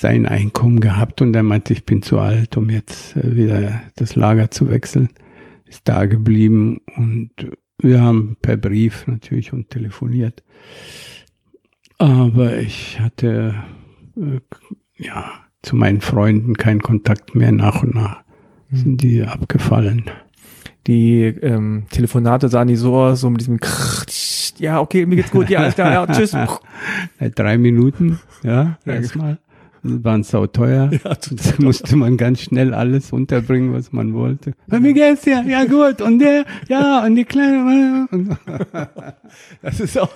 sein 0.00 0.24
Einkommen 0.24 0.80
gehabt 0.80 1.20
und 1.20 1.36
er 1.36 1.42
meinte, 1.42 1.74
ich 1.74 1.84
bin 1.84 2.00
zu 2.00 2.18
alt, 2.18 2.56
um 2.56 2.70
jetzt 2.70 3.16
äh, 3.16 3.36
wieder 3.36 3.82
das 3.96 4.16
Lager 4.16 4.50
zu 4.50 4.70
wechseln. 4.70 5.10
Ist 5.66 5.86
da 5.86 6.06
geblieben 6.06 6.80
und 6.96 7.30
wir 7.78 8.00
haben 8.00 8.36
per 8.40 8.56
Brief 8.56 9.06
natürlich 9.06 9.52
und 9.52 9.68
telefoniert. 9.68 10.42
Aber 11.98 12.56
ich 12.56 12.98
hatte, 12.98 13.54
äh, 14.16 14.40
ja, 14.96 15.32
zu 15.62 15.76
meinen 15.76 16.00
Freunden 16.00 16.54
keinen 16.54 16.80
Kontakt 16.80 17.34
mehr 17.34 17.52
nach 17.52 17.82
und 17.82 17.94
nach. 17.94 18.22
Sind 18.72 19.02
die 19.02 19.22
abgefallen. 19.22 20.04
Die 20.86 21.24
ähm, 21.24 21.84
Telefonate 21.90 22.48
sahen 22.48 22.68
die 22.68 22.76
so 22.76 22.94
aus, 22.96 23.20
so 23.20 23.28
mit 23.28 23.40
diesem 23.40 23.60
Krrr, 23.60 24.06
ja, 24.58 24.80
okay, 24.80 25.04
mir 25.04 25.16
geht's 25.16 25.30
gut, 25.30 25.50
ja, 25.50 25.60
alles 25.60 25.74
klar, 25.74 25.92
ja, 25.92 26.06
tschüss. 26.06 26.34
Drei 27.34 27.58
Minuten, 27.58 28.20
ja, 28.42 28.78
erstmal. 28.86 29.38
Waren 29.82 30.22
sau 30.22 30.46
teuer. 30.46 30.90
Ja, 30.92 31.14
Da 31.14 31.18
musste 31.64 31.96
man 31.96 32.16
ganz 32.16 32.42
schnell 32.42 32.74
alles 32.74 33.12
unterbringen, 33.12 33.72
was 33.72 33.92
man 33.92 34.12
wollte. 34.14 34.52
Ja, 34.70 34.82
Wie 34.82 34.92
geht's 34.92 35.22
dir? 35.22 35.42
Ja, 35.46 35.64
gut. 35.64 36.00
Und 36.02 36.18
der, 36.18 36.44
ja, 36.68 37.04
und 37.04 37.16
die 37.16 37.24
kleine, 37.24 38.06
Das 39.62 39.80
ist 39.80 39.98
auch, 39.98 40.10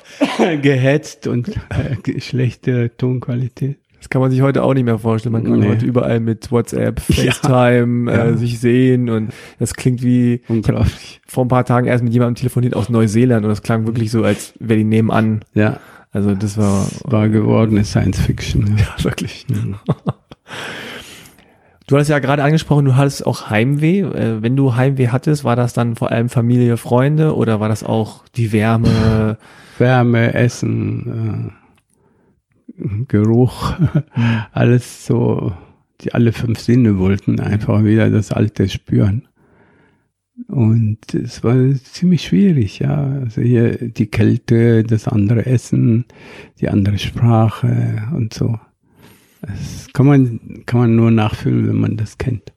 gehetzt 0.63 1.27
und 1.27 1.49
äh, 1.49 2.21
schlechte 2.21 2.91
Tonqualität. 2.97 3.79
das 3.99 4.11
kann 4.11 4.21
man 4.21 4.31
sich 4.31 4.43
heute 4.43 4.63
auch 4.63 4.75
nicht 4.75 4.85
mehr 4.85 4.99
vorstellen. 4.99 5.33
Man 5.33 5.45
kann 5.45 5.61
Nee. 5.61 5.69
heute 5.69 5.87
überall 5.87 6.21
mit 6.21 6.51
WhatsApp. 6.53 7.01
FaceTime 7.13 8.13
Ja. 8.13 8.25
Äh, 8.27 8.37
sich 8.37 8.59
sehen 8.61 9.09
und 9.09 9.33
das 9.59 9.75
klingt 9.75 10.03
wie, 10.03 10.43
Unglaublich. 10.49 11.21
vor 11.27 11.45
ein 11.45 11.49
paar 11.49 11.65
Tagen 11.65 11.87
erst 11.87 12.05
mit 12.05 12.13
jemandem 12.13 12.35
telefoniert 12.37 12.75
aus 12.77 12.89
Neuseeland 12.91 13.45
und 13.45 13.49
das 13.51 13.63
klang 13.63 13.87
wirklich 13.87 14.11
so, 14.11 14.25
als 14.25 14.53
wäre 14.61 14.79
die 14.79 14.85
nebenan. 14.85 15.41
Ja, 15.55 15.79
Also 16.15 16.35
das 16.35 16.57
war, 16.57 16.87
war 17.03 17.29
gewordene 17.29 17.85
Science 17.85 18.21
Fiction. 18.21 18.77
Ja. 18.79 18.85
ja 18.85 19.05
wirklich. 19.05 19.47
Du 21.87 21.97
hattest 21.97 22.11
ja 22.11 22.19
gerade 22.21 22.43
angesprochen, 22.43 22.87
du 22.87 22.97
hattest 22.97 23.27
auch 23.27 23.51
Heimweh. 23.51 24.01
Äh, 24.01 24.41
Wenn 24.41 24.57
du 24.57 24.77
Heimweh 24.77 25.09
hattest, 25.09 25.45
war 25.45 25.57
das 25.57 25.75
dann 25.75 25.97
vor 25.97 26.13
allem 26.13 26.29
Familie, 26.29 26.77
Freunde 26.77 27.37
oder 27.37 27.61
war 27.61 27.69
das 27.69 27.85
auch 27.85 28.27
die 28.37 28.53
Wärme? 28.53 29.37
Wärme, 29.79 30.35
Essen, 30.35 31.53
äh, 32.79 33.05
Geruch, 33.09 33.75
alles 34.53 35.05
so, 35.07 35.53
die 36.01 36.15
alle 36.15 36.33
fünf 36.33 36.61
Sinne 36.61 36.99
wollten 36.99 37.41
einfach 37.41 37.83
wieder 37.85 38.09
das 38.09 38.33
Alte 38.33 38.69
spüren. 38.69 39.27
Und 40.49 41.15
es 41.15 41.45
war 41.45 41.57
ziemlich 41.77 42.23
schwierig, 42.23 42.81
ja. 42.81 43.05
Also 43.25 43.41
hier 43.41 43.77
die 43.89 44.07
Kälte, 44.07 44.83
das 44.83 45.07
andere 45.07 45.47
Essen, 45.47 46.07
die 46.61 46.69
andere 46.69 46.99
Sprache 46.99 48.03
und 48.15 48.35
so. 48.35 48.59
Das 49.43 49.89
kann 49.93 50.07
man, 50.07 50.41
kann 50.67 50.81
man 50.81 50.97
nur 50.97 51.11
nachfühlen, 51.11 51.69
wenn 51.69 51.77
man 51.77 51.97
das 51.97 52.19
kennt. 52.19 52.53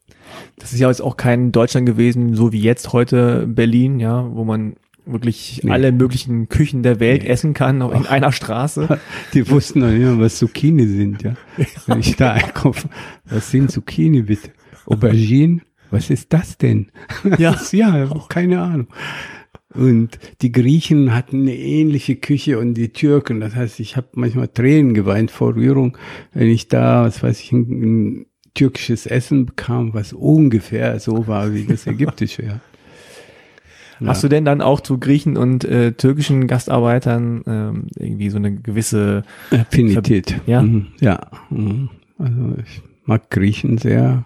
Das 0.57 0.73
ist 0.73 0.79
ja 0.79 0.87
jetzt 0.89 1.01
auch 1.01 1.17
kein 1.17 1.51
Deutschland 1.51 1.85
gewesen, 1.85 2.33
so 2.35 2.51
wie 2.51 2.61
jetzt 2.61 2.93
heute 2.93 3.45
Berlin, 3.47 3.99
ja, 3.99 4.27
wo 4.33 4.43
man 4.43 4.75
wirklich 5.05 5.61
Nee. 5.63 5.71
alle 5.71 5.91
möglichen 5.91 6.49
Küchen 6.49 6.83
der 6.83 6.99
Welt 6.99 7.23
Nee. 7.23 7.29
essen 7.29 7.53
kann, 7.53 7.81
auch 7.81 7.93
in 7.93 8.05
einer 8.07 8.31
Straße. 8.31 8.99
Die 9.33 9.49
wussten 9.49 9.79
noch 9.79 9.89
nicht 9.89 10.01
mal, 10.03 10.19
was 10.19 10.37
Zucchini 10.37 10.85
sind, 10.87 11.21
ja. 11.23 11.35
Wenn 11.85 11.99
ich 11.99 12.15
da 12.15 12.33
einkaufe, 12.33 12.89
was 13.25 13.51
sind 13.51 13.71
Zucchini 13.71 14.23
bitte? 14.23 14.49
Aubergine? 14.85 15.61
Was 15.91 16.09
ist 16.09 16.33
das 16.33 16.57
denn? 16.57 16.91
Ja. 17.37 17.55
ja, 17.71 18.09
keine 18.29 18.61
Ahnung. 18.61 18.87
Und 19.73 20.17
die 20.41 20.51
Griechen 20.51 21.13
hatten 21.13 21.41
eine 21.41 21.55
ähnliche 21.55 22.15
Küche 22.15 22.57
und 22.57 22.73
die 22.73 22.89
Türken. 22.89 23.41
Das 23.41 23.55
heißt, 23.55 23.79
ich 23.79 23.95
habe 23.97 24.07
manchmal 24.13 24.47
Tränen 24.47 24.93
geweint 24.93 25.29
vor 25.29 25.55
Rührung, 25.55 25.97
wenn 26.33 26.47
ich 26.47 26.67
da, 26.67 27.03
was 27.03 27.21
weiß 27.21 27.39
ich, 27.41 27.51
ein, 27.51 27.59
ein 27.59 28.25
türkisches 28.53 29.05
Essen 29.05 29.45
bekam, 29.45 29.93
was 29.93 30.13
ungefähr 30.13 30.99
so 30.99 31.27
war 31.27 31.53
wie 31.53 31.65
das 31.65 31.85
ägyptische. 31.87 32.43
Ja. 32.43 32.59
Hast 34.05 34.23
du 34.23 34.27
denn 34.27 34.45
dann 34.45 34.61
auch 34.61 34.81
zu 34.81 34.99
Griechen 34.99 35.37
und 35.37 35.63
äh, 35.63 35.91
türkischen 35.93 36.47
Gastarbeitern 36.47 37.43
ähm, 37.47 37.87
irgendwie 37.95 38.29
so 38.29 38.37
eine 38.37 38.55
gewisse 38.55 39.23
Affinität. 39.51 40.39
Ja? 40.45 40.61
Mhm. 40.61 40.87
Ja. 40.99 41.19
Mhm. 41.49 41.89
Also 42.19 42.55
ich 42.63 42.81
mag 43.05 43.29
Griechen 43.29 43.77
sehr, 43.77 44.25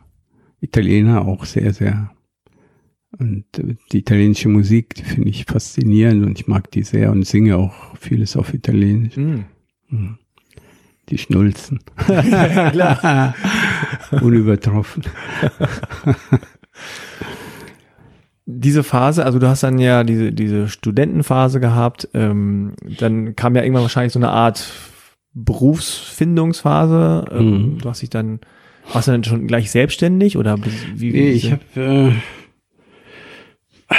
Italiener 0.62 1.26
auch 1.28 1.45
sehr, 1.45 1.74
sehr. 1.74 2.12
Und 3.18 3.43
die 3.91 3.97
italienische 3.99 4.47
Musik, 4.47 4.95
die 4.95 5.03
finde 5.03 5.30
ich 5.30 5.43
faszinierend 5.45 6.26
und 6.26 6.39
ich 6.39 6.47
mag 6.47 6.72
die 6.72 6.84
sehr 6.84 7.12
und 7.12 7.28
singe 7.28 7.57
auch 7.57 7.97
vieles 7.97 8.38
auf 8.38 8.53
Italienisch. 8.53 9.18
Mhm. 9.18 9.45
Die 11.09 11.18
Schnulzen. 11.18 11.80
Klar. 11.97 13.36
Unübertroffen. 14.22 15.03
Diese 18.45 18.84
Phase, 18.84 19.26
also 19.26 19.39
du 19.39 19.47
hast 19.47 19.64
dann 19.64 19.78
ja 19.80 20.03
diese, 20.03 20.32
diese 20.34 20.68
Studentenphase 20.68 21.59
gehabt, 21.59 22.09
ähm, 22.14 22.74
dann 22.99 23.36
kam 23.36 23.55
ja 23.55 23.62
irgendwann 23.62 23.84
wahrscheinlich 23.84 24.14
so 24.14 24.20
eine 24.20 24.30
Art 24.30 24.72
Berufsfindungsphase. 25.34 27.26
Ähm, 27.32 27.51
Mhm. 27.51 27.78
Du 27.78 27.89
hast 27.89 28.01
dich 28.01 28.09
dann, 28.09 28.39
warst 28.92 29.08
du 29.08 29.12
dann 29.12 29.24
schon 29.24 29.48
gleich 29.48 29.72
selbstständig 29.72 30.38
oder 30.38 30.58
bis- 30.58 30.86
wie? 30.96 31.12
Nee, 31.12 31.20
wie 31.20 31.30
ich 31.32 31.52
habe, 31.52 31.62
äh, 31.76 32.12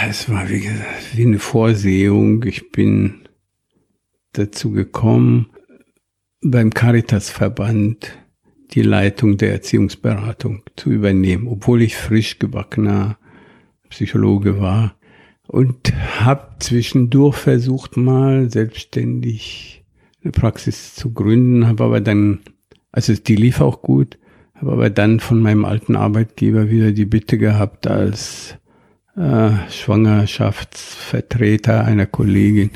es 0.09 0.28
war 0.28 0.49
wie 0.49 0.61
gesagt 0.61 1.16
wie 1.16 1.22
eine 1.26 1.39
Vorsehung. 1.39 2.45
Ich 2.45 2.72
bin 2.72 3.20
dazu 4.33 4.70
gekommen, 4.70 5.47
beim 6.43 6.70
Caritasverband 6.70 8.18
die 8.72 8.83
Leitung 8.83 9.37
der 9.37 9.53
Erziehungsberatung 9.53 10.62
zu 10.76 10.91
übernehmen, 10.91 11.47
obwohl 11.47 11.83
ich 11.83 11.95
frisch 11.97 12.39
gebackener 12.39 13.18
Psychologe 13.91 14.59
war 14.61 14.97
und 15.47 15.93
habe 16.20 16.57
zwischendurch 16.61 17.37
versucht 17.37 17.99
mal 17.99 18.51
selbstständig 18.51 19.85
eine 20.22 20.33
Praxis 20.33 20.95
zu 20.95 21.12
gründen, 21.12 21.66
habe 21.66 21.85
aber 21.85 22.01
dann, 22.01 22.41
also 22.93 23.12
die 23.14 23.37
lief 23.37 23.61
auch 23.61 23.83
gut, 23.83 24.18
habe 24.62 24.72
aber 24.72 24.90
dann 24.90 25.20
von 25.20 25.40
meinem 25.40 25.64
alten 25.64 25.96
Arbeitgeber 25.96 26.70
wieder 26.70 26.92
die 26.92 27.04
Bitte 27.04 27.36
gehabt, 27.36 27.88
als 27.88 28.56
äh, 29.16 29.50
Schwangerschaftsvertreter 29.68 31.84
einer 31.84 32.06
Kollegin 32.06 32.70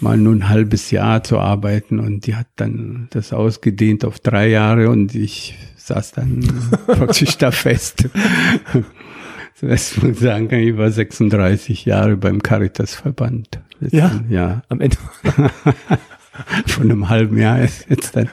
mal 0.00 0.16
nur 0.16 0.34
ein 0.34 0.48
halbes 0.48 0.90
Jahr 0.90 1.22
zu 1.24 1.38
arbeiten 1.38 1.98
und 1.98 2.26
die 2.26 2.36
hat 2.36 2.46
dann 2.56 3.08
das 3.10 3.32
ausgedehnt 3.32 4.04
auf 4.04 4.20
drei 4.20 4.48
Jahre 4.48 4.90
und 4.90 5.14
ich 5.14 5.56
saß 5.76 6.12
dann 6.12 6.40
praktisch 6.86 7.38
da 7.38 7.50
fest. 7.50 8.08
Zuerst 9.54 10.02
muss 10.02 10.12
ich 10.12 10.20
sagen, 10.20 10.52
ich 10.52 10.76
war 10.76 10.90
36 10.90 11.86
Jahre 11.86 12.16
beim 12.16 12.42
Caritasverband. 12.42 13.60
Ja? 13.90 14.20
Ja. 14.28 14.62
Am 14.68 14.80
Ende. 14.80 14.96
Von 16.66 16.84
einem 16.84 17.10
halben 17.10 17.36
Jahr 17.36 17.60
ist 17.60 17.90
jetzt 17.90 18.16
dann 18.16 18.30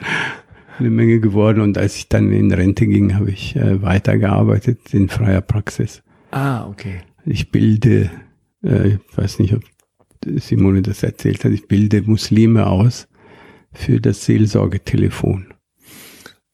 eine 0.78 0.90
Menge 0.90 1.20
geworden 1.20 1.60
und 1.60 1.78
als 1.78 1.96
ich 1.96 2.08
dann 2.08 2.32
in 2.32 2.52
Rente 2.52 2.86
ging, 2.86 3.14
habe 3.14 3.30
ich 3.30 3.56
äh, 3.56 3.82
weitergearbeitet 3.82 4.92
in 4.92 5.08
freier 5.08 5.40
Praxis. 5.40 6.02
Ah, 6.30 6.66
okay. 6.66 7.00
Ich 7.24 7.50
bilde, 7.50 8.10
äh, 8.62 8.88
ich 8.88 8.98
weiß 9.16 9.38
nicht, 9.40 9.54
ob 9.54 9.62
Simone 10.24 10.82
das 10.82 11.02
erzählt 11.02 11.44
hat, 11.44 11.52
ich 11.52 11.68
bilde 11.68 12.02
Muslime 12.02 12.66
aus 12.66 13.08
für 13.72 14.00
das 14.00 14.24
Seelsorgetelefon. 14.24 15.46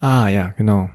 Ah, 0.01 0.29
ja, 0.29 0.49
genau. 0.49 0.91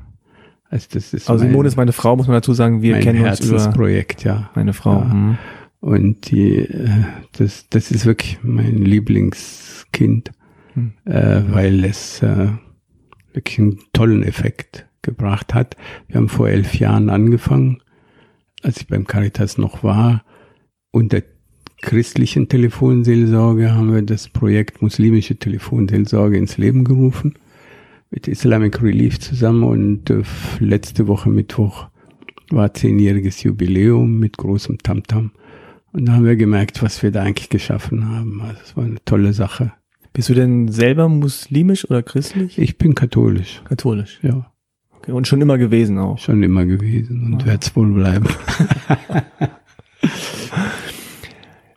Also 0.69 0.87
das 0.93 1.13
ist 1.13 1.29
Also 1.29 1.43
mein, 1.43 1.51
Simone 1.51 1.67
ist 1.67 1.77
meine 1.77 1.93
Frau, 1.93 2.15
muss 2.15 2.27
man 2.27 2.35
dazu 2.35 2.53
sagen, 2.53 2.81
wir 2.81 2.99
kennen 2.99 3.25
uns 3.25 3.39
über 3.39 3.57
Herzensprojekt, 3.57 4.23
ja. 4.23 4.51
meine 4.55 4.73
Frau. 4.73 4.99
Ja. 4.99 5.11
Hm. 5.11 5.37
Und 5.81 6.29
die, 6.29 6.57
äh, 6.57 6.89
das, 7.37 7.67
das 7.69 7.89
ist 7.89 8.05
wirklich 8.05 8.39
mein 8.43 8.77
Lieblingskind, 8.77 10.31
Hm. 10.73 10.91
äh, 11.05 11.41
weil 11.49 11.83
es 11.85 12.21
äh, 12.21 12.49
wirklich 13.39 13.59
einen 13.59 13.79
tollen 13.93 14.23
Effekt 14.23 14.85
gebracht 15.01 15.53
hat. 15.53 15.77
Wir 16.07 16.17
haben 16.17 16.27
vor 16.27 16.49
elf 16.49 16.75
Jahren 16.75 17.09
angefangen, 17.09 17.81
als 18.61 18.81
ich 18.81 18.87
beim 18.87 19.07
Caritas 19.07 19.57
noch 19.57 19.81
war. 19.81 20.25
Unter 20.91 21.21
christlichen 21.81 22.49
Telefonseelsorge 22.49 23.73
haben 23.73 23.93
wir 23.93 24.01
das 24.01 24.27
Projekt 24.27 24.81
muslimische 24.81 25.37
Telefonseelsorge 25.37 26.37
ins 26.37 26.57
Leben 26.57 26.83
gerufen 26.83 27.35
mit 28.11 28.27
Islamic 28.27 28.81
Relief 28.81 29.19
zusammen 29.19 29.63
und 29.63 30.09
äh, 30.09 30.23
letzte 30.59 31.07
Woche 31.07 31.29
Mittwoch 31.29 31.87
war 32.49 32.73
zehnjähriges 32.73 33.43
Jubiläum 33.43 34.19
mit 34.19 34.37
großem 34.37 34.79
Tamtam. 34.79 35.31
Und 35.93 36.05
da 36.05 36.13
haben 36.13 36.25
wir 36.25 36.35
gemerkt, 36.35 36.83
was 36.83 37.01
wir 37.03 37.11
da 37.11 37.21
eigentlich 37.21 37.49
geschaffen 37.49 38.09
haben. 38.09 38.41
Also 38.41 38.61
es 38.63 38.75
war 38.75 38.83
eine 38.83 39.03
tolle 39.05 39.31
Sache. 39.31 39.71
Bist 40.13 40.29
du 40.29 40.33
denn 40.33 40.67
selber 40.69 41.07
muslimisch 41.09 41.89
oder 41.89 42.03
christlich? 42.03 42.57
Ich 42.57 42.77
bin 42.77 42.95
katholisch, 42.95 43.61
Katholisch. 43.65 44.19
ja, 44.21 44.51
Okay. 44.97 45.11
Und 45.13 45.27
schon 45.27 45.39
immer 45.41 45.57
gewesen 45.57 45.97
auch. 45.97 46.17
schon 46.17 46.43
immer 46.43 46.65
gewesen 46.65 47.23
und 47.33 47.43
Ah. 47.43 47.45
werde 47.45 47.59
es 47.65 47.73
wohl 47.75 47.87
bleiben. 47.93 48.25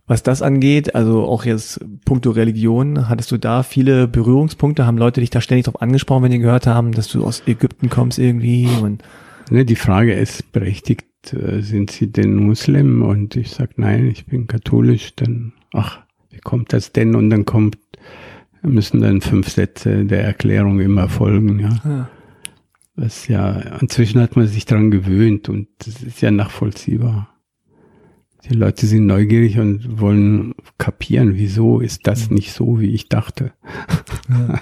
Was 0.07 0.23
das 0.25 0.43
angeht, 0.43 0.95
also 0.95 1.23
auch 1.25 1.45
jetzt 1.45 1.81
puncto 2.05 2.31
Religion, 2.33 3.09
hattest 3.09 3.31
du 3.31 3.39
da 3.39 3.63
viele 3.63 4.09
Berührungspunkte? 4.09 4.85
Haben 4.85 4.99
Leute 4.99 5.21
dich 5.21 5.31
da 5.31 5.41
ständig 5.41 5.67
drauf 5.67 5.81
angesprochen, 5.81 6.25
wenn 6.25 6.33
die 6.33 6.39
gehört 6.41 6.67
haben, 6.67 6.93
dass 6.93 7.09
du 7.09 7.25
aus 7.25 7.43
Ägypten 7.47 7.89
kommst 7.89 8.19
irgendwie? 8.19 8.69
Und 8.83 9.03
Ne, 9.51 9.65
die 9.65 9.77
Frage 9.77 10.13
ist 10.15 10.51
berechtigt, 10.53 11.07
äh, 11.33 11.61
sind 11.63 11.91
Sie 11.91 12.11
denn 12.11 12.35
Muslim? 12.37 13.03
Und 13.03 13.37
ich 13.37 13.51
sag 13.51 13.79
nein, 13.79 14.07
ich 14.09 14.27
bin 14.27 14.47
katholisch. 14.47 15.15
Dann, 15.17 15.53
ach, 15.73 16.01
wie 16.31 16.39
kommt 16.39 16.73
das 16.73 16.93
denn? 16.93 17.15
Und 17.15 17.31
dann 17.31 17.45
kommt, 17.45 17.79
müssen 18.63 19.01
dann 19.01 19.21
fünf 19.21 19.49
Sätze 19.49 20.05
der 20.05 20.25
Erklärung 20.25 20.81
immer 20.81 21.09
folgen, 21.09 21.59
ja. 21.59 21.81
ah, 21.85 22.11
Was 22.95 23.29
ja, 23.29 23.53
inzwischen 23.81 24.21
hat 24.21 24.37
man 24.37 24.47
sich 24.47 24.65
daran 24.65 24.91
gewöhnt 24.91 25.49
und 25.49 25.69
das 25.79 26.03
ist 26.03 26.21
ja 26.21 26.31
nachvollziehbar. 26.31 27.29
Die 28.45 28.55
Leute 28.55 28.87
sind 28.87 29.07
neugierig 29.07 29.59
und 29.59 30.01
wollen 30.01 30.55
kapieren, 30.79 31.37
wieso 31.37 31.81
ist 31.81 32.07
das 32.07 32.31
nicht 32.31 32.53
so, 32.53 32.81
wie 32.81 32.93
ich 32.93 33.09
dachte. 33.09 33.53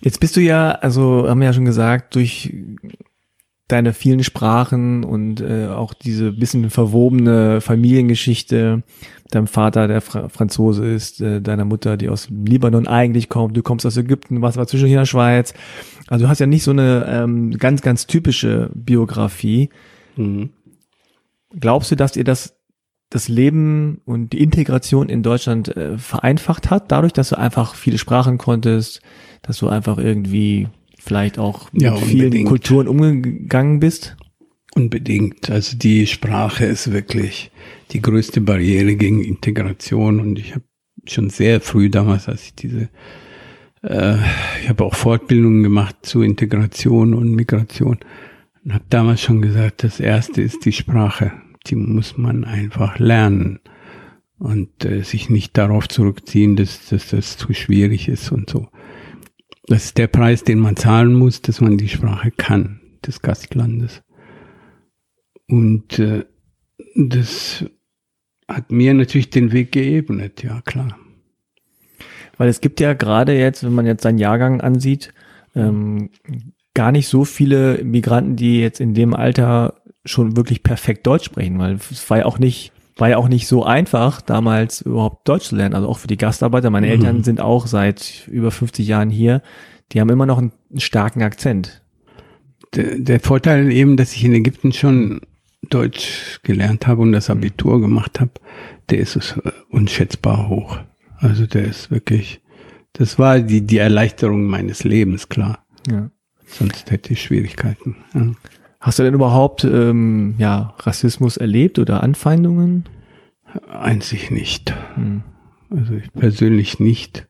Jetzt 0.00 0.20
bist 0.20 0.36
du 0.36 0.40
ja, 0.40 0.72
also 0.72 1.28
haben 1.28 1.40
wir 1.40 1.46
ja 1.46 1.52
schon 1.52 1.64
gesagt, 1.64 2.14
durch 2.14 2.52
deine 3.68 3.92
vielen 3.92 4.22
Sprachen 4.22 5.04
und 5.04 5.40
äh, 5.40 5.66
auch 5.66 5.92
diese 5.92 6.32
bisschen 6.32 6.70
verwobene 6.70 7.60
Familiengeschichte, 7.60 8.82
deinem 9.30 9.48
Vater, 9.48 9.88
der 9.88 10.00
Fra 10.00 10.28
Franzose 10.28 10.86
ist, 10.86 11.20
äh, 11.20 11.40
deiner 11.40 11.64
Mutter, 11.64 11.96
die 11.96 12.08
aus 12.08 12.28
Libanon 12.30 12.86
eigentlich 12.86 13.28
kommt, 13.28 13.56
du 13.56 13.62
kommst 13.62 13.84
aus 13.84 13.96
Ägypten, 13.96 14.40
warst 14.40 14.56
aber 14.56 14.68
zwischendurch 14.68 14.92
in 14.92 14.98
der 14.98 15.06
Schweiz. 15.06 15.52
Also 16.06 16.24
du 16.24 16.28
hast 16.28 16.38
ja 16.38 16.46
nicht 16.46 16.62
so 16.62 16.70
eine 16.70 17.06
ähm, 17.08 17.50
ganz, 17.52 17.82
ganz 17.82 18.06
typische 18.06 18.70
Biografie. 18.74 19.70
Glaubst 21.58 21.90
du, 21.90 21.96
dass 21.96 22.16
ihr 22.16 22.24
das 22.24 22.56
das 23.10 23.28
Leben 23.28 24.00
und 24.04 24.32
die 24.32 24.42
Integration 24.42 25.08
in 25.08 25.22
Deutschland 25.22 25.76
äh, 25.76 25.96
vereinfacht 25.96 26.70
hat, 26.70 26.90
dadurch, 26.90 27.12
dass 27.12 27.28
du 27.28 27.38
einfach 27.38 27.74
viele 27.74 27.98
Sprachen 27.98 28.36
konntest, 28.36 29.00
dass 29.42 29.58
du 29.58 29.68
einfach 29.68 29.98
irgendwie 29.98 30.68
vielleicht 31.06 31.38
auch 31.38 31.70
Ja, 31.72 31.92
mit 31.92 32.00
vielen 32.00 32.24
unbedingt. 32.26 32.48
Kulturen 32.48 32.88
umgegangen 32.88 33.80
bist? 33.80 34.16
Unbedingt. 34.74 35.50
Also 35.50 35.76
die 35.76 36.06
Sprache 36.06 36.66
ist 36.66 36.92
wirklich 36.92 37.50
die 37.92 38.02
größte 38.02 38.40
Barriere 38.40 38.96
gegen 38.96 39.22
Integration 39.24 40.20
und 40.20 40.38
ich 40.38 40.54
habe 40.54 40.64
schon 41.06 41.30
sehr 41.30 41.60
früh 41.60 41.88
damals, 41.88 42.28
als 42.28 42.42
ich 42.44 42.54
diese, 42.54 42.88
äh, 43.82 44.16
ich 44.62 44.68
habe 44.68 44.84
auch 44.84 44.94
Fortbildungen 44.94 45.62
gemacht 45.62 45.96
zu 46.02 46.22
Integration 46.22 47.14
und 47.14 47.32
Migration 47.34 47.98
und 48.64 48.74
habe 48.74 48.84
damals 48.90 49.22
schon 49.22 49.40
gesagt, 49.40 49.84
das 49.84 50.00
erste 50.00 50.42
ist 50.42 50.64
die 50.64 50.72
Sprache. 50.72 51.32
Die 51.68 51.76
muss 51.76 52.18
man 52.18 52.44
einfach 52.44 52.98
lernen 52.98 53.60
und 54.38 54.84
äh, 54.84 55.02
sich 55.02 55.30
nicht 55.30 55.56
darauf 55.56 55.88
zurückziehen, 55.88 56.56
dass, 56.56 56.88
dass 56.88 57.08
das 57.08 57.36
zu 57.36 57.54
schwierig 57.54 58.08
ist 58.08 58.30
und 58.30 58.50
so. 58.50 58.68
Das 59.68 59.86
ist 59.86 59.98
der 59.98 60.06
Preis, 60.06 60.44
den 60.44 60.60
man 60.60 60.76
zahlen 60.76 61.12
muss, 61.12 61.42
dass 61.42 61.60
man 61.60 61.76
die 61.76 61.88
Sprache 61.88 62.30
kann 62.30 62.80
des 63.04 63.20
Gastlandes. 63.20 64.02
Und 65.48 65.98
äh, 65.98 66.24
das 66.94 67.64
hat 68.48 68.70
mir 68.70 68.94
natürlich 68.94 69.30
den 69.30 69.52
Weg 69.52 69.72
geebnet, 69.72 70.42
ja 70.42 70.60
klar. 70.62 70.96
Weil 72.36 72.48
es 72.48 72.60
gibt 72.60 72.80
ja 72.80 72.92
gerade 72.92 73.36
jetzt, 73.36 73.64
wenn 73.64 73.72
man 73.72 73.86
jetzt 73.86 74.02
seinen 74.02 74.18
Jahrgang 74.18 74.60
ansieht, 74.60 75.12
ähm, 75.54 76.10
gar 76.74 76.92
nicht 76.92 77.08
so 77.08 77.24
viele 77.24 77.82
Migranten, 77.82 78.36
die 78.36 78.60
jetzt 78.60 78.80
in 78.80 78.94
dem 78.94 79.14
Alter 79.14 79.80
schon 80.04 80.36
wirklich 80.36 80.62
perfekt 80.62 81.06
Deutsch 81.06 81.24
sprechen, 81.24 81.58
weil 81.58 81.74
es 81.74 82.08
war 82.10 82.18
ja 82.18 82.24
auch 82.26 82.38
nicht, 82.38 82.72
war 82.96 83.10
ja 83.10 83.18
auch 83.18 83.28
nicht 83.28 83.46
so 83.46 83.64
einfach, 83.64 84.20
damals 84.22 84.80
überhaupt 84.80 85.28
Deutsch 85.28 85.48
zu 85.48 85.56
lernen. 85.56 85.74
Also 85.74 85.88
auch 85.88 85.98
für 85.98 86.06
die 86.08 86.16
Gastarbeiter. 86.16 86.70
Meine 86.70 86.86
Mhm. 86.86 86.92
Eltern 86.92 87.24
sind 87.24 87.40
auch 87.40 87.66
seit 87.66 88.26
über 88.28 88.50
50 88.50 88.86
Jahren 88.86 89.10
hier. 89.10 89.42
Die 89.92 90.00
haben 90.00 90.08
immer 90.10 90.26
noch 90.26 90.38
einen, 90.38 90.52
einen 90.70 90.80
starken 90.80 91.22
Akzent. 91.22 91.82
Der, 92.74 92.98
der 92.98 93.20
Vorteil 93.20 93.70
eben, 93.70 93.96
dass 93.96 94.14
ich 94.14 94.24
in 94.24 94.32
Ägypten 94.32 94.72
schon 94.72 95.20
Deutsch 95.68 96.40
gelernt 96.42 96.86
habe 96.86 97.02
und 97.02 97.12
das 97.12 97.30
Abitur 97.30 97.80
gemacht 97.80 98.20
habe, 98.20 98.32
der 98.90 98.98
ist 98.98 99.16
äh, 99.16 99.50
unschätzbar 99.70 100.48
hoch. 100.48 100.78
Also 101.18 101.46
der 101.46 101.64
ist 101.64 101.90
wirklich, 101.90 102.40
das 102.94 103.18
war 103.18 103.40
die, 103.40 103.60
die 103.66 103.78
Erleichterung 103.78 104.44
meines 104.44 104.84
Lebens, 104.84 105.28
klar. 105.28 105.64
Ja. 105.90 106.10
Sonst 106.46 106.90
hätte 106.90 107.12
ich 107.12 107.22
Schwierigkeiten. 107.22 107.96
Ja. 108.14 108.32
Hast 108.86 109.00
du 109.00 109.02
denn 109.02 109.14
überhaupt 109.14 109.64
ähm, 109.64 110.36
ja, 110.38 110.72
Rassismus 110.78 111.36
erlebt 111.36 111.80
oder 111.80 112.04
Anfeindungen? 112.04 112.84
Einzig 113.68 114.30
nicht. 114.30 114.72
Hm. 114.94 115.24
Also 115.70 115.94
ich 115.94 116.12
persönlich 116.12 116.78
nicht. 116.78 117.26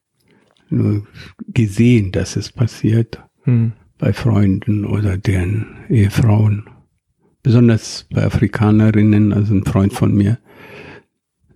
Nur 0.68 1.06
gesehen, 1.48 2.12
dass 2.12 2.36
es 2.36 2.52
passiert. 2.52 3.22
Hm. 3.44 3.72
bei 3.96 4.12
Freunden 4.12 4.84
oder 4.84 5.16
deren 5.16 5.78
Ehefrauen. 5.88 6.68
Besonders 7.42 8.06
bei 8.12 8.26
Afrikanerinnen, 8.26 9.32
also 9.32 9.54
ein 9.54 9.64
Freund 9.64 9.94
von 9.94 10.14
mir 10.14 10.36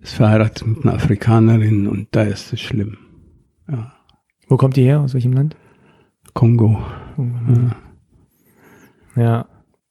ist 0.01 0.13
verheiratet 0.13 0.65
mit 0.65 0.83
einer 0.83 0.95
Afrikanerin 0.95 1.87
und 1.87 2.07
da 2.09 2.23
ist 2.23 2.53
es 2.53 2.59
schlimm. 2.59 2.97
Ja. 3.69 3.93
Wo 4.47 4.57
kommt 4.57 4.77
ihr 4.77 4.83
her? 4.83 5.01
Aus 5.01 5.13
welchem 5.13 5.33
Land? 5.33 5.55
Kongo. 6.33 6.81
Ja. 9.15 9.45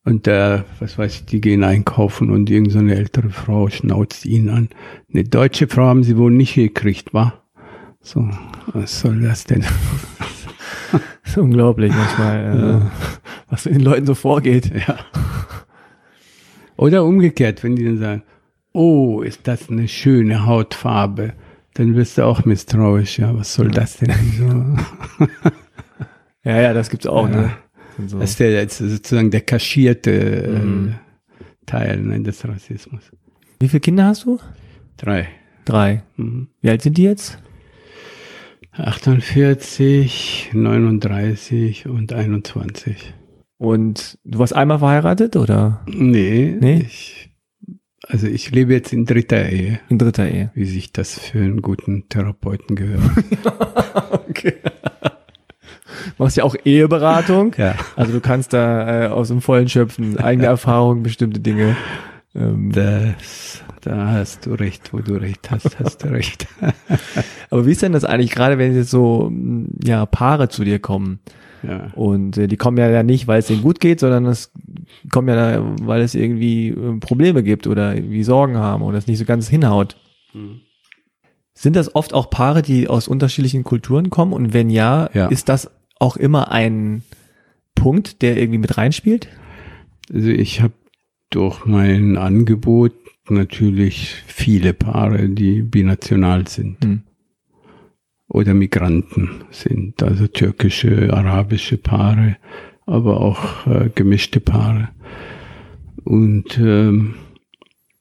Und 0.05 0.27
da, 0.27 0.65
was 0.79 0.97
weiß 0.99 1.15
ich, 1.15 1.25
die 1.27 1.41
gehen 1.41 1.63
einkaufen 1.63 2.31
und 2.31 2.49
irgendeine 2.49 2.73
so 2.73 2.79
eine 2.79 2.95
ältere 2.97 3.31
Frau 3.31 3.69
schnauzt 3.69 4.25
ihn 4.25 4.49
an. 4.49 4.71
Eine 5.13 5.25
deutsche 5.25 5.69
Frau 5.69 5.83
haben 5.85 6.05
sie 6.05 6.17
wohl 6.17 6.31
nicht 6.31 6.55
gekriegt, 6.55 7.13
wa? 7.13 7.35
So, 8.01 8.29
was 8.73 9.01
soll 9.01 9.21
das 9.21 9.45
denn? 9.45 9.61
Das 10.91 11.01
ist 11.25 11.39
unglaublich 11.39 11.93
manchmal, 11.95 12.81
äh, 12.83 13.21
was 13.51 13.67
in 13.67 13.75
den 13.75 13.83
Leuten 13.83 14.07
so 14.07 14.15
vorgeht. 14.15 14.73
Ja. 14.75 14.97
Oder 16.79 17.05
umgekehrt, 17.05 17.63
wenn 17.63 17.77
die 17.77 17.85
dann 17.85 17.99
sagen, 17.99 18.23
oh, 18.73 19.21
ist 19.21 19.47
das 19.47 19.69
eine 19.69 19.87
schöne 19.87 20.47
Hautfarbe, 20.47 21.35
dann 21.75 21.95
wirst 21.95 22.17
du 22.17 22.25
auch 22.25 22.47
misstrauisch. 22.47 23.19
Ja, 23.19 23.37
was 23.37 23.53
soll 23.53 23.71
das 23.71 23.99
denn? 23.99 24.15
So. 25.19 25.27
Ja, 26.43 26.59
ja, 26.59 26.73
das 26.73 26.89
gibt's 26.89 27.07
auch, 27.07 27.29
Ja. 27.29 27.37
ne? 27.37 27.51
So. 28.07 28.19
Das 28.19 28.31
ist 28.31 28.41
der, 28.41 28.69
sozusagen 28.69 29.31
der 29.31 29.41
kaschierte 29.43 30.49
Mhm. 30.65 30.89
äh, 30.89 31.45
Teil 31.67 32.01
ne, 32.01 32.21
des 32.21 32.47
Rassismus. 32.47 33.03
Wie 33.61 33.69
viele 33.69 33.81
Kinder 33.81 34.07
hast 34.07 34.25
du? 34.25 34.39
Drei. 34.97 35.29
Drei. 35.65 36.03
Mhm. 36.17 36.49
Wie 36.63 36.71
alt 36.71 36.83
sind 36.83 36.97
die 36.99 37.05
jetzt? 37.05 37.39
48, 38.73 40.51
39 40.55 41.87
und 41.87 42.13
21. 42.13 43.15
Und 43.59 44.19
du 44.25 44.39
warst 44.39 44.55
einmal 44.55 44.79
verheiratet 44.79 45.37
oder 45.37 45.83
Nee, 45.87 46.57
Nee? 46.59 46.81
Ich, 46.87 47.31
also 48.07 48.27
ich 48.27 48.51
lebe 48.51 48.73
jetzt 48.73 48.93
in 48.93 49.05
dritter 49.05 49.49
Ehe, 49.49 49.81
in 49.89 49.99
dritter 49.99 50.29
Ehe? 50.31 50.51
wie 50.55 50.65
sich 50.65 50.93
das 50.93 51.19
für 51.19 51.39
einen 51.41 51.61
guten 51.63 52.09
Therapeuten 52.09 52.75
gehört. 52.77 53.03
okay. 54.29 54.55
Machst 56.19 56.37
ja 56.37 56.45
auch 56.45 56.55
Eheberatung. 56.65 57.55
ja. 57.59 57.75
Also 57.97 58.13
du 58.13 58.21
kannst 58.21 58.53
da 58.53 59.05
äh, 59.05 59.09
aus 59.09 59.29
dem 59.29 59.41
Vollen 59.41 59.69
schöpfen, 59.69 60.19
eigene 60.19 60.47
Erfahrungen, 60.47 61.03
bestimmte 61.03 61.41
Dinge. 61.41 61.77
Ähm, 62.35 62.71
Das, 62.73 63.63
da 63.81 64.13
hast 64.13 64.47
du 64.47 64.53
recht, 64.53 64.93
wo 64.93 64.99
du 64.99 65.15
recht 65.15 65.51
hast, 65.51 65.79
hast 65.81 66.05
du 66.05 66.09
recht. 66.13 66.47
aber 67.51 67.67
wie 67.67 67.73
ist 67.73 67.83
denn 67.83 67.93
das 67.93 68.05
eigentlich, 68.05 68.31
gerade 68.31 68.59
wenn 68.59 68.75
jetzt 68.75 68.91
so 68.91 69.29
mh, 69.31 69.69
ja, 69.85 70.07
Paare 70.07 70.49
zu 70.49 70.65
dir 70.65 70.79
kommen 70.79 71.19
ja. 71.63 71.89
und 71.95 72.37
äh, 72.39 72.47
die 72.47 72.57
kommen 72.57 72.77
ja, 72.79 72.89
ja 72.89 73.03
nicht, 73.03 73.27
weil 73.27 73.41
es 73.41 73.47
denen 73.49 73.63
gut 73.63 73.81
geht, 73.81 74.01
sondern 74.01 74.27
es 74.27 74.53
kommen 75.11 75.29
ja, 75.29 75.35
da, 75.35 75.65
weil 75.83 76.03
es 76.03 76.15
irgendwie 76.15 76.69
äh, 76.69 76.99
Probleme 77.01 77.43
gibt 77.43 77.67
oder 77.67 77.95
irgendwie 77.97 78.23
Sorgen 78.23 78.57
haben 78.59 78.83
oder 78.83 78.99
es 78.99 79.07
nicht 79.07 79.19
so 79.19 79.25
ganz 79.25 79.49
hinhaut. 79.49 79.97
Mhm. 80.33 80.61
Sind 81.53 81.75
das 81.77 81.95
oft 81.95 82.15
auch 82.15 82.31
Paare, 82.31 82.63
die 82.63 82.89
aus 82.89 83.09
unterschiedlichen 83.09 83.65
Kulturen 83.65 84.09
kommen? 84.09 84.33
Und 84.33 84.55
wenn 84.55 84.71
ja, 84.71 85.11
Ja. 85.13 85.27
ist 85.27 85.49
das 85.49 85.71
auch 86.01 86.17
immer 86.17 86.51
ein 86.51 87.03
Punkt, 87.77 88.23
der 88.23 88.37
irgendwie 88.37 88.59
mit 88.59 88.77
reinspielt? 88.77 89.29
Also 90.13 90.29
ich 90.29 90.61
habe 90.61 90.75
durch 91.31 91.65
mein 91.65 92.17
Angebot 92.17 92.93
natürlich 93.29 94.23
viele 94.27 94.75
Paare, 94.75 95.29
die 95.29 95.63
binational 95.63 96.49
sind 96.49 96.85
Hm. 96.85 97.03
oder 98.29 98.55
Migranten 98.55 99.45
sind, 99.51 100.03
also 100.03 100.27
türkische, 100.27 101.13
arabische 101.13 101.77
Paare, 101.77 102.37
aber 102.87 103.21
auch 103.21 103.67
äh, 103.69 103.91
gemischte 103.95 104.41
Paare. 104.41 104.89
Und 106.03 106.59
ähm, 106.59 107.15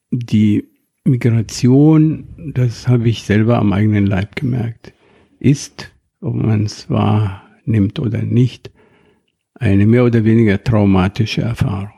die 0.10 0.66
Migration, 1.04 2.28
das 2.54 2.88
habe 2.88 3.10
ich 3.10 3.24
selber 3.24 3.60
am 3.60 3.74
eigenen 3.74 4.08
Leib 4.08 4.36
gemerkt, 4.36 4.94
ist, 5.40 5.92
ob 6.22 6.36
man 6.36 6.64
es 6.64 6.90
wahrnimmt 7.70 8.00
oder 8.00 8.22
nicht, 8.22 8.72
eine 9.54 9.86
mehr 9.86 10.06
oder 10.06 10.26
weniger 10.26 10.64
traumatische 10.64 11.42
Erfahrung. 11.42 11.94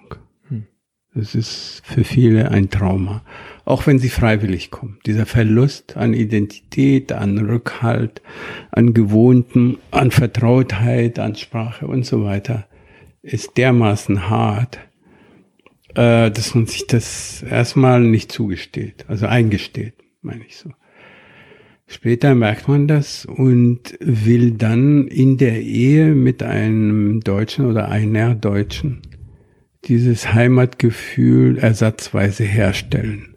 Das 1.13 1.35
ist 1.35 1.81
für 1.83 2.05
viele 2.05 2.51
ein 2.51 2.69
Trauma. 2.69 3.21
Auch 3.65 3.85
wenn 3.85 3.99
sie 3.99 4.07
freiwillig 4.07 4.71
kommen. 4.71 4.97
Dieser 5.05 5.25
Verlust 5.25 5.97
an 5.97 6.13
Identität, 6.13 7.11
an 7.11 7.37
Rückhalt, 7.37 8.21
an 8.71 8.93
Gewohnten, 8.93 9.77
an 9.91 10.11
Vertrautheit, 10.11 11.19
an 11.19 11.35
Sprache 11.35 11.85
und 11.85 12.05
so 12.05 12.23
weiter 12.23 12.65
ist 13.23 13.57
dermaßen 13.57 14.29
hart, 14.29 14.79
äh, 15.95 16.31
dass 16.31 16.55
man 16.55 16.65
sich 16.65 16.87
das 16.87 17.43
erstmal 17.43 17.99
nicht 17.99 18.31
zugesteht. 18.31 19.03
Also 19.09 19.27
eingesteht, 19.27 19.95
meine 20.21 20.45
ich 20.45 20.55
so. 20.55 20.71
Später 21.91 22.35
merkt 22.35 22.69
man 22.69 22.87
das 22.87 23.25
und 23.25 23.97
will 23.99 24.51
dann 24.51 25.07
in 25.07 25.35
der 25.37 25.61
Ehe 25.61 26.15
mit 26.15 26.41
einem 26.41 27.19
Deutschen 27.19 27.65
oder 27.65 27.89
einer 27.89 28.33
Deutschen 28.33 29.01
dieses 29.83 30.33
Heimatgefühl 30.33 31.57
ersatzweise 31.57 32.45
herstellen. 32.45 33.35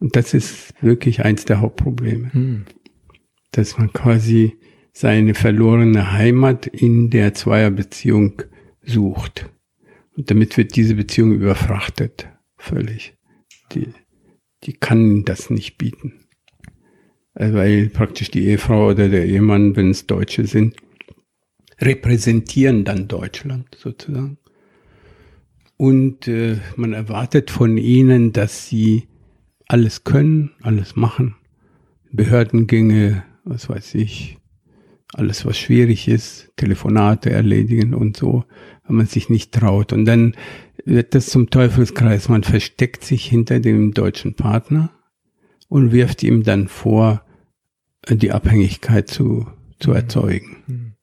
Und 0.00 0.16
das 0.16 0.34
ist 0.34 0.74
wirklich 0.82 1.24
eins 1.24 1.44
der 1.44 1.60
Hauptprobleme, 1.60 2.32
Hm. 2.32 2.64
dass 3.52 3.78
man 3.78 3.92
quasi 3.92 4.54
seine 4.92 5.34
verlorene 5.34 6.10
Heimat 6.10 6.66
in 6.66 7.08
der 7.08 7.34
Zweierbeziehung 7.34 8.42
sucht. 8.82 9.48
Und 10.16 10.28
damit 10.28 10.56
wird 10.56 10.74
diese 10.74 10.96
Beziehung 10.96 11.30
überfrachtet, 11.34 12.28
völlig. 12.56 13.14
Die, 13.70 13.90
die 14.64 14.72
kann 14.72 15.24
das 15.24 15.50
nicht 15.50 15.78
bieten. 15.78 16.21
Also 17.34 17.54
weil 17.54 17.88
praktisch 17.88 18.30
die 18.30 18.46
Ehefrau 18.46 18.90
oder 18.90 19.08
der 19.08 19.26
Ehemann, 19.26 19.74
wenn 19.76 19.90
es 19.90 20.06
Deutsche 20.06 20.46
sind, 20.46 20.76
repräsentieren 21.80 22.84
dann 22.84 23.08
Deutschland 23.08 23.76
sozusagen. 23.76 24.38
Und 25.76 26.28
äh, 26.28 26.58
man 26.76 26.92
erwartet 26.92 27.50
von 27.50 27.76
ihnen, 27.76 28.32
dass 28.32 28.68
sie 28.68 29.08
alles 29.66 30.04
können, 30.04 30.52
alles 30.60 30.94
machen. 30.94 31.34
Behördengänge, 32.12 33.24
was 33.44 33.68
weiß 33.68 33.94
ich, 33.96 34.38
alles 35.14 35.44
was 35.44 35.58
schwierig 35.58 36.08
ist, 36.08 36.52
Telefonate 36.56 37.30
erledigen 37.30 37.94
und 37.94 38.16
so, 38.16 38.44
wenn 38.86 38.96
man 38.96 39.06
sich 39.06 39.28
nicht 39.28 39.52
traut. 39.52 39.92
Und 39.92 40.04
dann 40.04 40.36
wird 40.84 41.14
das 41.14 41.26
zum 41.30 41.50
Teufelskreis. 41.50 42.28
Man 42.28 42.44
versteckt 42.44 43.04
sich 43.04 43.24
hinter 43.24 43.60
dem 43.60 43.92
deutschen 43.92 44.34
Partner 44.34 44.90
und 45.72 45.90
wirft 45.90 46.22
ihm 46.22 46.42
dann 46.42 46.68
vor, 46.68 47.22
die 48.06 48.30
Abhängigkeit 48.30 49.08
zu, 49.08 49.46
zu 49.78 49.92
erzeugen. 49.92 50.94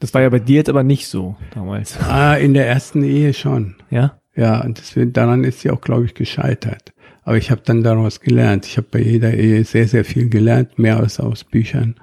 Das 0.00 0.14
war 0.14 0.22
ja 0.22 0.30
bei 0.30 0.38
dir 0.38 0.56
jetzt 0.56 0.70
aber 0.70 0.82
nicht 0.82 1.06
so 1.06 1.36
damals. 1.52 2.00
Ah, 2.00 2.34
in 2.34 2.54
der 2.54 2.66
ersten 2.66 3.04
Ehe 3.04 3.34
schon. 3.34 3.76
Ja? 3.90 4.18
Ja, 4.34 4.62
und 4.64 4.96
wird, 4.96 5.18
daran 5.18 5.44
ist 5.44 5.60
sie 5.60 5.70
auch, 5.70 5.82
glaube 5.82 6.06
ich, 6.06 6.14
gescheitert. 6.14 6.94
Aber 7.24 7.36
ich 7.36 7.50
habe 7.50 7.60
dann 7.62 7.82
daraus 7.82 8.20
gelernt. 8.20 8.64
Ich 8.64 8.78
habe 8.78 8.88
bei 8.90 9.00
jeder 9.00 9.34
Ehe 9.34 9.62
sehr, 9.64 9.86
sehr 9.86 10.06
viel 10.06 10.30
gelernt, 10.30 10.78
mehr 10.78 10.96
als 10.96 11.20
aus 11.20 11.44
Büchern. 11.44 11.96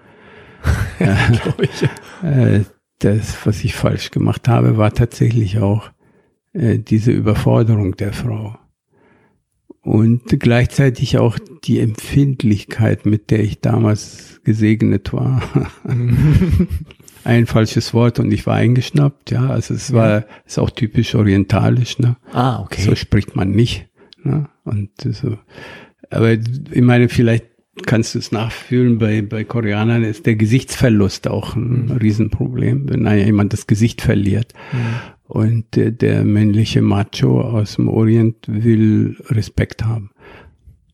Glaub 1.00 1.62
ich. 1.64 1.84
Äh, 2.24 2.62
das, 3.00 3.43
was 3.45 3.64
ich 3.64 3.74
falsch 3.74 4.12
gemacht 4.12 4.47
habe, 4.47 4.78
war 4.78 4.93
tatsächlich 4.93 5.58
auch 5.58 5.89
äh, 6.54 6.78
diese 6.78 7.12
Überforderung 7.12 7.97
der 7.97 8.14
Frau. 8.14 8.56
Und 9.82 10.23
gleichzeitig 10.39 11.17
auch 11.17 11.38
die 11.63 11.80
Empfindlichkeit, 11.80 13.05
mit 13.05 13.32
der 13.32 13.39
ich 13.39 13.61
damals 13.61 14.41
gesegnet 14.43 15.13
war. 15.13 15.41
Ein 17.23 17.45
falsches 17.45 17.93
Wort 17.93 18.19
und 18.19 18.32
ich 18.32 18.45
war 18.45 18.55
eingeschnappt, 18.55 19.32
ja. 19.32 19.49
Also 19.49 19.73
es 19.73 19.93
war, 19.93 20.25
ist 20.45 20.57
auch 20.57 20.69
typisch 20.69 21.15
orientalisch, 21.15 21.99
ne? 21.99 22.17
Ah, 22.32 22.61
okay. 22.61 22.82
So 22.82 22.95
spricht 22.95 23.36
man 23.36 23.51
nicht. 23.51 23.88
Ne? 24.23 24.49
Und 24.63 24.91
so. 24.99 25.38
Aber 26.09 26.32
ich 26.32 26.82
meine, 26.82 27.09
vielleicht 27.09 27.45
kannst 27.86 28.15
du 28.15 28.19
es 28.19 28.32
nachfühlen, 28.32 28.97
bei, 28.97 29.21
bei 29.21 29.43
Koreanern 29.43 30.03
ist 30.03 30.25
der 30.25 30.36
Gesichtsverlust 30.36 31.27
auch 31.27 31.55
ein 31.55 31.86
Mhm. 31.86 31.91
Riesenproblem, 31.91 32.89
wenn 32.89 33.07
einer 33.07 33.25
jemand 33.25 33.53
das 33.53 33.67
Gesicht 33.67 34.01
verliert. 34.01 34.53
Und 35.27 35.75
der, 35.75 35.91
der 35.91 36.23
männliche 36.23 36.82
Macho 36.82 37.41
aus 37.41 37.75
dem 37.75 37.88
Orient 37.88 38.38
will 38.47 39.15
Respekt 39.30 39.86
haben. 39.86 40.09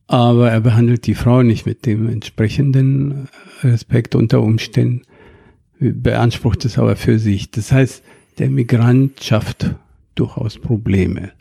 Aber 0.06 0.50
er 0.50 0.60
behandelt 0.60 1.06
die 1.06 1.14
Frau 1.14 1.42
nicht 1.42 1.66
mit 1.66 1.86
dem 1.86 2.08
entsprechenden 2.08 3.28
Respekt 3.62 4.14
unter 4.14 4.40
Umständen, 4.40 5.02
beansprucht 5.80 6.64
es 6.64 6.78
aber 6.78 6.96
für 6.96 7.18
sich. 7.18 7.50
Das 7.50 7.72
heißt, 7.72 8.04
der 8.38 8.50
Migrant 8.50 9.22
schafft 9.22 9.74
durchaus 10.14 10.58
Probleme. 10.58 11.32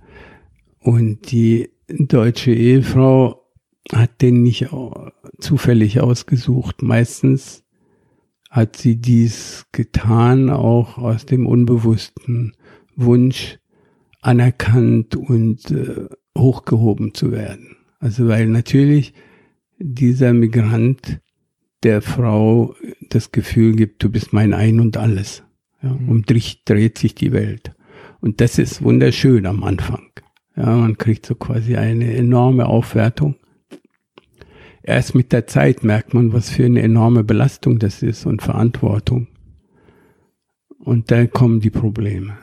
Und 0.80 1.32
die 1.32 1.70
deutsche 1.88 2.52
Ehefrau 2.52 3.45
hat 3.94 4.22
den 4.22 4.44
nicht 4.44 4.72
au- 4.74 5.12
zufällig 5.40 6.00
ausgesucht. 6.02 6.82
Meistens 6.82 7.64
hat 8.50 8.78
sie 8.78 8.96
dies 8.96 9.66
getan, 9.72 10.50
auch 10.50 10.98
aus 10.98 11.26
dem 11.26 11.46
unbewussten 11.46 12.54
Wunsch, 12.96 13.60
anerkannt 14.22 15.16
und 15.16 15.70
äh, 15.72 16.08
hochgehoben 16.38 17.14
zu 17.14 17.32
werden. 17.32 17.76
Also 18.00 18.28
weil 18.28 18.48
natürlich 18.48 19.14
dieser 19.78 20.34
Migrant 20.34 21.20
der 21.84 22.02
Frau 22.02 22.76
das 23.10 23.32
Gefühl 23.32 23.76
gibt, 23.76 24.04
du 24.04 24.10
bist 24.10 24.34
mein 24.34 24.54
Ein 24.54 24.80
und 24.80 24.98
alles. 24.98 25.44
Ja, 25.84 25.92
um 25.92 26.24
dich 26.24 26.64
dreht 26.64 26.98
sich 26.98 27.14
die 27.14 27.32
Welt. 27.34 27.74
Und 28.22 28.42
das 28.42 28.58
ist 28.58 28.82
wunderschön 28.82 29.46
am 29.46 29.64
Anfang. 29.64 30.08
Ja, 30.56 30.76
man 30.76 30.98
kriegt 30.98 31.26
so 31.26 31.36
quasi 31.36 31.76
eine 31.76 32.16
enorme 32.16 32.66
Aufwertung. 32.66 33.36
Erst 34.88 35.16
mit 35.16 35.32
der 35.32 35.48
Zeit 35.48 35.84
merkt 35.84 36.14
man, 36.14 36.32
was 36.32 36.50
für 36.52 36.66
eine 36.66 36.82
enorme 36.82 37.24
Belastung 37.24 37.80
das 37.80 38.04
ist 38.04 38.26
und 38.26 38.44
Verantwortung. 38.44 39.28
Und 40.78 41.10
da 41.10 41.26
kommen 41.26 41.60
die 41.60 41.72
Probleme. 41.72 42.38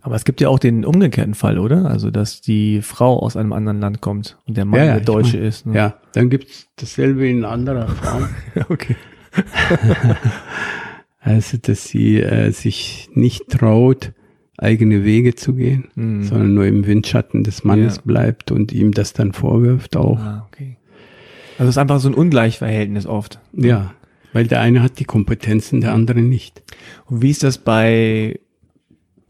Aber 0.00 0.16
es 0.16 0.24
gibt 0.24 0.40
ja 0.40 0.48
auch 0.48 0.58
den 0.58 0.84
umgekehrten 0.84 1.34
Fall, 1.34 1.58
oder? 1.58 1.86
Also, 1.88 2.10
dass 2.10 2.40
die 2.40 2.82
Frau 2.82 3.18
aus 3.20 3.36
einem 3.36 3.52
anderen 3.52 3.78
Land 3.80 4.00
kommt 4.00 4.38
und 4.46 4.56
der 4.56 4.64
Mann 4.64 4.80
Ja, 4.80 4.86
ja, 4.86 4.92
der 4.94 5.04
Deutsche 5.04 5.36
mein- 5.36 5.46
ist. 5.46 5.66
Ne? 5.66 5.74
Ja, 5.76 5.94
dann 6.14 6.30
gibt's 6.30 6.66
dasselbe 6.76 7.28
in 7.28 7.44
anderer 7.44 7.86
Form. 7.88 8.28
okay. 8.68 8.96
Also, 11.20 11.58
dass 11.58 11.84
sie 11.88 12.20
äh, 12.22 12.52
sich 12.52 13.10
nicht 13.12 13.48
traut, 13.50 14.12
eigene 14.56 15.04
Wege 15.04 15.34
zu 15.34 15.54
gehen, 15.54 15.88
Mhm. 15.94 16.22
sondern 16.22 16.54
nur 16.54 16.64
im 16.66 16.86
Windschatten 16.86 17.44
des 17.44 17.64
Mannes 17.64 17.96
Ja. 17.96 18.02
bleibt 18.04 18.50
und 18.50 18.72
ihm 18.72 18.92
das 18.92 19.12
dann 19.12 19.32
vorwirft 19.32 19.96
auch. 19.96 20.18
Ah, 20.18 20.46
okay. 20.48 20.77
Also 21.58 21.64
es 21.68 21.74
ist 21.74 21.78
einfach 21.78 22.00
so 22.00 22.08
ein 22.08 22.14
Ungleichverhältnis 22.14 23.06
oft. 23.06 23.40
Ja, 23.52 23.92
weil 24.32 24.46
der 24.46 24.60
eine 24.60 24.82
hat 24.82 24.98
die 24.98 25.04
Kompetenzen, 25.04 25.80
der 25.80 25.92
andere 25.92 26.20
nicht. 26.20 26.62
Und 27.06 27.22
wie 27.22 27.30
ist 27.30 27.42
das 27.42 27.58
bei 27.58 28.38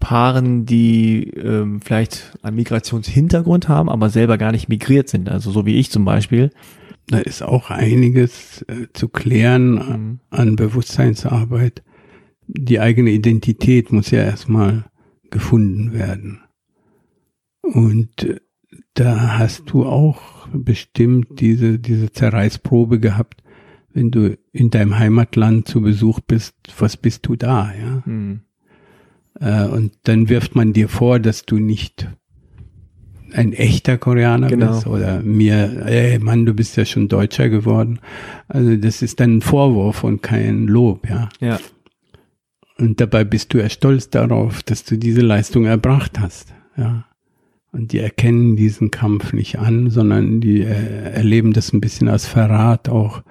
Paaren, 0.00 0.66
die 0.66 1.30
ähm, 1.30 1.80
vielleicht 1.80 2.38
einen 2.42 2.56
Migrationshintergrund 2.56 3.68
haben, 3.68 3.88
aber 3.88 4.10
selber 4.10 4.38
gar 4.38 4.52
nicht 4.52 4.68
migriert 4.68 5.08
sind? 5.08 5.28
Also 5.28 5.50
so 5.50 5.66
wie 5.66 5.76
ich 5.76 5.90
zum 5.90 6.04
Beispiel. 6.04 6.50
Da 7.06 7.18
ist 7.18 7.42
auch 7.42 7.70
einiges 7.70 8.62
äh, 8.68 8.86
zu 8.92 9.08
klären 9.08 9.72
Mhm. 9.74 10.20
an 10.30 10.56
Bewusstseinsarbeit. 10.56 11.82
Die 12.46 12.80
eigene 12.80 13.10
Identität 13.10 13.90
muss 13.92 14.10
ja 14.10 14.20
erstmal 14.22 14.84
gefunden 15.30 15.92
werden. 15.94 16.40
Und 17.62 18.24
äh, 18.24 18.40
da 18.94 19.38
hast 19.38 19.70
du 19.70 19.86
auch 19.86 20.37
bestimmt 20.52 21.40
diese, 21.40 21.78
diese 21.78 22.12
Zerreißprobe 22.12 23.00
gehabt, 23.00 23.42
wenn 23.92 24.10
du 24.10 24.36
in 24.52 24.70
deinem 24.70 24.98
Heimatland 24.98 25.66
zu 25.66 25.80
Besuch 25.80 26.20
bist, 26.20 26.54
was 26.78 26.96
bist 26.96 27.26
du 27.26 27.36
da, 27.36 27.72
ja? 27.74 28.02
Mhm. 28.04 28.40
Äh, 29.40 29.66
und 29.66 29.92
dann 30.04 30.28
wirft 30.28 30.54
man 30.54 30.72
dir 30.72 30.88
vor, 30.88 31.18
dass 31.20 31.44
du 31.44 31.58
nicht 31.58 32.08
ein 33.32 33.52
echter 33.52 33.98
Koreaner 33.98 34.48
Genau. 34.48 34.72
bist 34.72 34.86
oder 34.86 35.20
mir, 35.20 35.84
ey 35.86 36.18
Mann, 36.18 36.46
du 36.46 36.54
bist 36.54 36.76
ja 36.76 36.84
schon 36.84 37.08
Deutscher 37.08 37.48
geworden. 37.48 38.00
Also 38.48 38.76
das 38.76 39.02
ist 39.02 39.20
dann 39.20 39.38
ein 39.38 39.42
Vorwurf 39.42 40.02
und 40.04 40.22
kein 40.22 40.66
Lob, 40.66 41.08
ja. 41.08 41.28
Ja. 41.40 41.60
Und 42.78 43.00
dabei 43.00 43.24
bist 43.24 43.52
du 43.52 43.58
ja 43.58 43.68
stolz 43.68 44.08
darauf, 44.08 44.62
dass 44.62 44.84
du 44.84 44.96
diese 44.96 45.20
Leistung 45.20 45.66
erbracht 45.66 46.18
hast, 46.20 46.54
ja. 46.76 47.04
Und 47.72 47.92
die 47.92 47.98
erkennen 47.98 48.56
diesen 48.56 48.90
Kampf 48.90 49.32
nicht 49.32 49.58
an, 49.58 49.90
sondern 49.90 50.40
die 50.40 50.62
äh, 50.62 51.12
erleben 51.12 51.52
das 51.52 51.72
ein 51.72 51.80
bisschen 51.80 52.08
als 52.08 52.26
Verrat 52.26 52.88
auch 52.88 53.22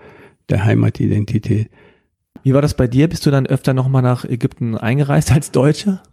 der 0.50 0.64
Heimatidentität. 0.64 1.70
Wie 2.44 2.54
war 2.54 2.62
das 2.62 2.76
bei 2.78 2.88
dir? 2.88 3.10
Bist 3.10 3.26
du 3.26 3.32
dann 3.32 3.48
öfter 3.48 3.74
nochmal 3.74 4.04
nach 4.04 4.24
Ägypten 4.24 4.78
eingereist 4.78 5.32
als 5.32 5.52
Deutscher? 5.52 6.04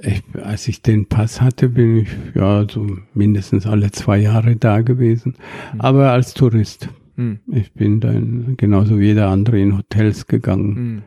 Ich, 0.00 0.22
als 0.42 0.68
ich 0.68 0.82
den 0.82 1.06
Pass 1.06 1.40
hatte, 1.40 1.68
bin 1.68 1.98
ich 1.98 2.08
ja 2.34 2.66
so 2.68 2.98
mindestens 3.14 3.66
alle 3.66 3.90
zwei 3.90 4.18
Jahre 4.18 4.56
da 4.56 4.80
gewesen, 4.80 5.34
aber 5.78 6.12
als 6.12 6.34
Tourist. 6.34 6.88
Mhm. 7.16 7.40
Ich 7.50 7.72
bin 7.72 8.00
dann 8.00 8.54
genauso 8.56 8.98
wie 8.98 9.06
jeder 9.06 9.28
andere 9.28 9.58
in 9.58 9.76
Hotels 9.76 10.26
gegangen, 10.26 10.74
Mhm. 10.74 11.02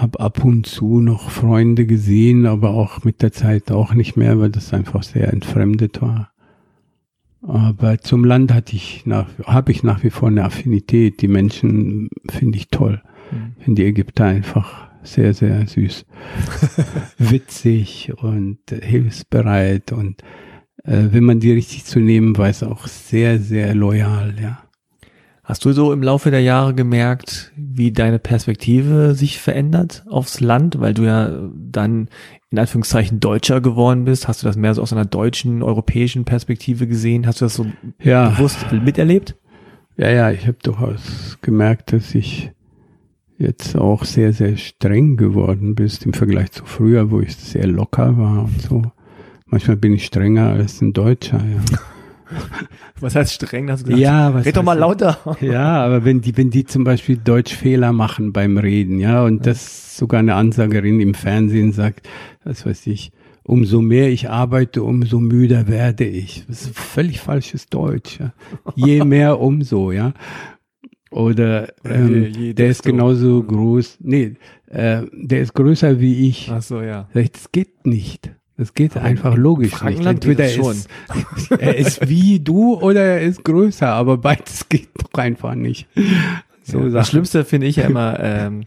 Habe 0.00 0.20
ab 0.20 0.44
und 0.44 0.66
zu 0.66 1.00
noch 1.00 1.30
Freunde 1.30 1.84
gesehen, 1.84 2.46
aber 2.46 2.70
auch 2.70 3.04
mit 3.04 3.20
der 3.22 3.32
Zeit 3.32 3.70
auch 3.70 3.94
nicht 3.94 4.16
mehr, 4.16 4.38
weil 4.38 4.50
das 4.50 4.72
einfach 4.72 5.02
sehr 5.02 5.32
entfremdet 5.32 6.00
war. 6.00 6.30
Aber 7.42 7.98
zum 7.98 8.24
Land 8.24 8.52
hatte 8.52 8.74
ich 8.74 9.06
nach, 9.06 9.28
habe 9.44 9.72
ich 9.72 9.82
nach 9.82 10.02
wie 10.02 10.10
vor 10.10 10.28
eine 10.28 10.44
Affinität. 10.44 11.22
Die 11.22 11.28
Menschen 11.28 12.10
finde 12.28 12.58
ich 12.58 12.68
toll. 12.68 13.02
Mhm. 13.30 13.62
Finde 13.62 13.82
die 13.82 13.88
Ägypter 13.88 14.24
einfach 14.24 14.88
sehr, 15.02 15.34
sehr 15.34 15.66
süß. 15.66 16.04
Witzig 17.18 18.12
und 18.16 18.58
hilfsbereit 18.70 19.92
und 19.92 20.22
äh, 20.84 21.08
wenn 21.10 21.24
man 21.24 21.40
die 21.40 21.52
richtig 21.52 21.84
zu 21.84 22.00
nehmen 22.00 22.36
weiß, 22.36 22.64
auch 22.64 22.86
sehr, 22.86 23.38
sehr 23.38 23.74
loyal, 23.74 24.34
ja. 24.40 24.62
Hast 25.48 25.64
du 25.64 25.72
so 25.72 25.94
im 25.94 26.02
Laufe 26.02 26.30
der 26.30 26.42
Jahre 26.42 26.74
gemerkt, 26.74 27.52
wie 27.56 27.90
deine 27.90 28.18
Perspektive 28.18 29.14
sich 29.14 29.40
verändert 29.40 30.04
aufs 30.06 30.40
Land, 30.40 30.78
weil 30.78 30.92
du 30.92 31.04
ja 31.04 31.48
dann 31.54 32.08
in 32.50 32.58
Anführungszeichen 32.58 33.18
Deutscher 33.18 33.62
geworden 33.62 34.04
bist? 34.04 34.28
Hast 34.28 34.42
du 34.42 34.46
das 34.46 34.58
mehr 34.58 34.74
so 34.74 34.82
aus 34.82 34.92
einer 34.92 35.06
deutschen, 35.06 35.62
europäischen 35.62 36.26
Perspektive 36.26 36.86
gesehen? 36.86 37.26
Hast 37.26 37.40
du 37.40 37.46
das 37.46 37.54
so 37.54 37.64
Ja, 38.02 38.28
bewusst 38.28 38.58
miterlebt? 38.72 39.36
ja, 39.96 40.10
ja, 40.10 40.30
ich 40.30 40.46
habe 40.46 40.58
durchaus 40.62 41.38
gemerkt, 41.40 41.94
dass 41.94 42.14
ich 42.14 42.52
jetzt 43.38 43.74
auch 43.74 44.04
sehr, 44.04 44.34
sehr 44.34 44.58
streng 44.58 45.16
geworden 45.16 45.74
bist 45.74 46.04
im 46.04 46.12
Vergleich 46.12 46.52
zu 46.52 46.66
früher, 46.66 47.10
wo 47.10 47.20
ich 47.20 47.34
sehr 47.34 47.66
locker 47.66 48.18
war 48.18 48.44
und 48.44 48.60
so. 48.60 48.82
Manchmal 49.46 49.78
bin 49.78 49.94
ich 49.94 50.04
strenger 50.04 50.50
als 50.50 50.82
ein 50.82 50.92
Deutscher, 50.92 51.38
ja. 51.38 51.78
Was 53.00 53.14
heißt 53.14 53.32
streng? 53.32 53.70
Hast 53.70 53.82
du 53.82 53.86
gesagt? 53.86 54.02
Ja, 54.02 54.34
was 54.34 54.44
Red 54.46 54.56
doch 54.56 54.62
mal 54.62 54.72
heißt 54.72 54.80
lauter. 54.80 55.36
Ja, 55.40 55.84
aber 55.84 56.04
wenn 56.04 56.20
die, 56.20 56.36
wenn 56.36 56.50
die 56.50 56.64
zum 56.64 56.84
Beispiel 56.84 57.16
Deutschfehler 57.16 57.92
machen 57.92 58.32
beim 58.32 58.58
Reden, 58.58 58.98
ja, 59.00 59.22
und 59.24 59.46
das 59.46 59.96
sogar 59.96 60.20
eine 60.20 60.34
Ansagerin 60.34 61.00
im 61.00 61.14
Fernsehen 61.14 61.72
sagt, 61.72 62.08
was 62.44 62.66
weiß 62.66 62.86
ich, 62.88 63.12
umso 63.44 63.80
mehr 63.80 64.10
ich 64.10 64.28
arbeite, 64.28 64.82
umso 64.82 65.20
müder 65.20 65.68
werde 65.68 66.04
ich. 66.04 66.44
Das 66.48 66.62
ist 66.62 66.76
völlig 66.78 67.20
falsches 67.20 67.66
Deutsch. 67.68 68.18
Ja. 68.20 68.32
Je 68.76 69.04
mehr, 69.04 69.40
umso, 69.40 69.90
ja. 69.92 70.12
Oder 71.10 71.72
ähm, 71.84 72.24
Je- 72.24 72.28
je 72.28 72.52
der 72.54 72.68
ist 72.68 72.82
genauso 72.82 73.42
groß. 73.42 73.98
Nee, 74.00 74.34
äh, 74.66 75.02
der 75.12 75.40
ist 75.40 75.54
größer 75.54 75.98
wie 76.00 76.28
ich. 76.28 76.50
Ach 76.52 76.60
so, 76.62 76.82
ja. 76.82 77.08
Ich, 77.14 77.32
Das 77.32 77.50
geht 77.50 77.86
nicht. 77.86 78.30
Das 78.58 78.74
geht 78.74 78.96
einfach 78.96 79.36
logisch 79.36 79.70
nicht. 79.70 79.78
Frankenland 79.78 80.20
geht 80.20 80.40
Entweder 80.40 80.68
das 80.68 80.76
ist, 80.76 81.50
er 81.52 81.76
ist 81.76 82.08
wie 82.08 82.40
du 82.40 82.74
oder 82.74 83.02
er 83.02 83.20
ist 83.22 83.44
größer, 83.44 83.86
aber 83.86 84.18
beides 84.18 84.68
geht 84.68 84.88
doch 84.98 85.18
einfach 85.18 85.54
nicht. 85.54 85.86
So 86.64 86.80
ja. 86.80 86.88
Das 86.88 87.08
Schlimmste 87.08 87.44
finde 87.44 87.68
ich 87.68 87.76
ja 87.76 87.84
immer, 87.84 88.18
ähm, 88.20 88.64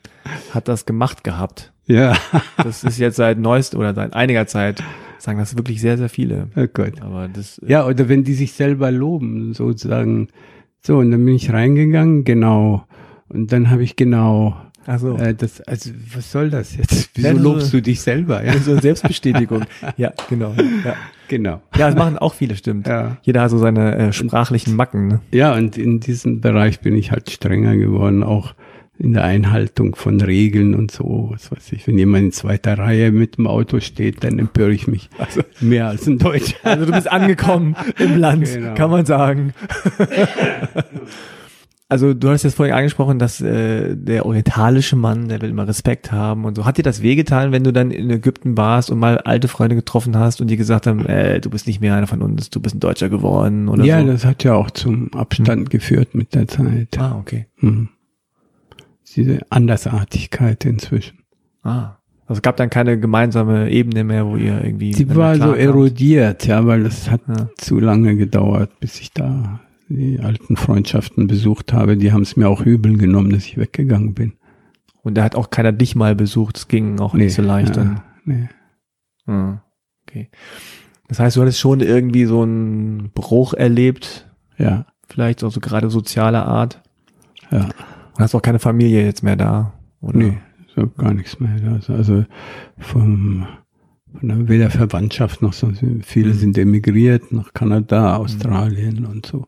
hat 0.54 0.70
das 0.70 0.86
gemacht 0.86 1.26
gehabt. 1.26 1.74
Ja, 1.88 2.16
Das 2.64 2.86
ist 2.86 3.00
jetzt 3.00 3.18
seit 3.18 3.38
neuest 3.38 3.76
oder 3.76 3.94
seit 3.94 4.14
einiger 4.14 4.48
Zeit, 4.48 4.82
sagen 5.18 5.40
das 5.40 5.58
wirklich 5.58 5.82
sehr, 5.82 5.98
sehr 5.98 6.08
viele. 6.10 6.48
oh 6.56 6.68
Gott. 6.74 7.02
Aber 7.02 7.28
das, 7.28 7.58
äh, 7.60 7.72
Ja, 7.72 7.86
oder 7.86 8.08
wenn 8.08 8.24
die 8.24 8.34
sich 8.34 8.54
selber 8.54 8.92
loben, 8.92 9.54
sozusagen. 9.54 10.30
So, 10.80 11.00
und 11.00 11.12
dann 11.12 11.26
bin 11.26 11.36
ich 11.36 11.52
reingegangen, 11.52 12.24
genau. 12.24 12.86
Und 13.28 13.52
dann 13.52 13.70
habe 13.70 13.84
ich 13.84 13.98
genau, 13.98 14.56
ach 14.88 15.00
so. 15.00 15.18
äh, 15.18 15.34
das, 15.36 15.62
also 15.62 15.92
was 16.14 16.32
soll 16.32 16.50
das 16.50 16.76
jetzt? 16.76 17.10
Wieso 17.16 17.28
Ja, 17.28 17.36
so- 17.36 17.42
lobst 17.42 17.74
du 17.74 17.82
dich 17.82 18.02
selber? 18.02 18.44
Ja, 18.44 18.58
so 18.58 18.72
eine 18.72 18.82
Selbstbestätigung. 18.82 19.64
ja, 19.98 20.12
genau. 20.30 20.54
Ja. 20.86 20.96
genau. 21.28 21.62
ja, 21.78 21.88
das 21.88 21.96
machen 21.96 22.18
auch 22.18 22.34
viele, 22.34 22.56
stimmt. 22.56 22.88
Ja. 22.88 23.18
Jeder 23.24 23.42
hat 23.42 23.50
so 23.52 23.58
seine 23.58 23.96
äh, 23.98 24.14
sprachlichen 24.14 24.76
Macken. 24.76 25.08
Ne? 25.08 25.22
Ja, 25.32 25.54
und 25.54 25.78
in 25.78 26.00
diesem 26.00 26.42
Bereich 26.42 26.80
bin 26.82 26.96
ich 26.96 27.12
halt 27.12 27.30
strenger 27.30 27.76
geworden, 27.76 28.24
auch 28.24 28.54
in 29.00 29.14
der 29.14 29.24
Einhaltung 29.24 29.96
von 29.96 30.22
Regeln 30.22 30.76
und 30.76 30.92
so, 30.92 31.30
was 31.32 31.52
weiß 31.52 31.72
ich. 31.72 31.88
Wenn 31.88 31.98
jemand 31.98 32.24
in 32.26 32.32
zweiter 32.32 32.78
Reihe 32.78 33.12
mit 33.12 33.38
dem 33.38 33.48
Auto 33.48 33.80
steht, 33.80 34.24
dann 34.24 34.38
empöre 34.38 34.70
ich 34.74 34.88
mich 34.88 35.10
mehr 35.60 35.88
als 35.88 36.06
ein 36.06 36.20
Deutscher. 36.20 36.58
Also 36.62 36.86
du 36.86 36.92
bist 36.92 37.12
angekommen 37.12 37.76
im 37.98 38.18
Land, 38.20 38.46
Genau. 38.54 38.76
kann 38.76 38.92
man 38.92 39.06
sagen. 39.08 39.54
Also 41.92 42.14
du 42.14 42.30
hast 42.30 42.44
jetzt 42.44 42.56
vorhin 42.56 42.74
angesprochen, 42.74 43.20
dass 43.20 43.42
äh, 43.42 43.98
der 43.98 44.26
orientalische 44.26 44.96
Mann, 44.96 45.28
der 45.28 45.42
will 45.42 45.50
immer 45.50 45.68
Respekt 45.68 46.14
haben 46.14 46.46
und 46.46 46.56
so. 46.56 46.64
Hat 46.64 46.78
dir 46.78 46.84
das 46.84 47.02
wehgetan, 47.02 47.52
wenn 47.52 47.66
du 47.66 47.74
dann 47.74 47.92
in 47.92 48.10
Ägypten 48.10 48.56
warst 48.56 48.90
und 48.90 48.98
mal 48.98 49.18
alte 49.18 49.50
Freunde 49.50 49.76
getroffen 49.76 50.16
hast 50.16 50.40
und 50.40 50.48
die 50.48 50.56
gesagt 50.56 50.88
haben, 50.88 51.06
äh, 51.06 51.42
du 51.42 51.50
bist 51.50 51.68
nicht 51.68 51.82
mehr 51.82 51.94
einer 51.94 52.08
von 52.08 52.22
uns, 52.22 52.50
du 52.50 52.62
bist 52.62 52.76
ein 52.76 52.80
Deutscher 52.80 53.10
geworden 53.10 53.68
oder 53.68 53.84
ja, 53.84 54.00
so? 54.00 54.08
das 54.08 54.24
hat 54.24 54.46
ja 54.46 54.54
auch 54.54 54.72
zum 54.72 55.14
Abstand 55.14 55.70
geführt 55.70 56.16
mit 56.16 56.34
der 56.34 56.48
Zeit. 56.48 56.98
ah, 56.98 57.18
okay. 57.20 57.48
Mhm. 57.58 57.90
Diese 59.14 59.40
Andersartigkeit 59.50 60.64
inzwischen. 60.64 61.18
Ah. 61.62 61.98
Also 62.26 62.38
es 62.38 62.42
gab 62.42 62.56
dann 62.56 62.70
keine 62.70 63.02
gemeinsame 63.02 63.70
Ebene 63.70 64.06
mehr, 64.06 64.26
wo 64.26 64.38
ihr 64.38 64.64
irgendwie. 64.64 64.92
Miteinander 64.96 65.18
war 65.18 65.36
so 65.36 65.54
erodiert, 65.56 66.48
ja, 66.48 66.66
weil 66.66 66.84
das 66.84 67.12
hat 67.12 67.20
Ja. 67.28 67.50
zu 67.58 67.82
lange 67.82 68.16
gedauert, 68.16 68.80
bis 68.80 69.02
ich 69.02 69.12
da 69.12 69.60
die 69.96 70.20
alten 70.20 70.56
Freundschaften 70.58 71.28
besucht 71.28 71.74
habe. 71.74 71.98
Die 71.98 72.12
haben 72.12 72.22
es 72.22 72.36
mir 72.36 72.50
auch 72.50 72.62
übel 72.62 72.98
genommen, 72.98 73.30
dass 73.32 73.46
ich 73.46 73.58
weggegangen 73.58 74.14
bin. 74.14 74.34
Und 75.04 75.16
da 75.16 75.24
hat 75.24 75.36
auch 75.36 75.50
keiner 75.50 75.72
dich 75.72 75.96
mal 75.96 76.16
besucht, 76.16 76.58
es 76.58 76.68
ging 76.68 77.00
auch 77.00 77.14
nicht 77.14 77.34
so 77.34 77.42
leicht. 77.42 77.76
dann. 77.76 78.02
nee. 78.26 78.50
Ah, 79.26 79.62
okay. 80.04 80.30
Das 81.08 81.20
heißt, 81.20 81.38
du 81.38 81.42
hattest 81.42 81.60
schon 81.60 81.80
irgendwie 81.82 82.26
so 82.26 82.42
einen 82.44 83.12
Bruch 83.14 83.54
erlebt, 83.54 84.30
ja, 84.58 84.86
vielleicht 85.08 85.40
so 85.40 85.50
gerade 85.50 85.90
sozialer 85.90 86.46
Art. 86.46 86.82
ja. 87.52 87.66
Und 88.14 88.20
hast 88.20 88.36
auch 88.36 88.42
keine 88.42 88.60
Familie 88.60 89.04
jetzt 89.06 89.24
mehr 89.24 89.36
da, 89.36 89.74
oder? 90.02 90.18
Nee, 90.18 90.38
so 90.76 90.88
gar 90.88 91.14
nichts 91.14 91.40
mehr. 91.40 91.56
Also, 91.74 91.94
also 91.94 92.26
vom, 92.78 93.48
von 94.20 94.28
der, 94.28 94.48
weder 94.50 94.70
Verwandtschaft 94.70 95.42
noch 95.42 95.54
so. 95.54 95.72
Viele 96.02 96.30
Mhm. 96.30 96.38
sind 96.38 96.58
emigriert 96.58 97.32
nach 97.32 97.54
Kanada, 97.54 98.18
Australien 98.18 99.06
und 99.06 99.26
so. 99.26 99.48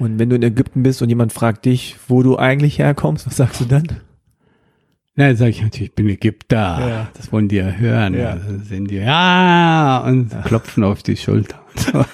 Und 0.00 0.18
wenn 0.18 0.28
du 0.30 0.36
in 0.36 0.42
Ägypten 0.42 0.82
bist 0.82 1.00
und 1.02 1.08
jemand 1.10 1.32
fragt 1.32 1.64
dich, 1.66 1.96
wo 2.08 2.22
du 2.24 2.36
eigentlich 2.38 2.78
herkommst, 2.78 3.26
was 3.26 3.36
sagst 3.36 3.60
du 3.60 3.66
dann? 3.66 3.86
Na, 5.14 5.26
dann 5.28 5.36
sage 5.36 5.50
ich 5.50 5.62
natürlich, 5.62 5.90
ich 5.90 5.94
bin 5.94 6.08
Ägypter. 6.08 6.56
Ja. 6.56 7.08
Das 7.14 7.30
wollen 7.32 7.48
die 7.48 7.56
ja 7.56 7.66
hören. 7.70 8.14
Ja. 8.14 8.30
Also 8.30 8.58
sind 8.64 8.90
die, 8.90 8.96
ja, 8.96 9.98
und 10.06 10.30
klopfen 10.44 10.82
auf 10.84 11.02
die 11.02 11.16
Schulter. 11.16 11.60
Und 11.74 11.80
so. 11.80 12.04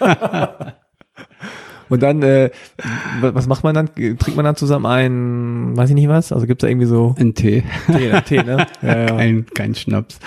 Und 1.89 2.03
dann, 2.03 2.20
äh, 2.22 2.51
wa- 3.20 3.32
was 3.34 3.47
macht 3.47 3.62
man 3.62 3.72
dann? 3.74 3.95
Trinkt 3.95 4.34
man 4.34 4.45
dann 4.45 4.57
zusammen 4.57 4.87
ein, 4.87 5.76
weiß 5.76 5.91
ich 5.91 5.95
nicht 5.95 6.09
was? 6.09 6.32
Also 6.32 6.47
gibt's 6.49 6.62
da 6.62 6.66
irgendwie 6.68 6.87
so 6.89 7.14
Ein 7.16 7.34
Tee, 7.34 7.62
Tee, 7.87 8.09
ne? 8.11 8.22
Tee, 8.24 8.43
ne? 8.43 8.66
Ja, 8.82 8.99
ja. 8.99 9.07
kein, 9.07 9.47
kein 9.55 9.74
Schnaps. 9.76 10.18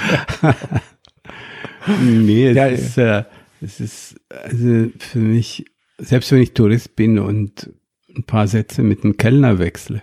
nee, 2.02 2.48
es 2.48 2.56
Ja, 2.56 2.66
ist, 2.68 2.98
äh, 2.98 3.24
es 3.62 3.80
ist 3.82 4.16
also 4.30 4.88
für 5.00 5.20
mich, 5.20 5.66
selbst 6.00 6.32
wenn 6.32 6.42
ich 6.42 6.54
Tourist 6.54 6.96
bin 6.96 7.20
und 7.20 7.72
ein 8.16 8.24
paar 8.24 8.48
Sätze 8.48 8.82
mit 8.82 9.04
dem 9.04 9.18
Kellner 9.18 9.60
wechsle, 9.60 10.02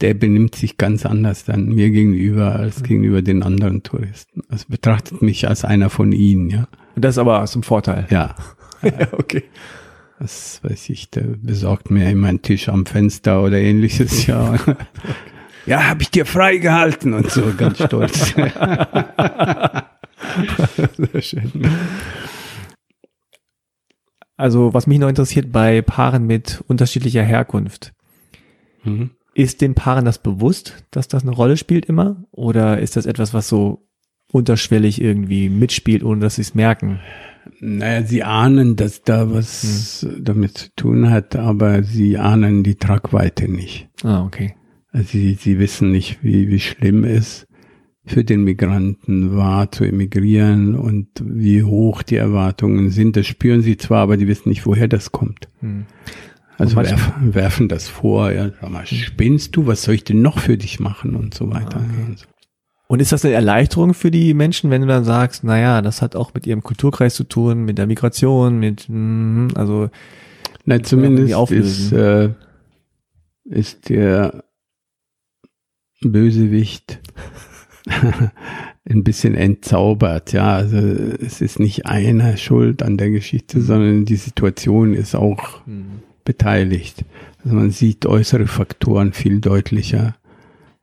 der 0.00 0.14
benimmt 0.14 0.54
sich 0.54 0.78
ganz 0.78 1.06
anders 1.06 1.44
dann 1.44 1.66
mir 1.74 1.90
gegenüber 1.90 2.56
als 2.56 2.82
gegenüber 2.82 3.22
den 3.22 3.42
anderen 3.42 3.82
Touristen. 3.82 4.42
Also 4.48 4.66
betrachtet 4.68 5.22
mich 5.22 5.48
als 5.48 5.64
einer 5.64 5.90
von 5.90 6.12
ihnen, 6.12 6.50
ja. 6.50 6.68
Und 6.94 7.04
das 7.04 7.14
ist 7.14 7.18
aber 7.18 7.44
zum 7.46 7.62
Vorteil. 7.62 8.06
Ja, 8.10 8.34
ja 8.82 9.08
okay. 9.12 9.44
was 10.18 10.60
weiß 10.62 10.90
ich, 10.90 11.10
der 11.10 11.22
besorgt 11.22 11.90
mir 11.90 12.10
immer 12.10 12.28
einen 12.28 12.42
Tisch 12.42 12.68
am 12.68 12.84
Fenster 12.86 13.42
oder 13.42 13.58
ähnliches, 13.58 14.26
ja. 14.26 14.56
Ja, 15.66 15.88
habe 15.88 16.02
ich 16.02 16.10
dir 16.12 16.24
freigehalten 16.26 17.12
und 17.12 17.28
so, 17.28 17.42
ganz 17.56 17.82
stolz. 17.82 18.34
Sehr 20.96 21.22
schön. 21.22 21.50
Also, 24.36 24.74
was 24.74 24.86
mich 24.86 24.98
noch 24.98 25.08
interessiert 25.08 25.50
bei 25.52 25.80
Paaren 25.82 26.26
mit 26.26 26.62
unterschiedlicher 26.68 27.22
Herkunft, 27.22 27.92
Mhm. 28.84 29.10
ist 29.34 29.60
den 29.62 29.74
Paaren 29.74 30.04
das 30.04 30.18
bewusst, 30.22 30.84
dass 30.90 31.08
das 31.08 31.22
eine 31.22 31.32
Rolle 31.32 31.56
spielt 31.56 31.86
immer? 31.86 32.24
Oder 32.30 32.78
ist 32.78 32.96
das 32.96 33.06
etwas, 33.06 33.34
was 33.34 33.48
so 33.48 33.86
unterschwellig 34.30 35.00
irgendwie 35.00 35.48
mitspielt, 35.48 36.04
ohne 36.04 36.20
dass 36.20 36.36
sie 36.36 36.42
es 36.42 36.54
merken? 36.54 37.00
Naja, 37.60 38.02
sie 38.04 38.22
ahnen, 38.22 38.76
dass 38.76 39.02
da 39.02 39.32
was 39.32 40.06
damit 40.20 40.58
zu 40.58 40.68
tun 40.76 41.10
hat, 41.10 41.36
aber 41.36 41.82
sie 41.82 42.18
ahnen 42.18 42.62
die 42.62 42.74
Tragweite 42.74 43.50
nicht. 43.50 43.88
Ah, 44.02 44.22
okay. 44.24 44.54
Also 44.92 45.08
sie, 45.12 45.34
sie 45.34 45.58
wissen 45.58 45.90
nicht, 45.90 46.22
wie, 46.22 46.48
wie 46.48 46.60
schlimm 46.60 47.04
es 47.04 47.46
für 48.06 48.22
den 48.22 48.44
Migranten 48.44 49.36
war, 49.36 49.72
zu 49.72 49.84
emigrieren 49.84 50.76
und 50.76 51.08
wie 51.20 51.64
hoch 51.64 52.02
die 52.02 52.16
Erwartungen 52.16 52.90
sind. 52.90 53.16
Das 53.16 53.26
spüren 53.26 53.62
sie 53.62 53.76
zwar, 53.76 54.02
aber 54.02 54.16
die 54.16 54.28
wissen 54.28 54.48
nicht, 54.48 54.64
woher 54.64 54.86
das 54.86 55.10
kommt. 55.10 55.48
Hm. 55.60 55.86
Also 56.56 56.76
manchmal- 56.76 57.34
werfen, 57.34 57.68
das 57.68 57.88
vor, 57.88 58.30
ja, 58.30 58.50
sag 58.60 58.70
mal, 58.70 58.86
spinnst 58.86 59.56
du, 59.56 59.66
was 59.66 59.82
soll 59.82 59.96
ich 59.96 60.04
denn 60.04 60.22
noch 60.22 60.38
für 60.38 60.56
dich 60.56 60.80
machen 60.80 61.16
und 61.16 61.34
so 61.34 61.50
weiter. 61.50 61.80
Ah, 61.80 61.84
okay. 61.84 62.04
Und 62.06 62.18
so. 62.20 62.26
Und 62.88 63.02
ist 63.02 63.10
das 63.10 63.24
eine 63.24 63.34
Erleichterung 63.34 63.94
für 63.94 64.12
die 64.12 64.32
Menschen, 64.32 64.70
wenn 64.70 64.82
du 64.82 64.86
dann 64.86 65.04
sagst, 65.04 65.42
naja, 65.42 65.82
das 65.82 66.00
hat 66.00 66.14
auch 66.14 66.32
mit 66.32 66.46
ihrem 66.46 66.62
Kulturkreis 66.62 67.16
zu 67.16 67.24
tun, 67.24 67.64
mit 67.64 67.78
der 67.78 67.88
Migration, 67.88 68.60
mit, 68.60 68.88
mhm, 68.88 69.48
also, 69.56 69.90
Na, 70.64 70.80
zumindest 70.80 71.50
ist, 71.50 71.92
äh, 71.92 72.30
ist 73.44 73.88
der 73.88 74.44
Bösewicht 76.00 77.00
ein 78.88 79.04
bisschen 79.04 79.34
entzaubert. 79.34 80.32
Ja, 80.32 80.54
also 80.54 80.76
es 80.76 81.40
ist 81.40 81.58
nicht 81.58 81.86
einer 81.86 82.36
schuld 82.36 82.82
an 82.82 82.96
der 82.96 83.10
Geschichte, 83.10 83.60
sondern 83.60 84.04
die 84.04 84.16
Situation 84.16 84.94
ist 84.94 85.14
auch 85.14 85.64
hm, 85.66 86.02
beteiligt. 86.24 87.04
Also 87.44 87.56
man 87.56 87.70
sieht 87.70 88.06
äußere 88.06 88.46
Faktoren 88.46 89.12
viel 89.12 89.40
deutlicher 89.40 90.16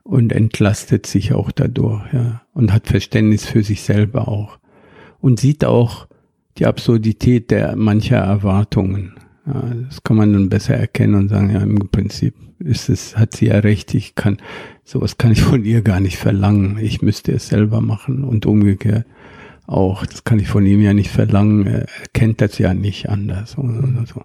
und 0.03 0.33
entlastet 0.33 1.05
sich 1.05 1.33
auch 1.33 1.51
dadurch, 1.51 2.01
ja, 2.13 2.41
und 2.53 2.73
hat 2.73 2.87
Verständnis 2.87 3.45
für 3.45 3.63
sich 3.63 3.81
selber 3.81 4.27
auch 4.27 4.59
und 5.19 5.39
sieht 5.39 5.63
auch 5.63 6.07
die 6.57 6.65
Absurdität 6.65 7.51
der 7.51 7.75
mancher 7.75 8.17
Erwartungen. 8.17 9.13
Ja, 9.45 9.63
das 9.89 10.03
kann 10.03 10.17
man 10.17 10.33
dann 10.33 10.49
besser 10.49 10.75
erkennen 10.75 11.15
und 11.15 11.29
sagen, 11.29 11.49
ja, 11.49 11.61
im 11.61 11.89
Prinzip 11.89 12.35
ist 12.59 12.89
es, 12.89 13.17
hat 13.17 13.35
sie 13.35 13.47
ja 13.47 13.59
recht, 13.59 13.93
ich 13.93 14.15
kann, 14.15 14.37
sowas 14.83 15.17
kann 15.17 15.31
ich 15.31 15.41
von 15.41 15.63
ihr 15.63 15.81
gar 15.81 15.99
nicht 15.99 16.17
verlangen. 16.17 16.77
Ich 16.79 17.01
müsste 17.01 17.31
es 17.31 17.47
selber 17.47 17.81
machen 17.81 18.23
und 18.23 18.45
umgekehrt 18.45 19.05
auch, 19.65 20.05
das 20.05 20.23
kann 20.23 20.39
ich 20.39 20.47
von 20.47 20.65
ihm 20.65 20.81
ja 20.81 20.93
nicht 20.93 21.09
verlangen, 21.09 21.65
er 21.65 21.85
kennt 22.13 22.41
das 22.41 22.57
ja 22.57 22.73
nicht 22.73 23.09
anders 23.09 23.57
oder 23.57 24.05
so. 24.05 24.21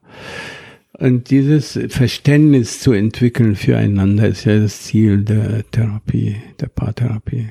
Und 0.98 1.30
dieses 1.30 1.78
Verständnis 1.90 2.80
zu 2.80 2.92
entwickeln 2.92 3.54
füreinander 3.54 4.26
ist 4.26 4.44
ja 4.44 4.58
das 4.58 4.82
Ziel 4.82 5.22
der 5.22 5.68
Therapie, 5.70 6.36
der 6.60 6.66
Paartherapie. 6.66 7.50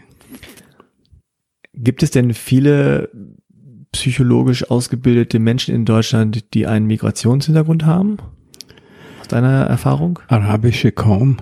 Gibt 1.74 2.03
es 2.03 2.12
denn 2.12 2.34
viele 2.34 3.10
psychologisch 3.93 4.70
ausgebildete 4.70 5.39
Menschen 5.39 5.74
in 5.74 5.86
Deutschland, 5.86 6.53
die 6.53 6.68
einen 6.68 6.88
Migrationshintergrund 6.88 7.86
haben? 7.86 8.18
Aus 9.22 9.30
deiner 9.30 9.64
Erfahrung? 9.64 10.20
Arabische 10.28 10.91
kaum. 10.91 11.38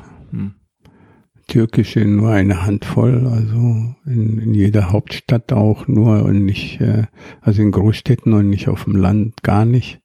Türkische 1.47 2.05
nur 2.05 2.31
eine 2.31 2.65
Handvoll, 2.65 3.27
also 3.27 3.95
in, 4.05 4.39
in 4.39 4.53
jeder 4.53 4.91
Hauptstadt 4.91 5.53
auch 5.53 5.87
nur 5.87 6.23
und 6.23 6.45
nicht, 6.45 6.81
äh, 6.81 7.03
also 7.41 7.61
in 7.61 7.71
Großstädten 7.71 8.33
und 8.33 8.49
nicht 8.49 8.67
auf 8.67 8.85
dem 8.85 8.95
Land 8.95 9.43
gar 9.43 9.65
nicht. 9.65 10.01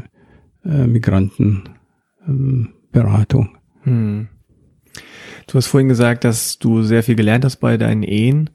äh, 0.63 0.87
Migrantenberatung. 0.87 3.57
Ähm. 3.83 3.83
Hm. 3.83 4.29
Du 5.47 5.55
hast 5.55 5.67
vorhin 5.67 5.89
gesagt, 5.89 6.23
dass 6.23 6.57
du 6.59 6.83
sehr 6.83 7.03
viel 7.03 7.15
gelernt 7.15 7.43
hast 7.43 7.57
bei 7.57 7.75
deinen 7.77 8.03
Ehen. 8.03 8.49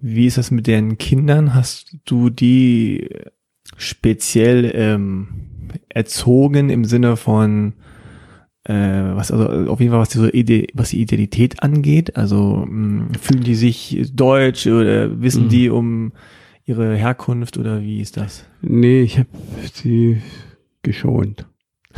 Wie 0.00 0.26
ist 0.26 0.36
das 0.36 0.50
mit 0.50 0.66
den 0.66 0.98
Kindern? 0.98 1.54
Hast 1.54 1.96
du 2.04 2.28
die 2.28 3.08
speziell 3.78 4.70
ähm, 4.74 5.28
erzogen 5.88 6.68
im 6.68 6.84
Sinne 6.84 7.16
von 7.16 7.72
was 8.72 9.30
also 9.30 9.70
auf 9.70 9.80
jeden 9.80 9.92
Fall 9.92 10.00
was 10.00 10.08
die, 10.08 10.18
so 10.18 10.28
Ide 10.32 10.66
was 10.74 10.90
die 10.90 11.00
Identität 11.00 11.62
angeht? 11.62 12.16
Also 12.16 12.64
mh, 12.68 13.08
fühlen 13.20 13.42
die 13.44 13.54
sich 13.54 14.10
deutsch 14.14 14.66
oder 14.66 15.20
wissen 15.20 15.44
Mhm. 15.44 15.48
die 15.48 15.70
um 15.70 16.12
ihre 16.64 16.96
Herkunft 16.96 17.58
oder 17.58 17.80
wie 17.82 18.00
ist 18.00 18.16
das? 18.16 18.44
Nee, 18.62 19.02
ich 19.02 19.18
habe 19.18 19.28
sie 19.72 20.20
geschont. 20.82 21.46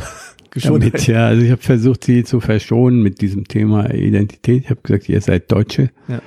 Geschont. 0.51 0.81
Damit, 0.83 1.05
ja, 1.05 1.27
also 1.27 1.43
ich 1.43 1.51
habe 1.51 1.61
versucht, 1.61 2.03
sie 2.05 2.23
zu 2.23 2.39
verschonen 2.39 3.03
mit 3.03 3.21
diesem 3.21 3.47
Thema 3.47 3.93
Identität. 3.93 4.63
Ich 4.63 4.69
habe 4.71 4.81
gesagt, 4.81 5.07
ihr 5.07 5.21
seid 5.21 5.51
Deutsche. 5.51 5.91
Ja. 6.07 6.21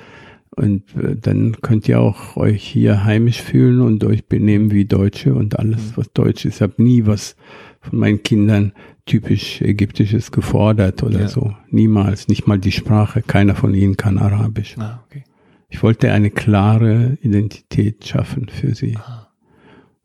Und 0.55 0.83
äh, 0.95 1.17
dann 1.19 1.57
könnt 1.61 1.89
ihr 1.89 1.99
auch 1.99 2.37
euch 2.37 2.63
hier 2.63 3.03
heimisch 3.03 3.41
fühlen 3.41 3.81
und 3.81 4.01
euch 4.05 4.25
benehmen 4.25 4.71
wie 4.71 4.85
Deutsche 4.85 5.33
und 5.33 5.59
alles, 5.59 5.77
Mhm. 5.87 5.91
was 5.97 6.13
Deutsch 6.13 6.45
ist. 6.45 6.55
Ich 6.57 6.61
habe 6.61 6.81
nie 6.81 7.05
was 7.05 7.35
von 7.83 7.99
meinen 7.99 8.23
Kindern 8.23 8.73
typisch 9.05 9.61
Ägyptisches 9.61 10.31
gefordert 10.31 11.03
oder 11.03 11.21
Ja. 11.21 11.27
so. 11.27 11.53
Niemals. 11.69 12.27
Nicht 12.27 12.47
mal 12.47 12.57
die 12.59 12.71
Sprache. 12.71 13.21
Keiner 13.21 13.55
von 13.55 13.73
ihnen 13.73 13.97
kann 13.97 14.17
Arabisch. 14.17 14.77
Ah, 14.77 15.03
okay. 15.05 15.23
Ich 15.69 15.83
wollte 15.83 16.11
eine 16.11 16.29
klare 16.31 17.17
Identität 17.21 18.05
schaffen 18.07 18.47
für 18.49 18.75
sie. 18.75 18.95
Ah. 18.97 19.27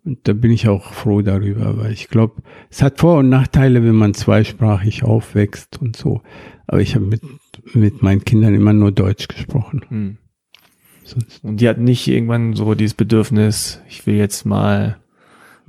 Und 0.04 0.26
da 0.26 0.32
bin 0.32 0.50
ich 0.50 0.68
auch 0.68 0.92
froh 0.92 1.20
darüber, 1.22 1.76
weil 1.76 1.92
ich 1.92 2.08
glaube, 2.08 2.42
es 2.70 2.82
hat 2.82 2.98
Vor- 2.98 3.18
und 3.18 3.28
Nachteile, 3.28 3.84
wenn 3.84 3.94
man 3.94 4.14
zweisprachig 4.14 5.04
aufwächst 5.04 5.80
und 5.80 5.96
so. 5.96 6.22
Aber 6.66 6.80
ich 6.80 6.94
habe 6.94 7.04
mit, 7.04 7.20
mit 7.74 8.02
meinen 8.02 8.24
Kindern 8.24 8.54
immer 8.54 8.72
nur 8.72 8.90
Deutsch 8.90 9.28
gesprochen. 9.28 9.82
Hm. 9.88 10.16
Und 11.42 11.60
die 11.60 11.68
hatten 11.68 11.84
nicht 11.84 12.06
irgendwann 12.08 12.54
so 12.54 12.74
dieses 12.74 12.94
Bedürfnis, 12.94 13.80
ich 13.88 14.06
will 14.06 14.16
jetzt 14.16 14.44
mal 14.44 14.98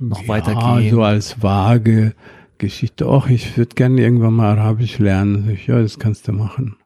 noch 0.00 0.22
ja, 0.22 0.28
weitergehen. 0.28 0.90
so 0.90 1.02
als 1.02 1.42
vage 1.42 2.14
Geschichte. 2.58 3.06
Och, 3.08 3.28
ich 3.30 3.56
würde 3.56 3.74
gerne 3.74 4.00
irgendwann 4.00 4.34
mal 4.34 4.58
Arabisch 4.58 4.98
lernen. 4.98 5.44
Sag 5.46 5.54
ich, 5.54 5.66
ja, 5.66 5.80
das 5.80 5.98
kannst 5.98 6.26
du 6.28 6.32
machen. 6.32 6.76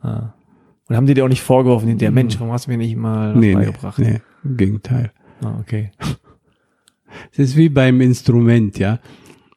Ah. 0.00 0.34
Und 0.88 0.96
haben 0.96 1.06
die 1.06 1.14
dir 1.14 1.24
auch 1.24 1.28
nicht 1.28 1.42
vorgeworfen, 1.42 1.98
der 1.98 2.10
Mhm. 2.10 2.14
Mensch, 2.14 2.38
warum 2.40 2.52
hast 2.52 2.66
du 2.66 2.70
mir 2.70 2.78
nicht 2.78 2.96
mal 2.96 3.34
Nee, 3.34 3.48
nee, 3.48 3.54
beigebracht? 3.54 3.98
nee, 3.98 4.20
im 4.44 4.56
Gegenteil. 4.56 5.12
Ah, 5.42 5.58
okay. 5.60 5.90
Es 7.32 7.38
ist 7.38 7.56
wie 7.56 7.68
beim 7.70 8.00
Instrument, 8.02 8.78
ja. 8.78 8.98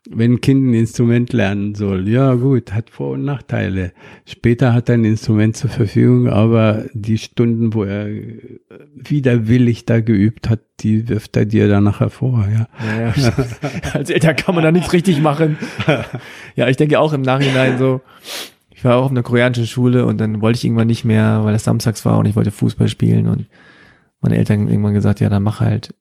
Wenn 0.10 0.34
ein 0.34 0.41
Kind 0.41 0.68
ein 0.68 0.74
Instrument 0.74 1.32
lernen 1.32 1.76
soll, 1.76 2.08
ja 2.08 2.34
gut, 2.34 2.74
hat 2.74 2.89
Vor- 2.89 3.12
und 3.12 3.24
Nachteile. 3.24 3.93
Später 4.26 4.74
hat 4.74 4.89
er 4.89 4.95
ein 4.95 5.06
Instrument 5.06 5.56
zur 5.56 5.70
Verfügung, 5.70 6.28
aber 6.28 6.86
die 6.93 7.20
Stunden, 7.20 7.74
wo 7.76 7.84
er 7.84 8.08
äh, 8.08 8.60
widerwillig 8.95 9.86
da 9.86 10.02
geübt 10.02 10.49
hat, 10.49 10.62
die 10.80 11.08
wirft 11.08 11.38
er 11.38 11.45
dir 11.45 11.68
dann 11.68 11.84
nachher 11.84 12.10
vor, 12.10 12.47
ja. 12.52 12.68
Ja, 12.84 13.14
ja. 13.16 13.34
Als 13.93 14.10
Eltern 14.10 14.36
kann 14.36 14.56
man 14.56 14.64
da 14.64 14.72
nichts 14.72 14.91
richtig 14.91 15.22
machen. 15.22 15.58
ja, 16.56 16.68
ich 16.68 16.78
denke 16.78 16.99
auch 16.99 17.14
im 17.14 17.22
Nachhinein 17.22 17.78
so, 17.78 18.02
ich 18.72 18.84
war 18.84 18.97
auch 18.97 19.06
auf 19.06 19.12
einer 19.12 19.22
koreanischen 19.22 19.68
Schule 19.68 20.08
und 20.08 20.18
dann 20.20 20.41
wollte 20.41 20.58
ich 20.58 20.66
irgendwann 20.66 20.88
nicht 20.88 21.06
mehr, 21.06 21.41
weil 21.43 21.54
es 21.54 21.64
samstags 21.64 22.04
war 22.06 22.18
und 22.18 22.26
ich 22.26 22.36
wollte 22.36 22.49
Fußball 22.49 22.88
spielen 22.88 23.28
und 23.28 23.45
meine 24.22 24.38
Eltern 24.38 24.68
irgendwann 24.68 24.95
gesagt, 24.95 25.20
ja, 25.20 25.30
dann 25.30 25.43
mach 25.43 25.60
halt. 25.60 25.93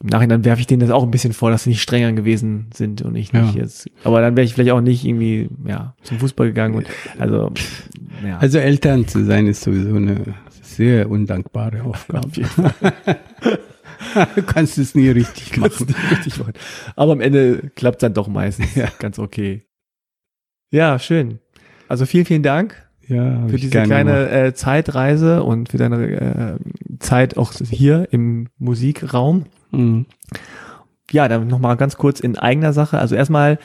Im 0.00 0.10
Nachhinein 0.10 0.44
werfe 0.44 0.60
ich 0.60 0.66
denen 0.68 0.80
das 0.80 0.90
auch 0.90 1.02
ein 1.02 1.10
bisschen 1.10 1.32
vor, 1.32 1.50
dass 1.50 1.64
sie 1.64 1.70
nicht 1.70 1.82
strenger 1.82 2.12
gewesen 2.12 2.68
sind 2.72 3.02
und 3.02 3.16
ich 3.16 3.32
nicht 3.32 3.54
Ja. 3.54 3.60
jetzt. 3.62 3.88
Aber 4.04 4.20
dann 4.20 4.36
wäre 4.36 4.44
ich 4.44 4.54
vielleicht 4.54 4.70
auch 4.70 4.80
nicht 4.80 5.04
irgendwie, 5.04 5.48
ja, 5.66 5.94
zum 6.02 6.18
Fußball 6.20 6.46
gegangen 6.48 6.74
und, 6.76 6.86
also, 7.18 7.52
ja. 8.24 8.38
Also 8.38 8.58
Eltern 8.58 9.08
zu 9.08 9.24
sein 9.24 9.46
ist 9.48 9.62
sowieso 9.62 9.96
eine 9.96 10.34
sehr 10.62 11.10
undankbare 11.10 11.82
Aufgabe. 11.82 12.28
du 14.34 14.42
kannst 14.46 14.78
es 14.78 14.94
nie 14.94 15.08
richtig 15.08 15.56
machen. 15.56 15.94
richtig 16.10 16.38
machen. 16.38 16.52
Aber 16.94 17.12
am 17.12 17.20
Ende 17.20 17.70
klappt 17.74 18.02
dann 18.02 18.14
doch 18.14 18.28
meistens 18.28 18.68
ganz 19.00 19.18
okay. 19.18 19.62
Ja, 20.70 20.98
schön. 20.98 21.40
Also 21.88 22.06
vielen, 22.06 22.24
vielen 22.26 22.42
Dank 22.42 22.87
Ja, 23.08 23.48
für 23.48 23.56
diese 23.56 23.82
kleine 23.82 24.28
äh, 24.30 24.54
Zeitreise 24.54 25.42
und 25.42 25.70
für 25.70 25.78
deine 25.78 26.58
äh, 26.58 26.98
Zeit 26.98 27.38
auch 27.38 27.52
hier 27.54 28.08
im 28.10 28.48
Musikraum. 28.58 29.46
Mhm. 29.70 30.06
Ja, 31.10 31.26
dann 31.26 31.46
nochmal 31.48 31.76
ganz 31.78 31.96
kurz 31.96 32.20
in 32.20 32.36
eigener 32.36 32.74
Sache. 32.74 32.98
Also 32.98 33.14
erstmal, 33.14 33.58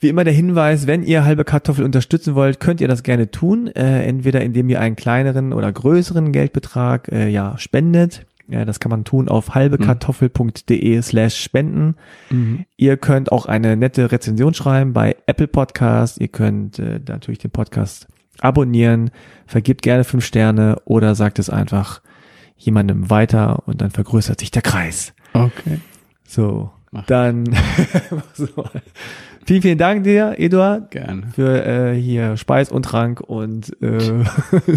wie 0.00 0.08
immer 0.08 0.24
der 0.24 0.32
Hinweis, 0.32 0.88
wenn 0.88 1.04
ihr 1.04 1.24
halbe 1.24 1.44
Kartoffel 1.44 1.84
unterstützen 1.84 2.34
wollt, 2.34 2.58
könnt 2.58 2.80
ihr 2.80 2.88
das 2.88 3.04
gerne 3.04 3.30
tun. 3.30 3.68
Äh, 3.68 4.02
entweder 4.04 4.40
indem 4.40 4.68
ihr 4.68 4.80
einen 4.80 4.96
kleineren 4.96 5.52
oder 5.52 5.72
größeren 5.72 6.32
Geldbetrag 6.32 7.08
äh, 7.12 7.28
ja, 7.28 7.56
spendet. 7.58 8.26
Ja, 8.48 8.64
das 8.64 8.80
kann 8.80 8.90
man 8.90 9.04
tun 9.04 9.28
auf 9.28 9.54
halbekartoffel.de 9.54 11.02
slash 11.02 11.36
spenden. 11.40 11.94
Mhm. 12.30 12.64
Ihr 12.76 12.96
könnt 12.96 13.30
auch 13.30 13.46
eine 13.46 13.76
nette 13.76 14.10
Rezension 14.10 14.54
schreiben 14.54 14.92
bei 14.92 15.16
Apple 15.26 15.48
Podcast. 15.48 16.20
Ihr 16.20 16.28
könnt 16.28 16.80
äh, 16.80 17.00
natürlich 17.06 17.38
den 17.38 17.50
Podcast 17.50 18.08
abonnieren, 18.40 19.10
vergibt 19.46 19.82
gerne 19.82 20.04
fünf 20.04 20.24
Sterne 20.24 20.80
oder 20.84 21.14
sagt 21.14 21.38
es 21.38 21.50
einfach 21.50 22.00
jemandem 22.56 23.10
weiter 23.10 23.62
und 23.66 23.80
dann 23.80 23.90
vergrößert 23.90 24.40
sich 24.40 24.50
der 24.50 24.62
Kreis. 24.62 25.12
Okay. 25.32 25.80
So, 26.26 26.70
Mach. 26.90 27.06
dann 27.06 27.44
so. 28.34 28.48
vielen, 29.44 29.62
vielen 29.62 29.78
Dank 29.78 30.04
dir, 30.04 30.34
Eduard, 30.38 30.90
Gerne. 30.90 31.24
für 31.34 31.64
äh, 31.64 31.94
hier 31.94 32.36
Speis 32.36 32.70
und 32.70 32.84
Trank 32.84 33.20
und 33.20 33.76
äh, 33.82 34.24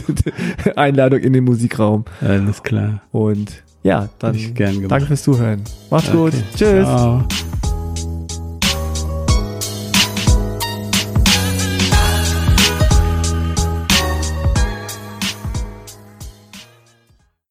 Einladung 0.75 1.19
in 1.19 1.33
den 1.33 1.45
Musikraum. 1.45 2.05
Alles 2.21 2.61
klar. 2.63 3.01
Und 3.11 3.63
ja, 3.83 4.09
dann 4.19 4.35
ich 4.35 4.53
gern 4.53 4.87
danke 4.87 5.07
fürs 5.07 5.23
Zuhören. 5.23 5.63
Macht's 5.89 6.11
gut. 6.11 6.33
Okay. 6.33 6.43
Tschüss. 6.55 6.85
Ciao. 6.85 7.27